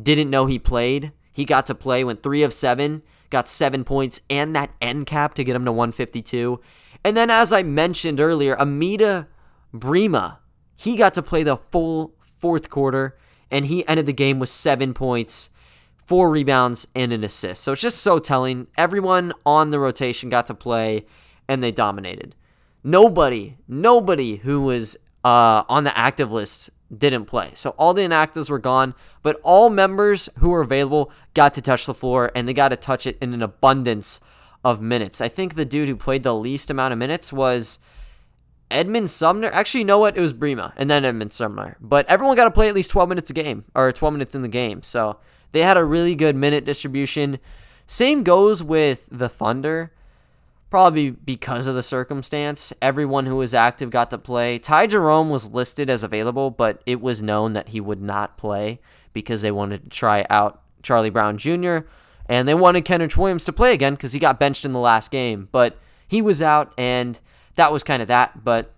didn't 0.00 0.30
know 0.30 0.46
he 0.46 0.58
played. 0.58 1.12
He 1.32 1.44
got 1.44 1.66
to 1.66 1.74
play, 1.74 2.04
went 2.04 2.22
three 2.22 2.42
of 2.42 2.52
seven, 2.52 3.02
got 3.30 3.48
seven 3.48 3.84
points 3.84 4.20
and 4.30 4.54
that 4.54 4.70
end 4.80 5.06
cap 5.06 5.34
to 5.34 5.44
get 5.44 5.56
him 5.56 5.64
to 5.64 5.72
152. 5.72 6.60
And 7.04 7.16
then, 7.16 7.30
as 7.30 7.52
I 7.52 7.62
mentioned 7.62 8.20
earlier, 8.20 8.58
Amida 8.60 9.26
Brimah, 9.74 10.38
he 10.76 10.96
got 10.96 11.14
to 11.14 11.22
play 11.22 11.42
the 11.42 11.56
full 11.56 12.14
fourth 12.20 12.70
quarter, 12.70 13.16
and 13.50 13.66
he 13.66 13.86
ended 13.88 14.06
the 14.06 14.12
game 14.12 14.38
with 14.38 14.48
seven 14.48 14.94
points, 14.94 15.50
four 16.06 16.30
rebounds, 16.30 16.86
and 16.94 17.12
an 17.12 17.24
assist. 17.24 17.62
So 17.62 17.72
it's 17.72 17.82
just 17.82 18.02
so 18.02 18.18
telling. 18.18 18.66
Everyone 18.76 19.32
on 19.46 19.70
the 19.70 19.78
rotation 19.78 20.28
got 20.28 20.46
to 20.46 20.54
play, 20.54 21.06
and 21.48 21.62
they 21.62 21.72
dominated. 21.72 22.34
Nobody, 22.84 23.56
nobody 23.68 24.36
who 24.36 24.62
was 24.62 24.96
uh, 25.24 25.62
on 25.68 25.84
the 25.84 25.96
active 25.96 26.32
list 26.32 26.70
didn't 26.96 27.26
play. 27.26 27.50
So 27.54 27.70
all 27.70 27.94
the 27.94 28.02
inactives 28.02 28.50
were 28.50 28.58
gone, 28.58 28.94
but 29.22 29.40
all 29.42 29.70
members 29.70 30.28
who 30.38 30.50
were 30.50 30.60
available 30.60 31.10
got 31.34 31.54
to 31.54 31.62
touch 31.62 31.86
the 31.86 31.94
floor, 31.94 32.30
and 32.34 32.46
they 32.46 32.52
got 32.52 32.68
to 32.68 32.76
touch 32.76 33.06
it 33.06 33.16
in 33.20 33.32
an 33.32 33.42
abundance 33.42 34.20
of 34.64 34.80
minutes. 34.80 35.20
I 35.20 35.28
think 35.28 35.54
the 35.54 35.64
dude 35.64 35.88
who 35.88 35.96
played 35.96 36.22
the 36.22 36.34
least 36.34 36.70
amount 36.70 36.92
of 36.92 36.98
minutes 36.98 37.32
was 37.32 37.78
Edmund 38.70 39.10
Sumner. 39.10 39.50
Actually, 39.52 39.80
you 39.80 39.86
know 39.86 39.98
what? 39.98 40.16
It 40.16 40.20
was 40.20 40.32
Brimah 40.32 40.72
and 40.76 40.90
then 40.90 41.04
Edmund 41.04 41.32
Sumner. 41.32 41.76
But 41.80 42.06
everyone 42.08 42.36
got 42.36 42.44
to 42.44 42.50
play 42.50 42.68
at 42.68 42.74
least 42.74 42.90
12 42.90 43.08
minutes 43.08 43.30
a 43.30 43.34
game 43.34 43.64
or 43.74 43.92
12 43.92 44.14
minutes 44.14 44.34
in 44.34 44.42
the 44.42 44.48
game. 44.48 44.82
So 44.82 45.18
they 45.52 45.62
had 45.62 45.76
a 45.76 45.84
really 45.84 46.14
good 46.14 46.36
minute 46.36 46.64
distribution. 46.64 47.38
Same 47.86 48.22
goes 48.22 48.62
with 48.64 49.08
the 49.10 49.28
Thunder. 49.28 49.92
probably 50.70 51.10
because 51.10 51.66
of 51.66 51.74
the 51.74 51.82
circumstance. 51.82 52.72
Everyone 52.80 53.26
who 53.26 53.36
was 53.36 53.52
active 53.52 53.90
got 53.90 54.08
to 54.08 54.16
play. 54.16 54.58
Ty 54.58 54.86
Jerome 54.86 55.28
was 55.28 55.50
listed 55.50 55.90
as 55.90 56.02
available, 56.02 56.50
but 56.50 56.82
it 56.86 57.02
was 57.02 57.22
known 57.22 57.52
that 57.52 57.68
he 57.68 57.80
would 57.80 58.00
not 58.00 58.38
play 58.38 58.80
because 59.12 59.42
they 59.42 59.50
wanted 59.50 59.82
to 59.84 59.88
try 59.90 60.24
out 60.30 60.62
Charlie 60.82 61.10
Brown 61.10 61.36
Jr. 61.36 61.80
and 62.26 62.48
they 62.48 62.54
wanted 62.54 62.86
Kenrich 62.86 63.18
Williams 63.18 63.44
to 63.44 63.52
play 63.52 63.74
again 63.74 63.94
because 63.94 64.14
he 64.14 64.18
got 64.18 64.40
benched 64.40 64.64
in 64.64 64.72
the 64.72 64.78
last 64.78 65.10
game. 65.10 65.50
But 65.52 65.78
he 66.08 66.22
was 66.22 66.40
out, 66.40 66.72
and 66.78 67.20
that 67.56 67.70
was 67.70 67.84
kind 67.84 68.00
of 68.00 68.08
that. 68.08 68.42
But 68.42 68.72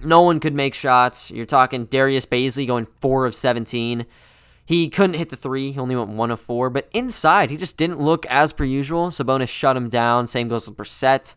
no 0.00 0.22
one 0.22 0.38
could 0.38 0.54
make 0.54 0.74
shots. 0.74 1.32
You're 1.32 1.44
talking 1.44 1.86
Darius 1.86 2.24
Bazley 2.26 2.68
going 2.68 2.86
four 3.00 3.26
of 3.26 3.34
17. 3.34 4.06
He 4.64 4.88
couldn't 4.88 5.16
hit 5.16 5.28
the 5.28 5.36
three. 5.36 5.72
He 5.72 5.80
only 5.80 5.96
went 5.96 6.10
one 6.10 6.30
of 6.30 6.40
four. 6.40 6.70
But 6.70 6.88
inside, 6.92 7.50
he 7.50 7.56
just 7.56 7.76
didn't 7.76 8.00
look 8.00 8.24
as 8.26 8.52
per 8.52 8.64
usual. 8.64 9.08
Sabonis 9.08 9.48
shut 9.48 9.76
him 9.76 9.88
down. 9.88 10.26
Same 10.26 10.48
goes 10.48 10.68
with 10.68 10.76
Brissett. 10.76 11.34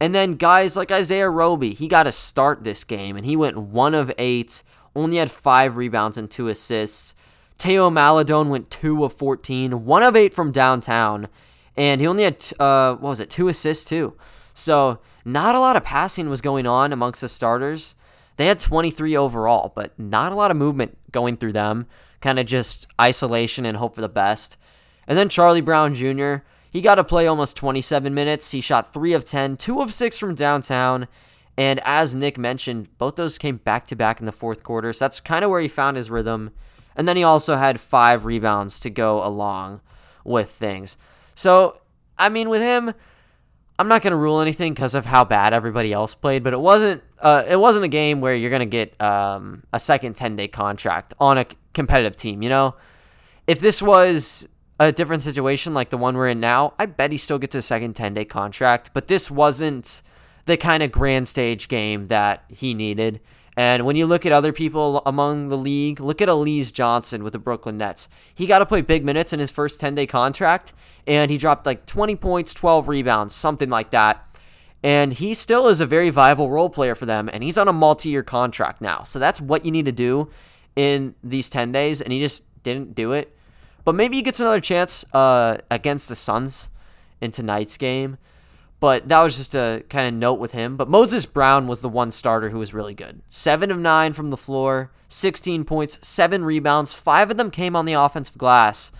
And 0.00 0.14
then 0.14 0.32
guys 0.32 0.76
like 0.76 0.90
Isaiah 0.90 1.30
Roby, 1.30 1.74
he 1.74 1.86
got 1.86 2.04
to 2.04 2.12
start 2.12 2.64
this 2.64 2.82
game, 2.82 3.16
and 3.16 3.24
he 3.24 3.36
went 3.36 3.56
one 3.56 3.94
of 3.94 4.10
eight. 4.18 4.64
Only 4.96 5.18
had 5.18 5.30
five 5.30 5.76
rebounds 5.76 6.18
and 6.18 6.28
two 6.28 6.48
assists. 6.48 7.14
Theo 7.56 7.88
Maledon 7.88 8.48
went 8.48 8.68
two 8.68 9.04
of 9.04 9.12
14, 9.12 9.84
one 9.84 10.02
of 10.02 10.16
eight 10.16 10.34
from 10.34 10.50
downtown, 10.50 11.28
and 11.76 12.00
he 12.00 12.06
only 12.08 12.24
had 12.24 12.44
uh, 12.58 12.96
what 12.96 13.10
was 13.10 13.20
it, 13.20 13.30
two 13.30 13.46
assists 13.46 13.88
too. 13.88 14.14
So 14.52 14.98
not 15.24 15.54
a 15.54 15.60
lot 15.60 15.76
of 15.76 15.84
passing 15.84 16.28
was 16.28 16.40
going 16.40 16.66
on 16.66 16.92
amongst 16.92 17.20
the 17.20 17.28
starters. 17.28 17.94
They 18.38 18.46
had 18.46 18.58
23 18.58 19.16
overall, 19.16 19.72
but 19.76 19.96
not 19.96 20.32
a 20.32 20.34
lot 20.34 20.50
of 20.50 20.56
movement 20.56 20.98
going 21.12 21.36
through 21.36 21.52
them 21.52 21.86
kind 22.22 22.38
of 22.38 22.46
just 22.46 22.86
isolation 22.98 23.66
and 23.66 23.76
hope 23.76 23.94
for 23.94 24.00
the 24.00 24.08
best. 24.08 24.56
And 25.06 25.18
then 25.18 25.28
Charlie 25.28 25.60
Brown 25.60 25.94
Jr., 25.94 26.36
he 26.70 26.80
got 26.80 26.94
to 26.94 27.04
play 27.04 27.26
almost 27.26 27.56
27 27.58 28.14
minutes. 28.14 28.52
He 28.52 28.62
shot 28.62 28.90
3 28.90 29.12
of 29.12 29.26
10, 29.26 29.58
2 29.58 29.82
of 29.82 29.92
6 29.92 30.18
from 30.18 30.34
downtown. 30.34 31.06
And 31.58 31.80
as 31.84 32.14
Nick 32.14 32.38
mentioned, 32.38 32.96
both 32.96 33.16
those 33.16 33.36
came 33.36 33.58
back 33.58 33.86
to 33.88 33.96
back 33.96 34.20
in 34.20 34.26
the 34.26 34.32
fourth 34.32 34.62
quarter. 34.62 34.92
So 34.94 35.04
that's 35.04 35.20
kind 35.20 35.44
of 35.44 35.50
where 35.50 35.60
he 35.60 35.68
found 35.68 35.98
his 35.98 36.10
rhythm. 36.10 36.52
And 36.96 37.06
then 37.06 37.18
he 37.18 37.24
also 37.24 37.56
had 37.56 37.78
five 37.78 38.24
rebounds 38.24 38.78
to 38.80 38.90
go 38.90 39.22
along 39.22 39.82
with 40.24 40.50
things. 40.50 40.96
So, 41.34 41.80
I 42.16 42.30
mean, 42.30 42.48
with 42.48 42.62
him, 42.62 42.94
I'm 43.78 43.88
not 43.88 44.02
to 44.12 44.16
rule 44.16 44.40
anything 44.40 44.74
because 44.74 44.94
of 44.94 45.06
how 45.06 45.24
bad 45.24 45.54
everybody 45.54 45.92
else 45.92 46.14
played, 46.14 46.44
but 46.44 46.52
it 46.52 46.60
wasn't 46.60 47.02
uh, 47.20 47.44
it 47.48 47.58
wasn't 47.58 47.84
a 47.84 47.88
game 47.88 48.20
where 48.20 48.34
you're 48.34 48.50
to 48.60 48.66
get 48.66 49.00
um, 49.00 49.62
a 49.72 49.78
second 49.78 50.14
10 50.14 50.36
day 50.36 50.48
contract 50.48 51.14
on 51.18 51.38
a 51.38 51.46
competitive 51.72 52.16
team. 52.16 52.42
You 52.42 52.48
know, 52.48 52.74
if 53.46 53.60
this 53.60 53.82
was 53.82 54.48
a 54.78 54.92
different 54.92 55.22
situation 55.22 55.74
like 55.74 55.90
the 55.90 55.96
one 55.96 56.16
we're 56.16 56.28
in 56.28 56.40
now, 56.40 56.74
I 56.78 56.86
bet 56.86 57.12
he 57.12 57.18
still 57.18 57.38
gets 57.38 57.54
a 57.54 57.62
second 57.62 57.94
10 57.94 58.14
day 58.14 58.24
contract. 58.24 58.90
But 58.92 59.08
this 59.08 59.30
wasn't 59.30 60.02
the 60.44 60.56
kind 60.56 60.82
of 60.82 60.92
grand 60.92 61.28
stage 61.28 61.68
game 61.68 62.08
that 62.08 62.44
he 62.48 62.74
needed. 62.74 63.20
And 63.56 63.84
when 63.84 63.96
you 63.96 64.06
look 64.06 64.24
at 64.24 64.32
other 64.32 64.52
people 64.52 65.02
among 65.04 65.48
the 65.48 65.58
league, 65.58 66.00
look 66.00 66.22
at 66.22 66.28
Alize 66.28 66.72
Johnson 66.72 67.22
with 67.22 67.34
the 67.34 67.38
Brooklyn 67.38 67.76
Nets. 67.76 68.08
He 68.34 68.46
got 68.46 68.60
to 68.60 68.66
play 68.66 68.80
big 68.80 69.04
minutes 69.04 69.32
in 69.32 69.40
his 69.40 69.50
first 69.50 69.78
10 69.80 69.94
day 69.94 70.06
contract, 70.06 70.72
and 71.06 71.30
he 71.30 71.36
dropped 71.36 71.66
like 71.66 71.84
20 71.84 72.16
points, 72.16 72.54
12 72.54 72.88
rebounds, 72.88 73.34
something 73.34 73.68
like 73.68 73.90
that. 73.90 74.26
And 74.82 75.12
he 75.12 75.34
still 75.34 75.68
is 75.68 75.80
a 75.80 75.86
very 75.86 76.10
viable 76.10 76.50
role 76.50 76.70
player 76.70 76.94
for 76.94 77.06
them, 77.06 77.28
and 77.32 77.44
he's 77.44 77.58
on 77.58 77.68
a 77.68 77.72
multi 77.72 78.08
year 78.08 78.22
contract 78.22 78.80
now. 78.80 79.02
So 79.02 79.18
that's 79.18 79.40
what 79.40 79.64
you 79.64 79.70
need 79.70 79.84
to 79.84 79.92
do 79.92 80.30
in 80.74 81.14
these 81.22 81.50
10 81.50 81.72
days, 81.72 82.00
and 82.00 82.12
he 82.12 82.20
just 82.20 82.44
didn't 82.62 82.94
do 82.94 83.12
it. 83.12 83.36
But 83.84 83.94
maybe 83.94 84.16
he 84.16 84.22
gets 84.22 84.40
another 84.40 84.60
chance 84.60 85.04
uh, 85.12 85.58
against 85.70 86.08
the 86.08 86.16
Suns 86.16 86.70
in 87.20 87.30
tonight's 87.32 87.76
game. 87.76 88.16
But 88.82 89.06
that 89.06 89.22
was 89.22 89.36
just 89.36 89.54
a 89.54 89.84
kind 89.88 90.08
of 90.08 90.14
note 90.14 90.40
with 90.40 90.50
him. 90.50 90.76
But 90.76 90.88
Moses 90.88 91.24
Brown 91.24 91.68
was 91.68 91.82
the 91.82 91.88
one 91.88 92.10
starter 92.10 92.50
who 92.50 92.58
was 92.58 92.74
really 92.74 92.94
good. 92.94 93.22
Seven 93.28 93.70
of 93.70 93.78
nine 93.78 94.12
from 94.12 94.30
the 94.30 94.36
floor, 94.36 94.90
16 95.06 95.62
points, 95.62 96.00
seven 96.02 96.44
rebounds. 96.44 96.92
Five 96.92 97.30
of 97.30 97.36
them 97.36 97.52
came 97.52 97.76
on 97.76 97.84
the 97.84 97.92
offensive 97.92 98.36
glass. 98.36 98.90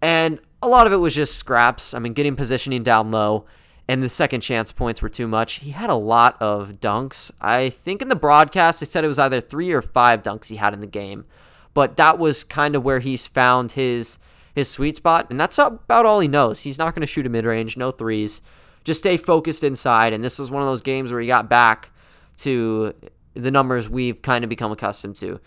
And 0.00 0.40
a 0.60 0.66
lot 0.66 0.88
of 0.88 0.92
it 0.92 0.96
was 0.96 1.14
just 1.14 1.36
scraps. 1.36 1.94
I 1.94 2.00
mean, 2.00 2.14
getting 2.14 2.34
positioning 2.34 2.82
down 2.82 3.12
low 3.12 3.44
and 3.86 4.02
the 4.02 4.08
second 4.08 4.40
chance 4.40 4.72
points 4.72 5.00
were 5.00 5.08
too 5.08 5.28
much. 5.28 5.60
He 5.60 5.70
had 5.70 5.88
a 5.88 5.94
lot 5.94 6.36
of 6.42 6.80
dunks. 6.80 7.30
I 7.40 7.68
think 7.68 8.02
in 8.02 8.08
the 8.08 8.16
broadcast 8.16 8.80
they 8.80 8.86
said 8.86 9.04
it 9.04 9.06
was 9.06 9.20
either 9.20 9.40
three 9.40 9.70
or 9.70 9.82
five 9.82 10.24
dunks 10.24 10.48
he 10.48 10.56
had 10.56 10.74
in 10.74 10.80
the 10.80 10.86
game, 10.88 11.26
but 11.74 11.96
that 11.96 12.18
was 12.18 12.42
kind 12.42 12.74
of 12.74 12.82
where 12.82 12.98
he's 12.98 13.28
found 13.28 13.72
his 13.72 14.18
his 14.52 14.68
sweet 14.68 14.96
spot, 14.96 15.28
and 15.30 15.38
that's 15.38 15.60
about 15.60 16.06
all 16.06 16.18
he 16.18 16.26
knows. 16.26 16.64
He's 16.64 16.76
not 16.76 16.92
going 16.92 17.02
to 17.02 17.06
shoot 17.06 17.24
a 17.24 17.30
mid 17.30 17.44
range, 17.44 17.76
no 17.76 17.92
threes. 17.92 18.42
Just 18.84 19.00
stay 19.00 19.16
focused 19.16 19.64
inside, 19.64 20.12
and 20.12 20.24
this 20.24 20.40
is 20.40 20.50
one 20.50 20.62
of 20.62 20.68
those 20.68 20.82
games 20.82 21.12
where 21.12 21.20
he 21.20 21.26
got 21.26 21.48
back 21.48 21.90
to 22.38 22.94
the 23.34 23.50
numbers 23.50 23.88
we've 23.88 24.22
kind 24.22 24.44
of 24.44 24.50
become 24.50 24.72
accustomed 24.72 25.16
to. 25.16 25.40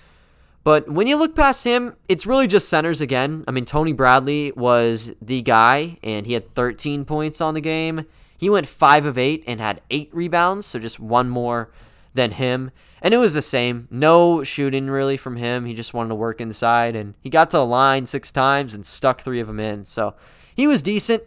But 0.64 0.90
when 0.90 1.06
you 1.06 1.16
look 1.18 1.36
past 1.36 1.64
him, 1.64 1.96
it's 2.10 2.26
really 2.26 2.48
just 2.48 2.70
centers 2.70 3.00
again. 3.00 3.44
I 3.48 3.52
mean, 3.52 3.66
Tony 3.66 3.94
Bradley 3.94 4.52
was 4.56 5.14
the 5.22 5.44
guy, 5.44 5.98
and 6.02 6.26
he 6.26 6.34
had 6.34 6.56
13 6.56 7.06
points 7.06 7.40
on 7.40 7.54
the 7.54 7.62
game. 7.62 8.06
He 8.38 8.50
went 8.50 8.66
five 8.66 9.06
of 9.06 9.18
eight 9.18 9.44
and 9.46 9.60
had 9.60 9.82
eight 9.92 10.10
rebounds, 10.12 10.66
so 10.66 10.80
just 10.80 11.00
one 11.00 11.30
more 11.30 11.70
than 12.16 12.32
him. 12.32 12.72
And 13.00 13.14
it 13.14 13.18
was 13.18 13.36
the 13.36 13.42
same. 13.44 13.88
No 13.92 14.44
shooting 14.44 14.90
really 14.90 15.18
from 15.18 15.36
him. 15.36 15.66
He 15.66 15.76
just 15.76 15.94
wanted 15.94 16.10
to 16.10 16.16
work 16.16 16.42
inside, 16.42 16.96
and 16.96 17.14
he 17.22 17.30
got 17.30 17.52
to 17.52 17.58
the 17.58 17.66
line 17.66 18.08
six 18.08 18.32
times 18.32 18.74
and 18.74 18.84
stuck 18.84 19.22
three 19.22 19.40
of 19.40 19.46
them 19.46 19.60
in. 19.60 19.86
So 19.86 20.16
he 20.56 20.66
was 20.66 20.82
decent. 20.82 21.22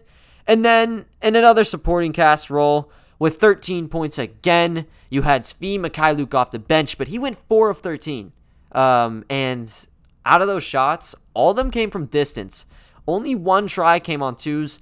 And 0.49 0.65
then 0.65 1.05
in 1.23 1.37
another 1.37 1.63
supporting 1.63 2.13
cast 2.13 2.51
role 2.51 2.91
with 3.19 3.37
13 3.37 3.89
points 3.89 4.19
again, 4.19 4.87
you 5.11 5.23
had 5.23 5.43
Svi 5.43 5.79
Mykhailiuk 5.79 6.35
off 6.35 6.51
the 6.51 6.59
bench, 6.59 6.99
but 6.99 7.09
he 7.09 7.19
went 7.19 7.39
four 7.49 7.71
of 7.71 7.79
13. 7.79 8.33
Um, 8.73 9.25
and 9.29 9.87
out 10.25 10.41
of 10.41 10.49
those 10.49 10.65
shots, 10.65 11.15
all 11.35 11.51
of 11.51 11.57
them 11.57 11.71
came 11.71 11.91
from 11.91 12.07
distance. 12.07 12.67
Only 13.07 13.35
one 13.35 13.67
try 13.67 14.01
came 14.01 14.23
on 14.23 14.37
twos 14.37 14.81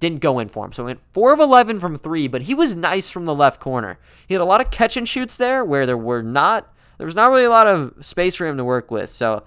didn't 0.00 0.20
go 0.20 0.38
in 0.38 0.48
for 0.48 0.64
him. 0.64 0.72
So 0.72 0.84
went 0.84 1.00
4 1.00 1.34
of 1.34 1.40
11 1.40 1.80
from 1.80 1.98
3, 1.98 2.28
but 2.28 2.42
he 2.42 2.54
was 2.54 2.76
nice 2.76 3.10
from 3.10 3.24
the 3.24 3.34
left 3.34 3.60
corner. 3.60 3.98
He 4.26 4.34
had 4.34 4.40
a 4.40 4.44
lot 4.44 4.60
of 4.60 4.70
catch 4.70 4.96
and 4.96 5.08
shoots 5.08 5.36
there 5.36 5.64
where 5.64 5.86
there 5.86 5.96
were 5.96 6.22
not 6.22 6.72
there 6.98 7.06
was 7.06 7.16
not 7.16 7.30
really 7.30 7.44
a 7.44 7.50
lot 7.50 7.68
of 7.68 7.94
space 8.00 8.34
for 8.34 8.46
him 8.46 8.56
to 8.56 8.64
work 8.64 8.90
with. 8.90 9.08
So 9.08 9.44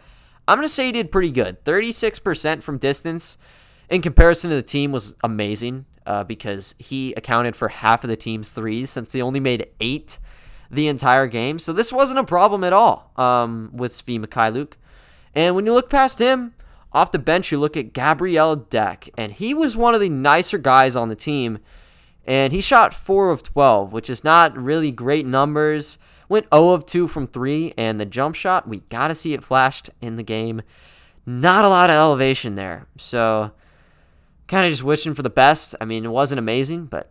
I'm 0.48 0.58
going 0.58 0.68
to 0.68 0.74
say 0.74 0.86
he 0.86 0.92
did 0.94 1.12
pretty 1.12 1.32
good. 1.32 1.64
36% 1.66 2.64
from 2.64 2.78
distance 2.78 3.38
in 3.92 4.02
comparison 4.02 4.50
to 4.50 4.56
the 4.56 4.62
team 4.64 4.92
was 4.92 5.16
amazing 5.24 5.86
uh, 6.08 6.24
because 6.24 6.74
he 6.80 7.14
accounted 7.14 7.56
for 7.56 7.68
half 7.68 8.04
of 8.04 8.10
the 8.10 8.16
team's 8.16 8.50
threes 8.50 8.90
since 8.90 9.12
they 9.12 9.22
only 9.22 9.40
made 9.40 9.68
8 9.80 10.18
the 10.72 10.88
entire 10.88 11.28
game. 11.28 11.60
So 11.60 11.74
this 11.74 11.92
wasn't 11.92 12.20
a 12.20 12.24
problem 12.24 12.64
at 12.64 12.74
all 12.74 13.12
um, 13.18 13.70
with 13.74 13.92
Svi 13.92 14.18
Mykhailiuk. 14.18 14.74
And 15.36 15.56
when 15.56 15.66
you 15.66 15.74
look 15.74 15.90
past 15.90 16.20
him, 16.20 16.54
off 16.94 17.12
the 17.12 17.20
bench, 17.20 17.52
you 17.52 17.60
look 17.60 17.78
at 17.78 17.94
Gabriel 17.94 18.56
Deck, 18.56 19.10
and 19.18 19.32
he 19.32 19.54
was 19.54 19.78
one 19.78 19.94
of 19.96 20.02
the 20.02 20.10
nicer 20.10 20.58
guys 20.58 20.96
on 20.96 21.08
the 21.08 21.16
team. 21.16 21.60
And 22.26 22.52
he 22.52 22.62
shot 22.62 22.94
4 22.94 23.32
of 23.32 23.44
12, 23.44 23.94
which 23.94 24.10
is 24.10 24.24
not 24.24 24.58
really 24.58 24.92
great 24.92 25.26
numbers. 25.26 25.98
Went 26.30 26.48
0 26.54 26.70
of 26.70 26.86
2 26.86 27.08
from 27.08 27.28
3, 27.28 27.74
and 27.78 28.00
the 28.00 28.06
jump 28.06 28.36
shot, 28.36 28.68
we 28.68 28.82
got 28.82 29.08
to 29.08 29.16
see 29.16 29.34
it 29.34 29.44
flashed 29.44 29.90
in 30.02 30.16
the 30.16 30.24
game. 30.24 30.62
Not 31.26 31.66
a 31.66 31.70
lot 31.70 31.90
of 31.90 31.96
elevation 31.96 32.56
there. 32.56 32.88
So, 32.98 33.52
kind 34.52 34.66
of 34.66 34.72
just 34.72 34.84
wishing 34.84 35.14
for 35.14 35.22
the 35.24 35.30
best. 35.30 35.76
I 35.80 35.86
mean, 35.86 36.04
it 36.04 36.10
wasn't 36.10 36.40
amazing, 36.40 36.86
but 36.86 37.10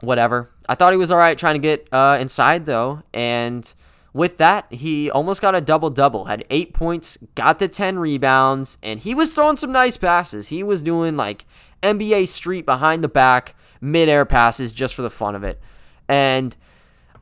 whatever. 0.00 0.50
I 0.68 0.74
thought 0.74 0.92
he 0.92 0.96
was 0.96 1.12
all 1.12 1.18
right 1.18 1.36
trying 1.36 1.54
to 1.54 1.60
get 1.60 1.86
uh, 1.92 2.16
inside, 2.18 2.64
though, 2.64 3.02
and 3.12 3.72
with 4.14 4.38
that, 4.38 4.72
he 4.72 5.10
almost 5.10 5.42
got 5.42 5.54
a 5.54 5.60
double 5.60 5.90
double, 5.90 6.24
had 6.24 6.44
eight 6.48 6.72
points, 6.72 7.18
got 7.34 7.58
the 7.58 7.68
10 7.68 7.98
rebounds, 7.98 8.78
and 8.82 9.00
he 9.00 9.14
was 9.14 9.34
throwing 9.34 9.56
some 9.56 9.70
nice 9.70 9.98
passes. 9.98 10.48
He 10.48 10.62
was 10.62 10.82
doing 10.82 11.16
like 11.16 11.44
NBA 11.82 12.28
street 12.28 12.64
behind 12.64 13.04
the 13.04 13.08
back, 13.08 13.54
mid-air 13.80 14.24
passes 14.24 14.72
just 14.72 14.94
for 14.94 15.02
the 15.02 15.10
fun 15.10 15.34
of 15.34 15.44
it. 15.44 15.60
And 16.08 16.56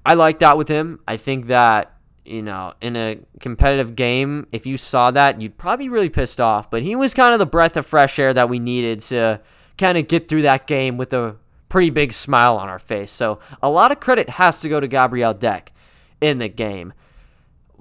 I 0.06 0.14
like 0.14 0.38
that 0.38 0.56
with 0.56 0.68
him. 0.68 1.00
I 1.08 1.16
think 1.16 1.46
that, 1.46 1.92
you 2.24 2.42
know, 2.42 2.74
in 2.80 2.96
a 2.96 3.18
competitive 3.40 3.96
game, 3.96 4.46
if 4.52 4.66
you 4.66 4.76
saw 4.76 5.10
that, 5.10 5.40
you'd 5.40 5.58
probably 5.58 5.86
be 5.86 5.88
really 5.88 6.10
pissed 6.10 6.40
off. 6.40 6.70
But 6.70 6.82
he 6.82 6.94
was 6.94 7.14
kind 7.14 7.32
of 7.32 7.38
the 7.38 7.46
breath 7.46 7.76
of 7.76 7.86
fresh 7.86 8.18
air 8.18 8.32
that 8.34 8.48
we 8.48 8.58
needed 8.58 9.00
to 9.02 9.40
kind 9.78 9.96
of 9.98 10.08
get 10.08 10.28
through 10.28 10.42
that 10.42 10.66
game 10.66 10.96
with 10.96 11.12
a 11.12 11.36
pretty 11.68 11.90
big 11.90 12.12
smile 12.12 12.56
on 12.56 12.68
our 12.68 12.78
face. 12.78 13.10
So 13.10 13.38
a 13.62 13.70
lot 13.70 13.92
of 13.92 14.00
credit 14.00 14.28
has 14.30 14.60
to 14.60 14.68
go 14.68 14.80
to 14.80 14.88
Gabriel 14.88 15.32
Deck 15.32 15.72
in 16.20 16.38
the 16.38 16.48
game. 16.48 16.92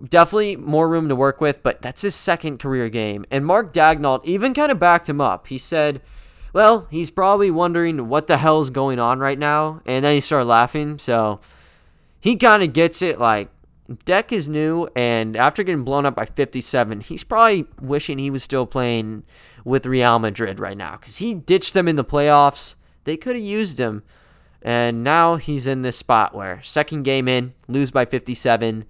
Definitely 0.01 0.55
more 0.55 0.87
room 0.87 1.09
to 1.09 1.15
work 1.15 1.41
with, 1.41 1.61
but 1.61 1.81
that's 1.81 2.03
his 2.03 2.15
second 2.15 2.59
career 2.59 2.87
game. 2.87 3.25
And 3.29 3.45
Mark 3.45 3.73
Daigneault 3.73 4.23
even 4.23 4.53
kind 4.53 4.71
of 4.71 4.79
backed 4.79 5.09
him 5.09 5.19
up. 5.19 5.47
He 5.47 5.57
said, 5.57 6.01
well, 6.53 6.87
he's 6.89 7.09
probably 7.09 7.51
wondering 7.51 8.07
what 8.07 8.27
the 8.27 8.37
hell's 8.37 8.69
going 8.69 8.99
on 8.99 9.19
right 9.19 9.37
now. 9.37 9.81
And 9.85 10.05
then 10.05 10.13
he 10.13 10.21
started 10.21 10.45
laughing. 10.45 10.99
So 10.99 11.41
he 12.21 12.37
kind 12.37 12.63
of 12.63 12.71
gets 12.71 13.01
it 13.01 13.19
like, 13.19 13.49
Deck 14.05 14.31
is 14.31 14.47
new, 14.47 14.87
and 14.95 15.35
after 15.35 15.63
getting 15.63 15.83
blown 15.83 16.05
up 16.05 16.15
by 16.15 16.25
57, 16.25 17.01
he's 17.01 17.23
probably 17.23 17.65
wishing 17.81 18.19
he 18.19 18.29
was 18.29 18.43
still 18.43 18.67
playing 18.67 19.23
with 19.65 19.85
Real 19.87 20.19
Madrid 20.19 20.59
right 20.59 20.77
now 20.77 20.97
because 20.97 21.17
he 21.17 21.33
ditched 21.33 21.73
them 21.73 21.87
in 21.87 21.95
the 21.95 22.03
playoffs. 22.03 22.75
They 23.05 23.17
could 23.17 23.35
have 23.35 23.45
used 23.45 23.79
him 23.79 24.03
And 24.61 25.03
now 25.03 25.37
he's 25.37 25.65
in 25.67 25.81
this 25.81 25.97
spot 25.97 26.35
where 26.35 26.61
second 26.63 27.03
game 27.03 27.27
in, 27.27 27.53
lose 27.67 27.91
by 27.91 28.05
57. 28.05 28.85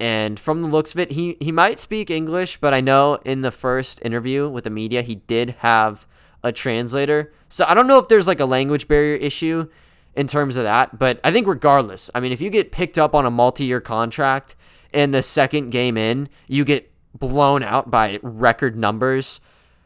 And 0.00 0.40
from 0.40 0.62
the 0.62 0.68
looks 0.68 0.92
of 0.92 1.00
it, 1.00 1.12
he, 1.12 1.36
he 1.40 1.52
might 1.52 1.78
speak 1.78 2.10
English, 2.10 2.58
but 2.58 2.74
I 2.74 2.80
know 2.80 3.18
in 3.24 3.42
the 3.42 3.50
first 3.50 4.00
interview 4.04 4.48
with 4.48 4.64
the 4.64 4.70
media, 4.70 5.02
he 5.02 5.16
did 5.16 5.50
have 5.58 6.06
a 6.42 6.52
translator. 6.52 7.32
So 7.48 7.64
I 7.66 7.74
don't 7.74 7.86
know 7.86 7.98
if 7.98 8.08
there's 8.08 8.28
like 8.28 8.40
a 8.40 8.46
language 8.46 8.88
barrier 8.88 9.16
issue 9.16 9.68
in 10.16 10.26
terms 10.26 10.56
of 10.56 10.64
that, 10.64 10.98
but 10.98 11.20
I 11.22 11.30
think 11.30 11.46
regardless, 11.46 12.10
I 12.14 12.20
mean, 12.20 12.32
if 12.32 12.40
you 12.40 12.48
get 12.48 12.72
picked 12.72 12.98
up 12.98 13.14
on 13.14 13.26
a 13.26 13.30
multi 13.30 13.64
year 13.64 13.80
contract 13.80 14.56
and 14.94 15.12
the 15.12 15.22
second 15.22 15.70
game 15.70 15.96
in, 15.96 16.28
you 16.48 16.64
get 16.64 16.90
blown 17.14 17.62
out 17.62 17.90
by 17.90 18.18
record 18.22 18.76
numbers, 18.76 19.40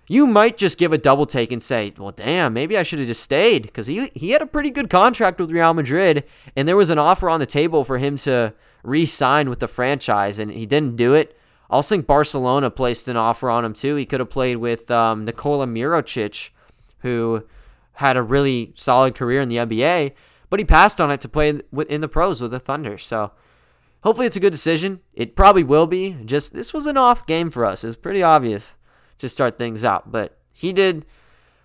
you 0.06 0.26
might 0.26 0.56
just 0.56 0.78
give 0.78 0.92
a 0.92 0.98
double 0.98 1.26
take 1.26 1.52
and 1.52 1.62
say, 1.62 1.92
well, 1.98 2.12
damn, 2.12 2.52
maybe 2.52 2.78
I 2.78 2.82
should 2.82 3.00
have 3.00 3.08
just 3.08 3.22
stayed 3.22 3.62
because 3.62 3.88
he, 3.88 4.10
he 4.14 4.30
had 4.30 4.42
a 4.42 4.46
pretty 4.46 4.70
good 4.70 4.88
contract 4.88 5.40
with 5.40 5.50
Real 5.50 5.74
Madrid 5.74 6.24
and 6.56 6.66
there 6.66 6.76
was 6.76 6.90
an 6.90 6.98
offer 6.98 7.28
on 7.28 7.40
the 7.40 7.46
table 7.46 7.84
for 7.84 7.98
him 7.98 8.16
to 8.18 8.54
re 8.82 9.04
sign 9.06 9.48
with 9.48 9.58
the 9.58 9.68
franchise 9.68 10.38
and 10.38 10.52
he 10.52 10.64
didn't 10.64 10.96
do 10.96 11.14
it. 11.14 11.36
I 11.68 11.74
also 11.74 11.94
think 11.94 12.06
Barcelona 12.06 12.70
placed 12.70 13.08
an 13.08 13.16
offer 13.16 13.50
on 13.50 13.64
him 13.64 13.72
too. 13.72 13.96
He 13.96 14.06
could 14.06 14.20
have 14.20 14.30
played 14.30 14.56
with 14.56 14.90
um, 14.90 15.24
Nikola 15.24 15.66
Mirotic, 15.66 16.50
who 17.00 17.44
had 18.00 18.16
a 18.16 18.22
really 18.22 18.72
solid 18.74 19.14
career 19.14 19.40
in 19.40 19.48
the 19.48 19.56
NBA, 19.56 20.12
but 20.50 20.60
he 20.60 20.64
passed 20.64 21.00
on 21.00 21.10
it 21.10 21.20
to 21.22 21.28
play 21.28 21.60
in 21.88 22.00
the 22.00 22.08
pros 22.08 22.40
with 22.40 22.50
the 22.50 22.60
Thunder. 22.60 22.98
So 22.98 23.32
hopefully 24.02 24.26
it's 24.26 24.36
a 24.36 24.40
good 24.40 24.52
decision. 24.52 25.00
It 25.14 25.36
probably 25.36 25.64
will 25.64 25.86
be. 25.86 26.16
Just 26.24 26.52
this 26.52 26.74
was 26.74 26.86
an 26.86 26.96
off 26.96 27.26
game 27.26 27.50
for 27.50 27.64
us. 27.64 27.84
It's 27.84 27.96
pretty 27.96 28.22
obvious 28.22 28.76
to 29.18 29.28
start 29.28 29.56
things 29.56 29.84
out, 29.84 30.10
but 30.10 30.38
he 30.52 30.72
did 30.72 31.06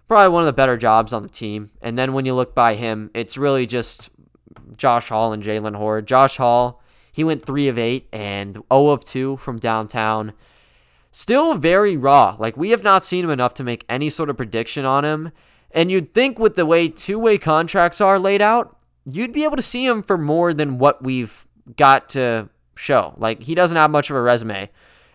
probably 0.08 0.32
one 0.32 0.44
of 0.44 0.48
the 0.48 0.54
better 0.54 0.78
jobs 0.78 1.12
on 1.12 1.24
the 1.24 1.30
team. 1.30 1.72
And 1.82 1.98
then 1.98 2.14
when 2.14 2.26
you 2.26 2.36
look 2.36 2.54
by 2.54 2.76
him, 2.76 3.10
it's 3.14 3.38
really 3.38 3.66
just 3.66 4.10
Josh 4.78 5.10
Hall 5.10 5.34
and 5.34 5.42
Jaylen 5.42 5.76
Hoard. 5.76 6.08
Josh 6.08 6.38
Hall 6.38 6.82
he 7.16 7.24
went 7.24 7.46
3 7.46 7.70
of 7.70 7.78
8 7.78 8.10
and 8.12 8.56
0 8.56 8.66
of 8.70 9.06
2 9.06 9.38
from 9.38 9.58
downtown. 9.58 10.34
Still 11.14 11.56
very 11.56 11.96
raw. 11.96 12.36
Like, 12.38 12.58
we 12.58 12.72
have 12.72 12.84
not 12.84 13.06
seen 13.06 13.24
him 13.24 13.32
enough 13.32 13.54
to 13.54 13.64
make 13.64 13.86
any 13.88 14.10
sort 14.10 14.30
of 14.30 14.36
prediction 14.36 14.84
on 14.84 15.06
him. 15.06 15.32
And 15.76 15.92
you'd 15.92 16.14
think 16.14 16.40
with 16.40 16.56
the 16.56 16.66
way 16.66 16.88
two 16.90 17.20
way 17.20 17.38
contracts 17.38 18.02
are 18.02 18.18
laid 18.18 18.42
out, 18.42 18.76
you'd 19.06 19.34
be 19.34 19.44
able 19.44 19.58
to 19.58 19.62
see 19.62 19.86
him 19.86 20.02
for 20.02 20.18
more 20.18 20.54
than 20.54 20.80
what 20.80 21.04
we've 21.04 21.46
got 21.76 22.10
to 22.10 22.50
show. 22.76 23.14
Like, 23.18 23.44
he 23.44 23.54
doesn't 23.54 23.78
have 23.78 23.92
much 23.92 24.10
of 24.10 24.16
a 24.16 24.22
resume. 24.22 24.70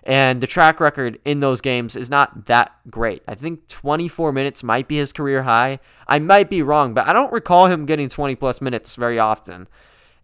And 0.04 0.40
the 0.40 0.46
track 0.46 0.78
record 0.78 1.18
in 1.24 1.40
those 1.40 1.61
games 1.61 1.96
is 1.96 2.08
not 2.08 2.46
that 2.46 2.72
great. 2.88 3.22
I 3.26 3.34
think 3.34 3.66
24 3.68 4.32
minutes 4.32 4.62
might 4.62 4.86
be 4.86 4.96
his 4.96 5.12
career 5.12 5.42
high. 5.42 5.80
I 6.06 6.18
might 6.18 6.48
be 6.48 6.62
wrong, 6.62 6.94
but 6.94 7.08
I 7.08 7.12
don't 7.12 7.32
recall 7.32 7.66
him 7.66 7.86
getting 7.86 8.08
20 8.08 8.34
plus 8.36 8.61
minutes 8.61 8.94
very 8.96 9.18
often 9.18 9.66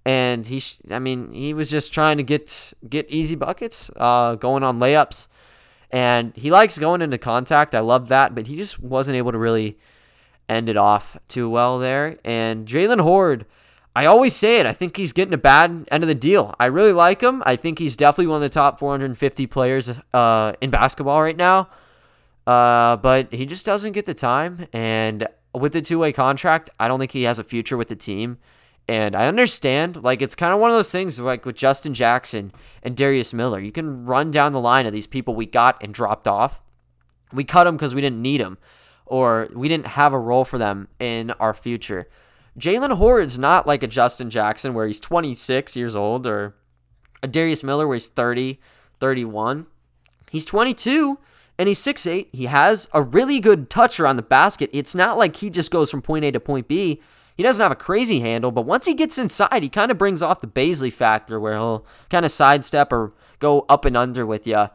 and 0.06 0.46
he 0.46 0.62
I 0.92 1.00
mean 1.00 1.32
he 1.32 1.52
was 1.52 1.68
just 1.68 1.92
trying 1.92 2.16
to 2.18 2.22
get 2.22 2.72
get 2.88 3.10
easy 3.10 3.34
buckets, 3.34 3.90
uh, 3.96 4.36
going 4.36 4.62
on 4.62 4.78
layups, 4.78 5.26
and 5.90 6.34
he 6.36 6.50
likes 6.50 6.78
going 6.78 7.02
into 7.02 7.18
contact. 7.18 7.74
I 7.74 7.80
love 7.80 8.06
that, 8.08 8.32
but 8.32 8.46
he 8.46 8.56
just 8.56 8.78
wasn't 8.78 9.16
able 9.16 9.32
to 9.32 9.38
really 9.38 9.76
end 10.48 10.68
it 10.68 10.76
off 10.76 11.16
too 11.28 11.48
well 11.48 11.78
there. 11.78 12.18
And 12.24 12.66
Jaylen 12.66 13.00
Hoard, 13.00 13.46
I 13.94 14.06
always 14.06 14.34
say 14.34 14.60
it. 14.60 14.66
I 14.66 14.72
think 14.72 14.96
he's 14.96 15.12
getting 15.12 15.34
a 15.34 15.38
bad 15.38 15.88
end 15.90 16.04
of 16.04 16.08
the 16.08 16.14
deal. 16.14 16.54
I 16.60 16.66
really 16.66 16.92
like 16.92 17.22
him. 17.22 17.42
I 17.46 17.56
think 17.56 17.78
he's 17.78 17.96
definitely 17.96 18.26
one 18.28 18.36
of 18.36 18.42
the 18.42 18.48
top 18.48 18.78
450 18.78 19.46
players 19.46 19.98
uh, 20.12 20.52
in 20.60 20.70
basketball 20.70 21.22
right 21.22 21.36
now. 21.36 21.68
Uh, 22.46 22.96
but 22.96 23.32
he 23.32 23.46
just 23.46 23.66
doesn't 23.66 23.92
get 23.92 24.06
the 24.06 24.14
time. 24.14 24.66
And 24.72 25.26
with 25.54 25.72
the 25.72 25.82
two 25.82 25.98
way 25.98 26.12
contract, 26.12 26.70
I 26.78 26.88
don't 26.88 26.98
think 26.98 27.12
he 27.12 27.22
has 27.22 27.38
a 27.38 27.44
future 27.44 27.76
with 27.76 27.88
the 27.88 27.96
team. 27.96 28.38
And 28.88 29.16
I 29.16 29.26
understand, 29.26 30.02
like, 30.04 30.22
it's 30.22 30.36
kind 30.36 30.52
of 30.52 30.60
one 30.60 30.70
of 30.70 30.76
those 30.76 30.92
things, 30.92 31.18
like 31.18 31.44
with 31.44 31.56
Justin 31.56 31.92
Jackson 31.92 32.52
and 32.84 32.96
Darius 32.96 33.34
Miller. 33.34 33.58
You 33.58 33.72
can 33.72 34.04
run 34.04 34.30
down 34.30 34.52
the 34.52 34.60
line 34.60 34.86
of 34.86 34.92
these 34.92 35.08
people 35.08 35.34
we 35.34 35.46
got 35.46 35.82
and 35.82 35.92
dropped 35.92 36.28
off. 36.28 36.62
We 37.32 37.42
cut 37.42 37.64
them 37.64 37.76
because 37.76 37.96
we 37.96 38.00
didn't 38.00 38.22
need 38.22 38.40
them, 38.40 38.58
or 39.06 39.48
we 39.54 39.68
didn't 39.68 39.86
have 39.86 40.12
a 40.12 40.18
role 40.18 40.44
for 40.44 40.58
them 40.58 40.88
in 40.98 41.30
our 41.32 41.54
future. 41.54 42.08
Jaylen 42.58 42.96
Hoard's 42.96 43.38
not 43.38 43.66
like 43.66 43.82
a 43.82 43.86
Justin 43.86 44.30
Jackson 44.30 44.74
where 44.74 44.86
he's 44.86 45.00
26 45.00 45.76
years 45.76 45.94
old, 45.94 46.26
or 46.26 46.54
a 47.22 47.28
Darius 47.28 47.62
Miller 47.62 47.86
where 47.86 47.96
he's 47.96 48.08
30, 48.08 48.58
31. 48.98 49.66
He's 50.30 50.44
22 50.44 51.18
and 51.58 51.68
he's 51.68 51.80
6'8. 51.80 52.28
He 52.32 52.46
has 52.46 52.88
a 52.92 53.02
really 53.02 53.40
good 53.40 53.70
touch 53.70 54.00
around 54.00 54.16
the 54.16 54.22
basket. 54.22 54.70
It's 54.72 54.94
not 54.94 55.16
like 55.16 55.36
he 55.36 55.50
just 55.50 55.70
goes 55.70 55.90
from 55.90 56.02
point 56.02 56.24
A 56.24 56.32
to 56.32 56.40
point 56.40 56.68
B 56.68 57.00
he 57.36 57.42
doesn't 57.42 57.62
have 57.62 57.72
a 57.72 57.76
crazy 57.76 58.20
handle, 58.20 58.50
but 58.50 58.62
once 58.62 58.86
he 58.86 58.94
gets 58.94 59.18
inside, 59.18 59.62
he 59.62 59.68
kind 59.68 59.90
of 59.90 59.98
brings 59.98 60.22
off 60.22 60.40
the 60.40 60.46
Bazley 60.46 60.92
factor 60.92 61.38
where 61.38 61.52
he'll 61.52 61.86
kind 62.08 62.24
of 62.24 62.30
sidestep 62.30 62.92
or 62.92 63.12
go 63.40 63.66
up 63.68 63.84
and 63.84 63.96
under 63.96 64.24
with 64.24 64.46
you. 64.46 64.68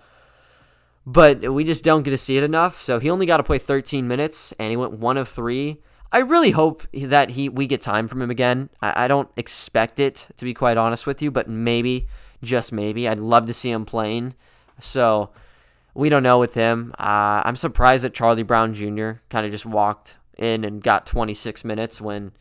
But 1.06 1.52
we 1.54 1.64
just 1.64 1.84
don't 1.84 2.04
get 2.04 2.12
to 2.12 2.18
see 2.18 2.38
it 2.38 2.44
enough. 2.44 2.82
So 2.82 3.00
he 3.00 3.10
only 3.10 3.26
got 3.26 3.38
to 3.38 3.44
play 3.44 3.58
13 3.58 4.08
minutes, 4.08 4.52
and 4.54 4.70
he 4.70 4.78
went 4.78 4.94
one 4.94 5.18
of 5.18 5.28
three. 5.28 5.82
I 6.12 6.20
really 6.20 6.52
hope 6.52 6.84
that 6.94 7.32
he 7.32 7.48
we 7.50 7.68
get 7.68 7.82
time 7.82 8.08
from 8.08 8.22
him 8.22 8.30
again. 8.30 8.70
I, 8.82 9.06
I 9.06 9.08
don't 9.08 9.30
expect 9.38 10.00
it 10.00 10.28
to 10.38 10.46
be 10.46 10.54
quite 10.54 10.78
honest 10.78 11.08
with 11.08 11.22
you, 11.22 11.32
but 11.32 11.50
maybe, 11.50 12.08
just 12.44 12.72
maybe, 12.72 13.08
I'd 13.08 13.18
love 13.18 13.46
to 13.46 13.54
see 13.54 13.72
him 13.72 13.86
playing. 13.86 14.36
So 14.80 15.32
we 15.94 16.10
don't 16.10 16.24
know 16.24 16.40
with 16.40 16.54
him. 16.54 16.94
Uh, 17.00 17.42
I'm 17.46 17.56
surprised 17.56 18.04
that 18.04 18.14
Charlie 18.14 18.44
Brown 18.44 18.74
Jr. 18.74 19.14
kind 19.30 19.46
of 19.46 19.52
just 19.52 19.66
walked 19.66 20.18
in 20.38 20.66
and 20.66 20.84
got 20.84 21.06
26 21.06 21.64
minutes 21.64 22.02
when 22.02 22.32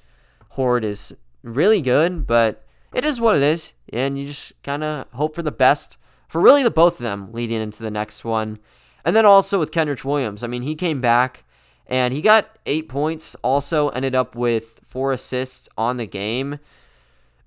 Hoard 0.51 0.85
is 0.85 1.17
really 1.43 1.81
good, 1.81 2.27
but 2.27 2.65
it 2.93 3.05
is 3.05 3.21
what 3.21 3.37
it 3.37 3.43
is, 3.43 3.75
and 3.93 4.19
you 4.19 4.27
just 4.27 4.61
kind 4.63 4.83
of 4.83 5.07
hope 5.13 5.35
for 5.35 5.43
the 5.43 5.53
best 5.53 5.97
for 6.31 6.41
really 6.41 6.63
the 6.63 6.71
both 6.71 7.01
of 7.01 7.03
them 7.03 7.33
leading 7.33 7.61
into 7.61 7.83
the 7.83 7.91
next 7.91 8.25
one. 8.25 8.61
And 9.05 9.17
then 9.17 9.27
also 9.27 9.59
with 9.59 9.73
Kenrich 9.73 10.05
Williams, 10.05 10.45
I 10.45 10.47
mean, 10.47 10.63
he 10.63 10.77
came 10.77 11.01
back 11.01 11.43
and 11.89 12.15
he 12.15 12.23
got 12.23 12.57
eight 12.67 12.89
points, 12.89 13.35
also 13.43 13.89
ended 13.89 14.15
up 14.15 14.37
with 14.37 14.81
four 14.85 15.13
assists 15.13 15.69
on 15.77 15.97
the 15.97 16.07
game, 16.07 16.61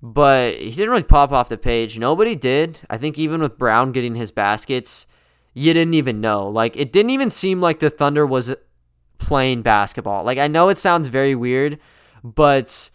but 0.02 0.56
he 0.56 0.70
didn't 0.72 0.90
really 0.90 1.02
pop 1.02 1.32
off 1.32 1.48
the 1.48 1.56
page. 1.56 1.98
Nobody 1.98 2.36
did. 2.36 2.80
I 2.90 2.98
think 2.98 3.18
even 3.18 3.40
with 3.40 3.56
Brown 3.56 3.90
getting 3.90 4.16
his 4.16 4.30
baskets, 4.30 5.06
you 5.54 5.72
didn't 5.72 5.94
even 5.94 6.20
know. 6.20 6.46
Like, 6.46 6.76
it 6.76 6.92
didn't 6.92 7.10
even 7.10 7.30
seem 7.30 7.62
like 7.62 7.78
the 7.78 7.88
Thunder 7.88 8.26
was 8.26 8.54
playing 9.16 9.62
basketball. 9.62 10.24
Like, 10.24 10.36
I 10.36 10.46
know 10.46 10.68
it 10.68 10.76
sounds 10.76 11.08
very 11.08 11.34
weird, 11.34 11.78
but 12.22 12.90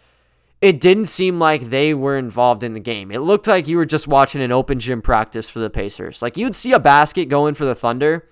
it 0.61 0.79
didn't 0.79 1.05
seem 1.05 1.39
like 1.39 1.69
they 1.69 1.93
were 1.93 2.17
involved 2.17 2.63
in 2.63 2.73
the 2.73 2.79
game. 2.79 3.11
It 3.11 3.19
looked 3.19 3.47
like 3.47 3.67
you 3.67 3.77
were 3.77 3.85
just 3.85 4.07
watching 4.07 4.41
an 4.41 4.51
open 4.51 4.79
gym 4.79 5.01
practice 5.01 5.49
for 5.49 5.59
the 5.59 5.69
Pacers. 5.69 6.21
Like 6.21 6.35
you'd 6.37 6.55
see 6.55 6.73
a 6.73 6.79
basket 6.79 7.29
going 7.29 7.53
for 7.53 7.65
the 7.65 7.75
Thunder, 7.75 8.27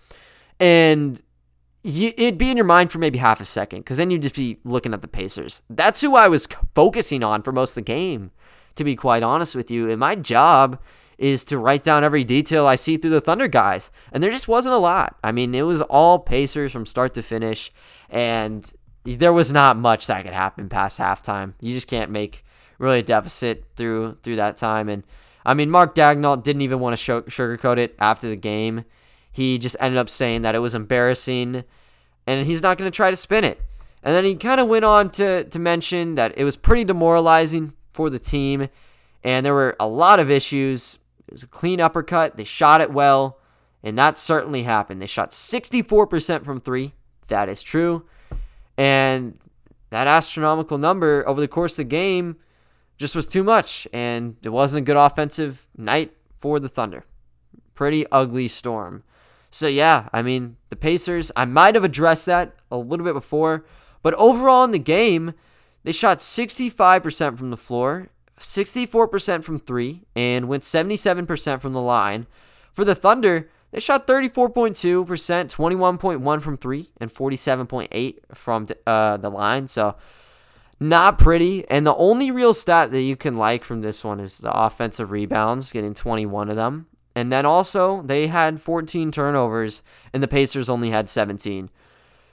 and 0.59 1.21
you, 1.83 2.11
it'd 2.17 2.37
be 2.37 2.51
in 2.51 2.57
your 2.57 2.65
mind 2.65 2.91
for 2.91 2.99
maybe 2.99 3.17
half 3.17 3.39
a 3.39 3.45
second 3.45 3.79
because 3.79 3.97
then 3.97 4.11
you'd 4.11 4.23
just 4.23 4.35
be 4.35 4.59
looking 4.65 4.93
at 4.93 5.01
the 5.01 5.07
Pacers. 5.07 5.63
That's 5.69 6.01
who 6.01 6.15
I 6.15 6.27
was 6.27 6.47
focusing 6.75 7.23
on 7.23 7.43
for 7.43 7.53
most 7.53 7.71
of 7.71 7.85
the 7.85 7.93
game, 7.93 8.31
to 8.75 8.83
be 8.83 8.95
quite 8.95 9.23
honest 9.23 9.55
with 9.55 9.71
you. 9.71 9.89
And 9.89 9.99
my 9.99 10.15
job 10.15 10.81
is 11.17 11.43
to 11.45 11.57
write 11.57 11.83
down 11.83 12.03
every 12.03 12.23
detail 12.23 12.67
I 12.67 12.75
see 12.75 12.97
through 12.97 13.11
the 13.11 13.21
Thunder 13.21 13.47
guys. 13.47 13.91
And 14.11 14.21
there 14.21 14.29
just 14.31 14.47
wasn't 14.47 14.75
a 14.75 14.79
lot. 14.79 15.17
I 15.23 15.31
mean, 15.31 15.55
it 15.55 15.63
was 15.63 15.81
all 15.83 16.19
Pacers 16.19 16.71
from 16.71 16.85
start 16.85 17.13
to 17.15 17.23
finish. 17.23 17.71
And 18.09 18.71
there 19.15 19.33
was 19.33 19.53
not 19.53 19.77
much 19.77 20.07
that 20.07 20.25
could 20.25 20.33
happen 20.33 20.67
past 20.67 20.99
halftime. 20.99 21.53
You 21.61 21.73
just 21.73 21.87
can't 21.87 22.11
make 22.11 22.43
really 22.77 22.99
a 22.99 23.03
deficit 23.03 23.63
through 23.75 24.17
through 24.23 24.35
that 24.35 24.57
time. 24.57 24.89
And 24.89 25.03
I 25.45 25.53
mean, 25.53 25.69
Mark 25.69 25.95
Daigneault 25.95 26.43
didn't 26.43 26.61
even 26.61 26.79
want 26.79 26.97
to 26.97 27.21
sugarcoat 27.21 27.77
it 27.77 27.95
after 27.99 28.27
the 28.27 28.35
game. 28.35 28.83
He 29.31 29.57
just 29.57 29.77
ended 29.79 29.97
up 29.97 30.09
saying 30.09 30.41
that 30.41 30.55
it 30.55 30.59
was 30.59 30.75
embarrassing, 30.75 31.63
and 32.25 32.45
he's 32.45 32.61
not 32.63 32.77
going 32.77 32.89
to 32.91 32.95
try 32.95 33.11
to 33.11 33.17
spin 33.17 33.43
it. 33.43 33.61
And 34.03 34.13
then 34.13 34.25
he 34.25 34.35
kind 34.35 34.59
of 34.59 34.67
went 34.67 34.85
on 34.85 35.09
to 35.11 35.45
to 35.45 35.59
mention 35.59 36.15
that 36.15 36.37
it 36.37 36.43
was 36.43 36.57
pretty 36.57 36.83
demoralizing 36.83 37.73
for 37.93 38.09
the 38.09 38.19
team, 38.19 38.67
and 39.23 39.45
there 39.45 39.53
were 39.53 39.75
a 39.79 39.87
lot 39.87 40.19
of 40.19 40.29
issues. 40.29 40.99
It 41.27 41.33
was 41.33 41.43
a 41.43 41.47
clean 41.47 41.79
uppercut. 41.79 42.37
They 42.37 42.43
shot 42.43 42.81
it 42.81 42.91
well, 42.91 43.39
and 43.83 43.97
that 43.97 44.17
certainly 44.17 44.63
happened. 44.63 45.01
They 45.01 45.07
shot 45.07 45.31
64% 45.31 46.43
from 46.43 46.59
three. 46.59 46.93
That 47.27 47.49
is 47.49 47.61
true. 47.61 48.05
And 48.77 49.37
that 49.89 50.07
astronomical 50.07 50.77
number 50.77 51.27
over 51.27 51.41
the 51.41 51.47
course 51.47 51.73
of 51.73 51.77
the 51.77 51.83
game 51.85 52.37
just 52.97 53.15
was 53.15 53.27
too 53.27 53.43
much. 53.43 53.87
And 53.93 54.35
it 54.43 54.49
wasn't 54.49 54.83
a 54.83 54.85
good 54.85 54.97
offensive 54.97 55.67
night 55.75 56.13
for 56.39 56.59
the 56.59 56.69
Thunder. 56.69 57.05
Pretty 57.73 58.05
ugly 58.11 58.47
storm. 58.47 59.03
So, 59.49 59.67
yeah, 59.67 60.09
I 60.13 60.21
mean, 60.21 60.57
the 60.69 60.75
Pacers, 60.75 61.31
I 61.35 61.45
might 61.45 61.75
have 61.75 61.83
addressed 61.83 62.25
that 62.25 62.55
a 62.69 62.77
little 62.77 63.05
bit 63.05 63.13
before, 63.13 63.65
but 64.03 64.13
overall 64.15 64.63
in 64.63 64.71
the 64.71 64.79
game, 64.79 65.33
they 65.83 65.91
shot 65.93 66.17
65% 66.17 67.37
from 67.37 67.49
the 67.49 67.57
floor, 67.57 68.09
64% 68.39 69.43
from 69.43 69.57
three, 69.57 70.03
and 70.15 70.47
went 70.47 70.63
77% 70.63 71.61
from 71.61 71.73
the 71.73 71.81
line. 71.81 72.27
For 72.73 72.83
the 72.83 72.93
Thunder, 72.93 73.49
they 73.77 73.81
shot 73.81 74.07
34.2%, 74.07 75.05
21.1 75.05 76.41
from 76.41 76.57
3 76.57 76.89
and 76.99 77.13
47.8 77.13 78.17
from 78.33 78.65
uh, 78.87 79.17
the 79.17 79.29
line. 79.29 79.67
So 79.67 79.95
not 80.79 81.19
pretty. 81.19 81.63
And 81.69 81.85
the 81.85 81.93
only 81.93 82.31
real 82.31 82.55
stat 82.55 82.89
that 82.89 83.03
you 83.03 83.15
can 83.15 83.35
like 83.35 83.63
from 83.63 83.81
this 83.81 84.03
one 84.03 84.19
is 84.19 84.39
the 84.39 84.51
offensive 84.51 85.11
rebounds, 85.11 85.71
getting 85.71 85.93
21 85.93 86.49
of 86.49 86.55
them. 86.55 86.87
And 87.15 87.31
then 87.31 87.45
also, 87.45 88.01
they 88.01 88.25
had 88.25 88.59
14 88.59 89.11
turnovers, 89.11 89.83
and 90.11 90.23
the 90.23 90.27
Pacers 90.27 90.71
only 90.71 90.89
had 90.89 91.07
17. 91.07 91.69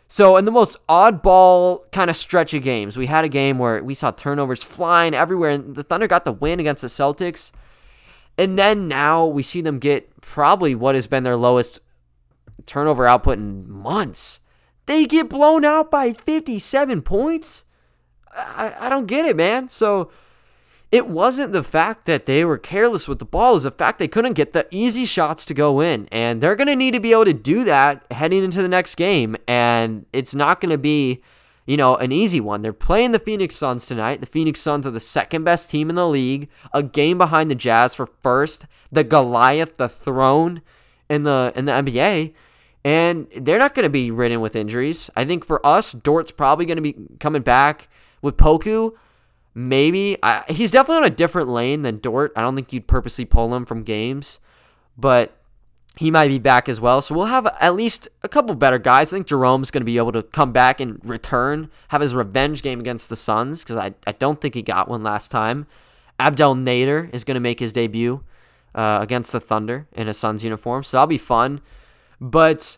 So, 0.09 0.39
in 0.39 0.47
the 0.47 0.51
most 0.51 0.79
oddball 0.89 1.91
kind 1.93 2.09
of 2.09 2.17
stretch 2.17 2.55
of 2.55 2.63
games, 2.63 2.97
we 2.97 3.05
had 3.05 3.27
a 3.27 3.29
game 3.29 3.59
where 3.59 3.85
we 3.85 3.93
saw 3.93 4.11
turnovers 4.11 4.63
flying 4.63 5.13
everywhere, 5.13 5.51
and 5.51 5.75
the 5.75 5.83
Thunder 5.83 6.07
got 6.07 6.25
the 6.25 6.33
win 6.33 6.59
against 6.59 6.81
the 6.81 6.89
Celtics. 6.89 7.53
And 8.37 8.59
then 8.59 8.89
now 8.89 9.27
we 9.27 9.43
see 9.43 9.61
them 9.61 9.79
get 9.79 10.21
probably 10.21 10.75
what 10.75 10.95
has 10.95 11.07
been 11.07 11.23
their 11.23 11.37
lowest 11.37 11.81
turnover 12.67 13.07
output 13.07 13.39
in 13.39 13.71
months. 13.71 14.41
They 14.87 15.07
get 15.07 15.29
blown 15.29 15.65
out 15.65 15.91
by 15.91 16.13
57 16.13 17.03
points. 17.03 17.65
I, 18.33 18.75
I 18.81 18.89
don't 18.89 19.07
get 19.07 19.25
it, 19.25 19.37
man. 19.37 19.69
So 19.69 20.11
it 20.95 21.09
wasn't 21.09 21.53
the 21.53 21.63
fact 21.63 22.07
that 22.07 22.27
they 22.27 22.45
were 22.45 22.59
careless 22.59 23.09
with 23.09 23.19
the 23.19 23.25
ball, 23.25 23.51
it 23.51 23.55
was 23.55 23.63
the 23.65 23.71
fact 23.71 23.99
they 23.99 24.09
couldn't 24.09 24.35
get 24.35 24.53
the 24.53 24.67
easy 24.71 25.05
shots 25.05 25.45
to 25.47 25.55
go 25.55 25.81
in. 25.81 26.09
And 26.13 26.41
they're 26.41 26.57
going 26.57 26.69
to 26.69 26.77
need 26.77 26.95
to 26.95 27.01
be 27.01 27.13
able 27.13 27.25
to 27.25 27.33
do 27.33 27.65
that 27.65 28.05
heading 28.11 28.45
into 28.45 28.63
the 28.63 28.69
next 28.69 28.97
game. 28.97 29.37
And 29.49 30.07
it's 30.13 30.35
not 30.35 30.61
going 30.61 30.71
to 30.71 30.79
be, 30.79 31.23
you 31.67 31.77
know, 31.77 31.97
an 31.97 32.13
easy 32.13 32.41
one. 32.41 32.63
They're 32.63 32.73
playing 32.73 33.13
the 33.13 33.19
Phoenix 33.19 33.57
Suns 33.57 33.87
tonight. 33.87 34.21
The 34.21 34.27
Phoenix 34.27 34.61
Suns 34.61 34.87
are 34.87 34.91
the 34.91 35.01
second 35.01 35.45
best 35.45 35.71
team 35.71 35.89
in 35.89 35.97
the 35.97 36.09
league, 36.09 36.49
a 36.73 36.83
game 36.83 37.19
behind 37.19 37.51
the 37.51 37.55
Jazz 37.55 37.95
for 37.95 38.07
first, 38.07 38.67
the 38.93 39.05
Goliath, 39.05 39.77
the 39.77 39.89
throne 39.89 40.63
in 41.09 41.23
the 41.23 41.53
in 41.55 41.65
the 41.65 41.73
NBA. 41.73 42.35
And 42.85 43.29
they're 43.35 43.59
not 43.59 43.75
going 43.75 43.85
to 43.85 43.91
be 43.91 44.11
ridden 44.11 44.43
with 44.43 44.55
injuries. 44.55 45.09
I 45.17 45.25
think 45.25 45.45
for 45.45 45.65
us, 45.65 45.93
Dort's 45.93 46.33
probably 46.33 46.67
going 46.67 46.77
to 46.77 46.83
be 46.83 46.97
coming 47.19 47.41
back 47.41 47.89
with 48.25 48.39
Poku, 48.39 48.95
maybe 49.55 50.17
I, 50.23 50.43
he's 50.49 50.71
definitely 50.71 51.05
on 51.05 51.13
a 51.13 51.15
different 51.15 51.49
lane 51.49 51.83
than 51.83 51.99
Dort. 51.99 52.33
I 52.35 52.41
don't 52.41 52.55
think 52.55 52.73
you'd 52.73 52.89
purposely 52.89 53.27
pull 53.27 53.55
him 53.55 53.67
from 53.67 53.83
games, 53.83 54.41
but 54.97 55.37
he 55.97 56.11
might 56.11 56.29
be 56.29 56.39
back 56.39 56.69
as 56.69 56.81
well. 56.81 57.01
So 57.01 57.15
we'll 57.15 57.27
have 57.27 57.47
at 57.61 57.75
least 57.75 58.09
a 58.23 58.29
couple 58.29 58.55
better 58.55 58.79
guys. 58.79 59.13
I 59.13 59.17
think 59.17 59.29
Jerome's 59.29 59.71
going 59.71 59.83
to 59.83 59.87
be 59.87 59.97
able 59.97 60.13
to 60.13 60.23
come 60.23 60.53
back 60.53 60.81
and 60.81 61.01
return, 61.05 61.71
have 61.89 62.01
his 62.01 62.15
revenge 62.15 62.63
game 62.63 62.81
against 62.81 63.09
the 63.09 63.17
Suns 63.17 63.63
because 63.63 63.77
I, 63.77 63.95
I 64.07 64.13
don't 64.13 64.41
think 64.41 64.55
he 64.55 64.63
got 64.63 64.89
one 64.89 65.03
last 65.03 65.31
time. 65.31 65.67
Abdel 66.19 66.55
Nader 66.57 67.13
is 67.15 67.25
going 67.25 67.35
to 67.35 67.41
make 67.41 67.61
his 67.61 67.73
debut 67.73 68.25
uh, 68.75 68.99
against 69.01 69.33
the 69.33 69.41
Thunder 69.41 69.87
in 69.93 70.09
a 70.09 70.15
Suns 70.15 70.43
uniform, 70.43 70.83
so 70.83 70.97
that'll 70.97 71.07
be 71.07 71.19
fun. 71.19 71.61
But 72.21 72.77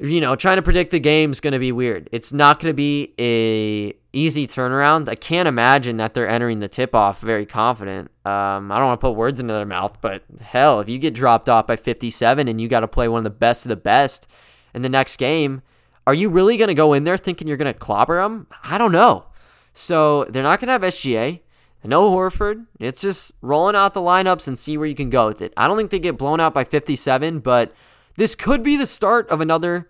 you 0.00 0.20
know, 0.20 0.34
trying 0.34 0.56
to 0.56 0.62
predict 0.62 0.92
the 0.92 1.00
game 1.00 1.30
is 1.30 1.40
going 1.40 1.52
to 1.52 1.58
be 1.58 1.72
weird. 1.72 2.08
It's 2.10 2.32
not 2.32 2.58
going 2.58 2.70
to 2.70 2.74
be 2.74 3.12
a 3.18 3.92
easy 4.12 4.46
turnaround. 4.46 5.08
I 5.08 5.14
can't 5.14 5.46
imagine 5.46 5.98
that 5.98 6.14
they're 6.14 6.28
entering 6.28 6.60
the 6.60 6.68
tip 6.68 6.94
off 6.94 7.20
very 7.20 7.44
confident. 7.44 8.10
Um, 8.24 8.72
I 8.72 8.78
don't 8.78 8.86
want 8.86 9.00
to 9.00 9.06
put 9.06 9.12
words 9.12 9.40
into 9.40 9.52
their 9.52 9.66
mouth, 9.66 10.00
but 10.00 10.24
hell, 10.40 10.80
if 10.80 10.88
you 10.88 10.98
get 10.98 11.14
dropped 11.14 11.48
off 11.48 11.66
by 11.66 11.76
57 11.76 12.48
and 12.48 12.60
you 12.60 12.66
got 12.66 12.80
to 12.80 12.88
play 12.88 13.08
one 13.08 13.18
of 13.18 13.24
the 13.24 13.30
best 13.30 13.66
of 13.66 13.68
the 13.68 13.76
best 13.76 14.26
in 14.74 14.82
the 14.82 14.88
next 14.88 15.18
game, 15.18 15.62
are 16.06 16.14
you 16.14 16.30
really 16.30 16.56
going 16.56 16.68
to 16.68 16.74
go 16.74 16.94
in 16.94 17.04
there 17.04 17.18
thinking 17.18 17.46
you're 17.46 17.58
going 17.58 17.72
to 17.72 17.78
clobber 17.78 18.22
them? 18.22 18.46
I 18.64 18.78
don't 18.78 18.92
know. 18.92 19.26
So 19.74 20.24
they're 20.24 20.42
not 20.42 20.60
going 20.60 20.68
to 20.68 20.72
have 20.72 20.82
SGA. 20.82 21.40
No 21.84 22.10
Horford. 22.10 22.66
It's 22.78 23.00
just 23.00 23.32
rolling 23.42 23.76
out 23.76 23.94
the 23.94 24.00
lineups 24.00 24.48
and 24.48 24.58
see 24.58 24.76
where 24.76 24.86
you 24.86 24.94
can 24.94 25.10
go 25.10 25.26
with 25.26 25.40
it. 25.40 25.52
I 25.56 25.68
don't 25.68 25.76
think 25.76 25.90
they 25.90 25.98
get 25.98 26.18
blown 26.18 26.40
out 26.40 26.52
by 26.52 26.64
57, 26.64 27.40
but 27.40 27.74
this 28.20 28.34
could 28.34 28.62
be 28.62 28.76
the 28.76 28.86
start 28.86 29.26
of 29.30 29.40
another 29.40 29.88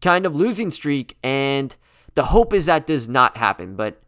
kind 0.00 0.24
of 0.24 0.34
losing 0.34 0.70
streak, 0.70 1.18
and 1.22 1.76
the 2.14 2.24
hope 2.24 2.54
is 2.54 2.64
that 2.64 2.86
does 2.86 3.06
not 3.06 3.36
happen. 3.36 3.76
But, 3.76 4.00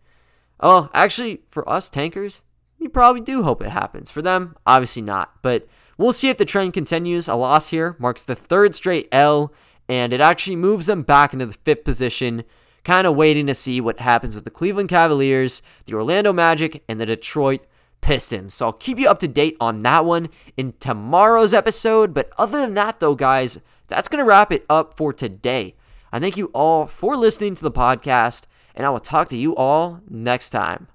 oh, 0.58 0.88
actually, 0.94 1.42
for 1.50 1.68
us 1.68 1.90
tankers, 1.90 2.42
you 2.78 2.88
probably 2.88 3.20
do 3.20 3.42
hope 3.42 3.60
it 3.60 3.68
happens. 3.68 4.10
For 4.10 4.22
them, 4.22 4.56
obviously 4.66 5.02
not. 5.02 5.34
But 5.42 5.66
we'll 5.98 6.14
see 6.14 6.30
if 6.30 6.38
the 6.38 6.46
trend 6.46 6.72
continues. 6.72 7.28
A 7.28 7.34
loss 7.34 7.68
here 7.68 7.94
marks 7.98 8.24
the 8.24 8.34
third 8.34 8.74
straight 8.74 9.06
L, 9.12 9.52
and 9.86 10.14
it 10.14 10.20
actually 10.22 10.56
moves 10.56 10.86
them 10.86 11.02
back 11.02 11.34
into 11.34 11.44
the 11.44 11.52
fifth 11.52 11.84
position. 11.84 12.44
Kind 12.84 13.06
of 13.06 13.16
waiting 13.16 13.46
to 13.48 13.54
see 13.54 13.82
what 13.82 13.98
happens 13.98 14.34
with 14.34 14.44
the 14.44 14.50
Cleveland 14.50 14.88
Cavaliers, 14.88 15.60
the 15.84 15.92
Orlando 15.92 16.32
Magic, 16.32 16.82
and 16.88 16.98
the 16.98 17.04
Detroit 17.04 17.66
Pistons. 18.00 18.54
So 18.54 18.66
I'll 18.66 18.72
keep 18.72 18.98
you 18.98 19.08
up 19.08 19.18
to 19.20 19.28
date 19.28 19.56
on 19.60 19.82
that 19.82 20.04
one 20.04 20.28
in 20.56 20.74
tomorrow's 20.80 21.52
episode. 21.52 22.14
But 22.14 22.30
other 22.38 22.60
than 22.60 22.74
that, 22.74 23.00
though, 23.00 23.14
guys, 23.14 23.60
that's 23.88 24.08
going 24.08 24.22
to 24.22 24.28
wrap 24.28 24.52
it 24.52 24.64
up 24.70 24.96
for 24.96 25.12
today. 25.12 25.74
I 26.12 26.20
thank 26.20 26.36
you 26.36 26.46
all 26.54 26.86
for 26.86 27.16
listening 27.16 27.54
to 27.54 27.62
the 27.62 27.70
podcast, 27.70 28.44
and 28.74 28.86
I 28.86 28.90
will 28.90 29.00
talk 29.00 29.28
to 29.28 29.36
you 29.36 29.54
all 29.56 30.00
next 30.08 30.50
time. 30.50 30.88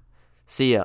See 0.46 0.72
ya. 0.72 0.84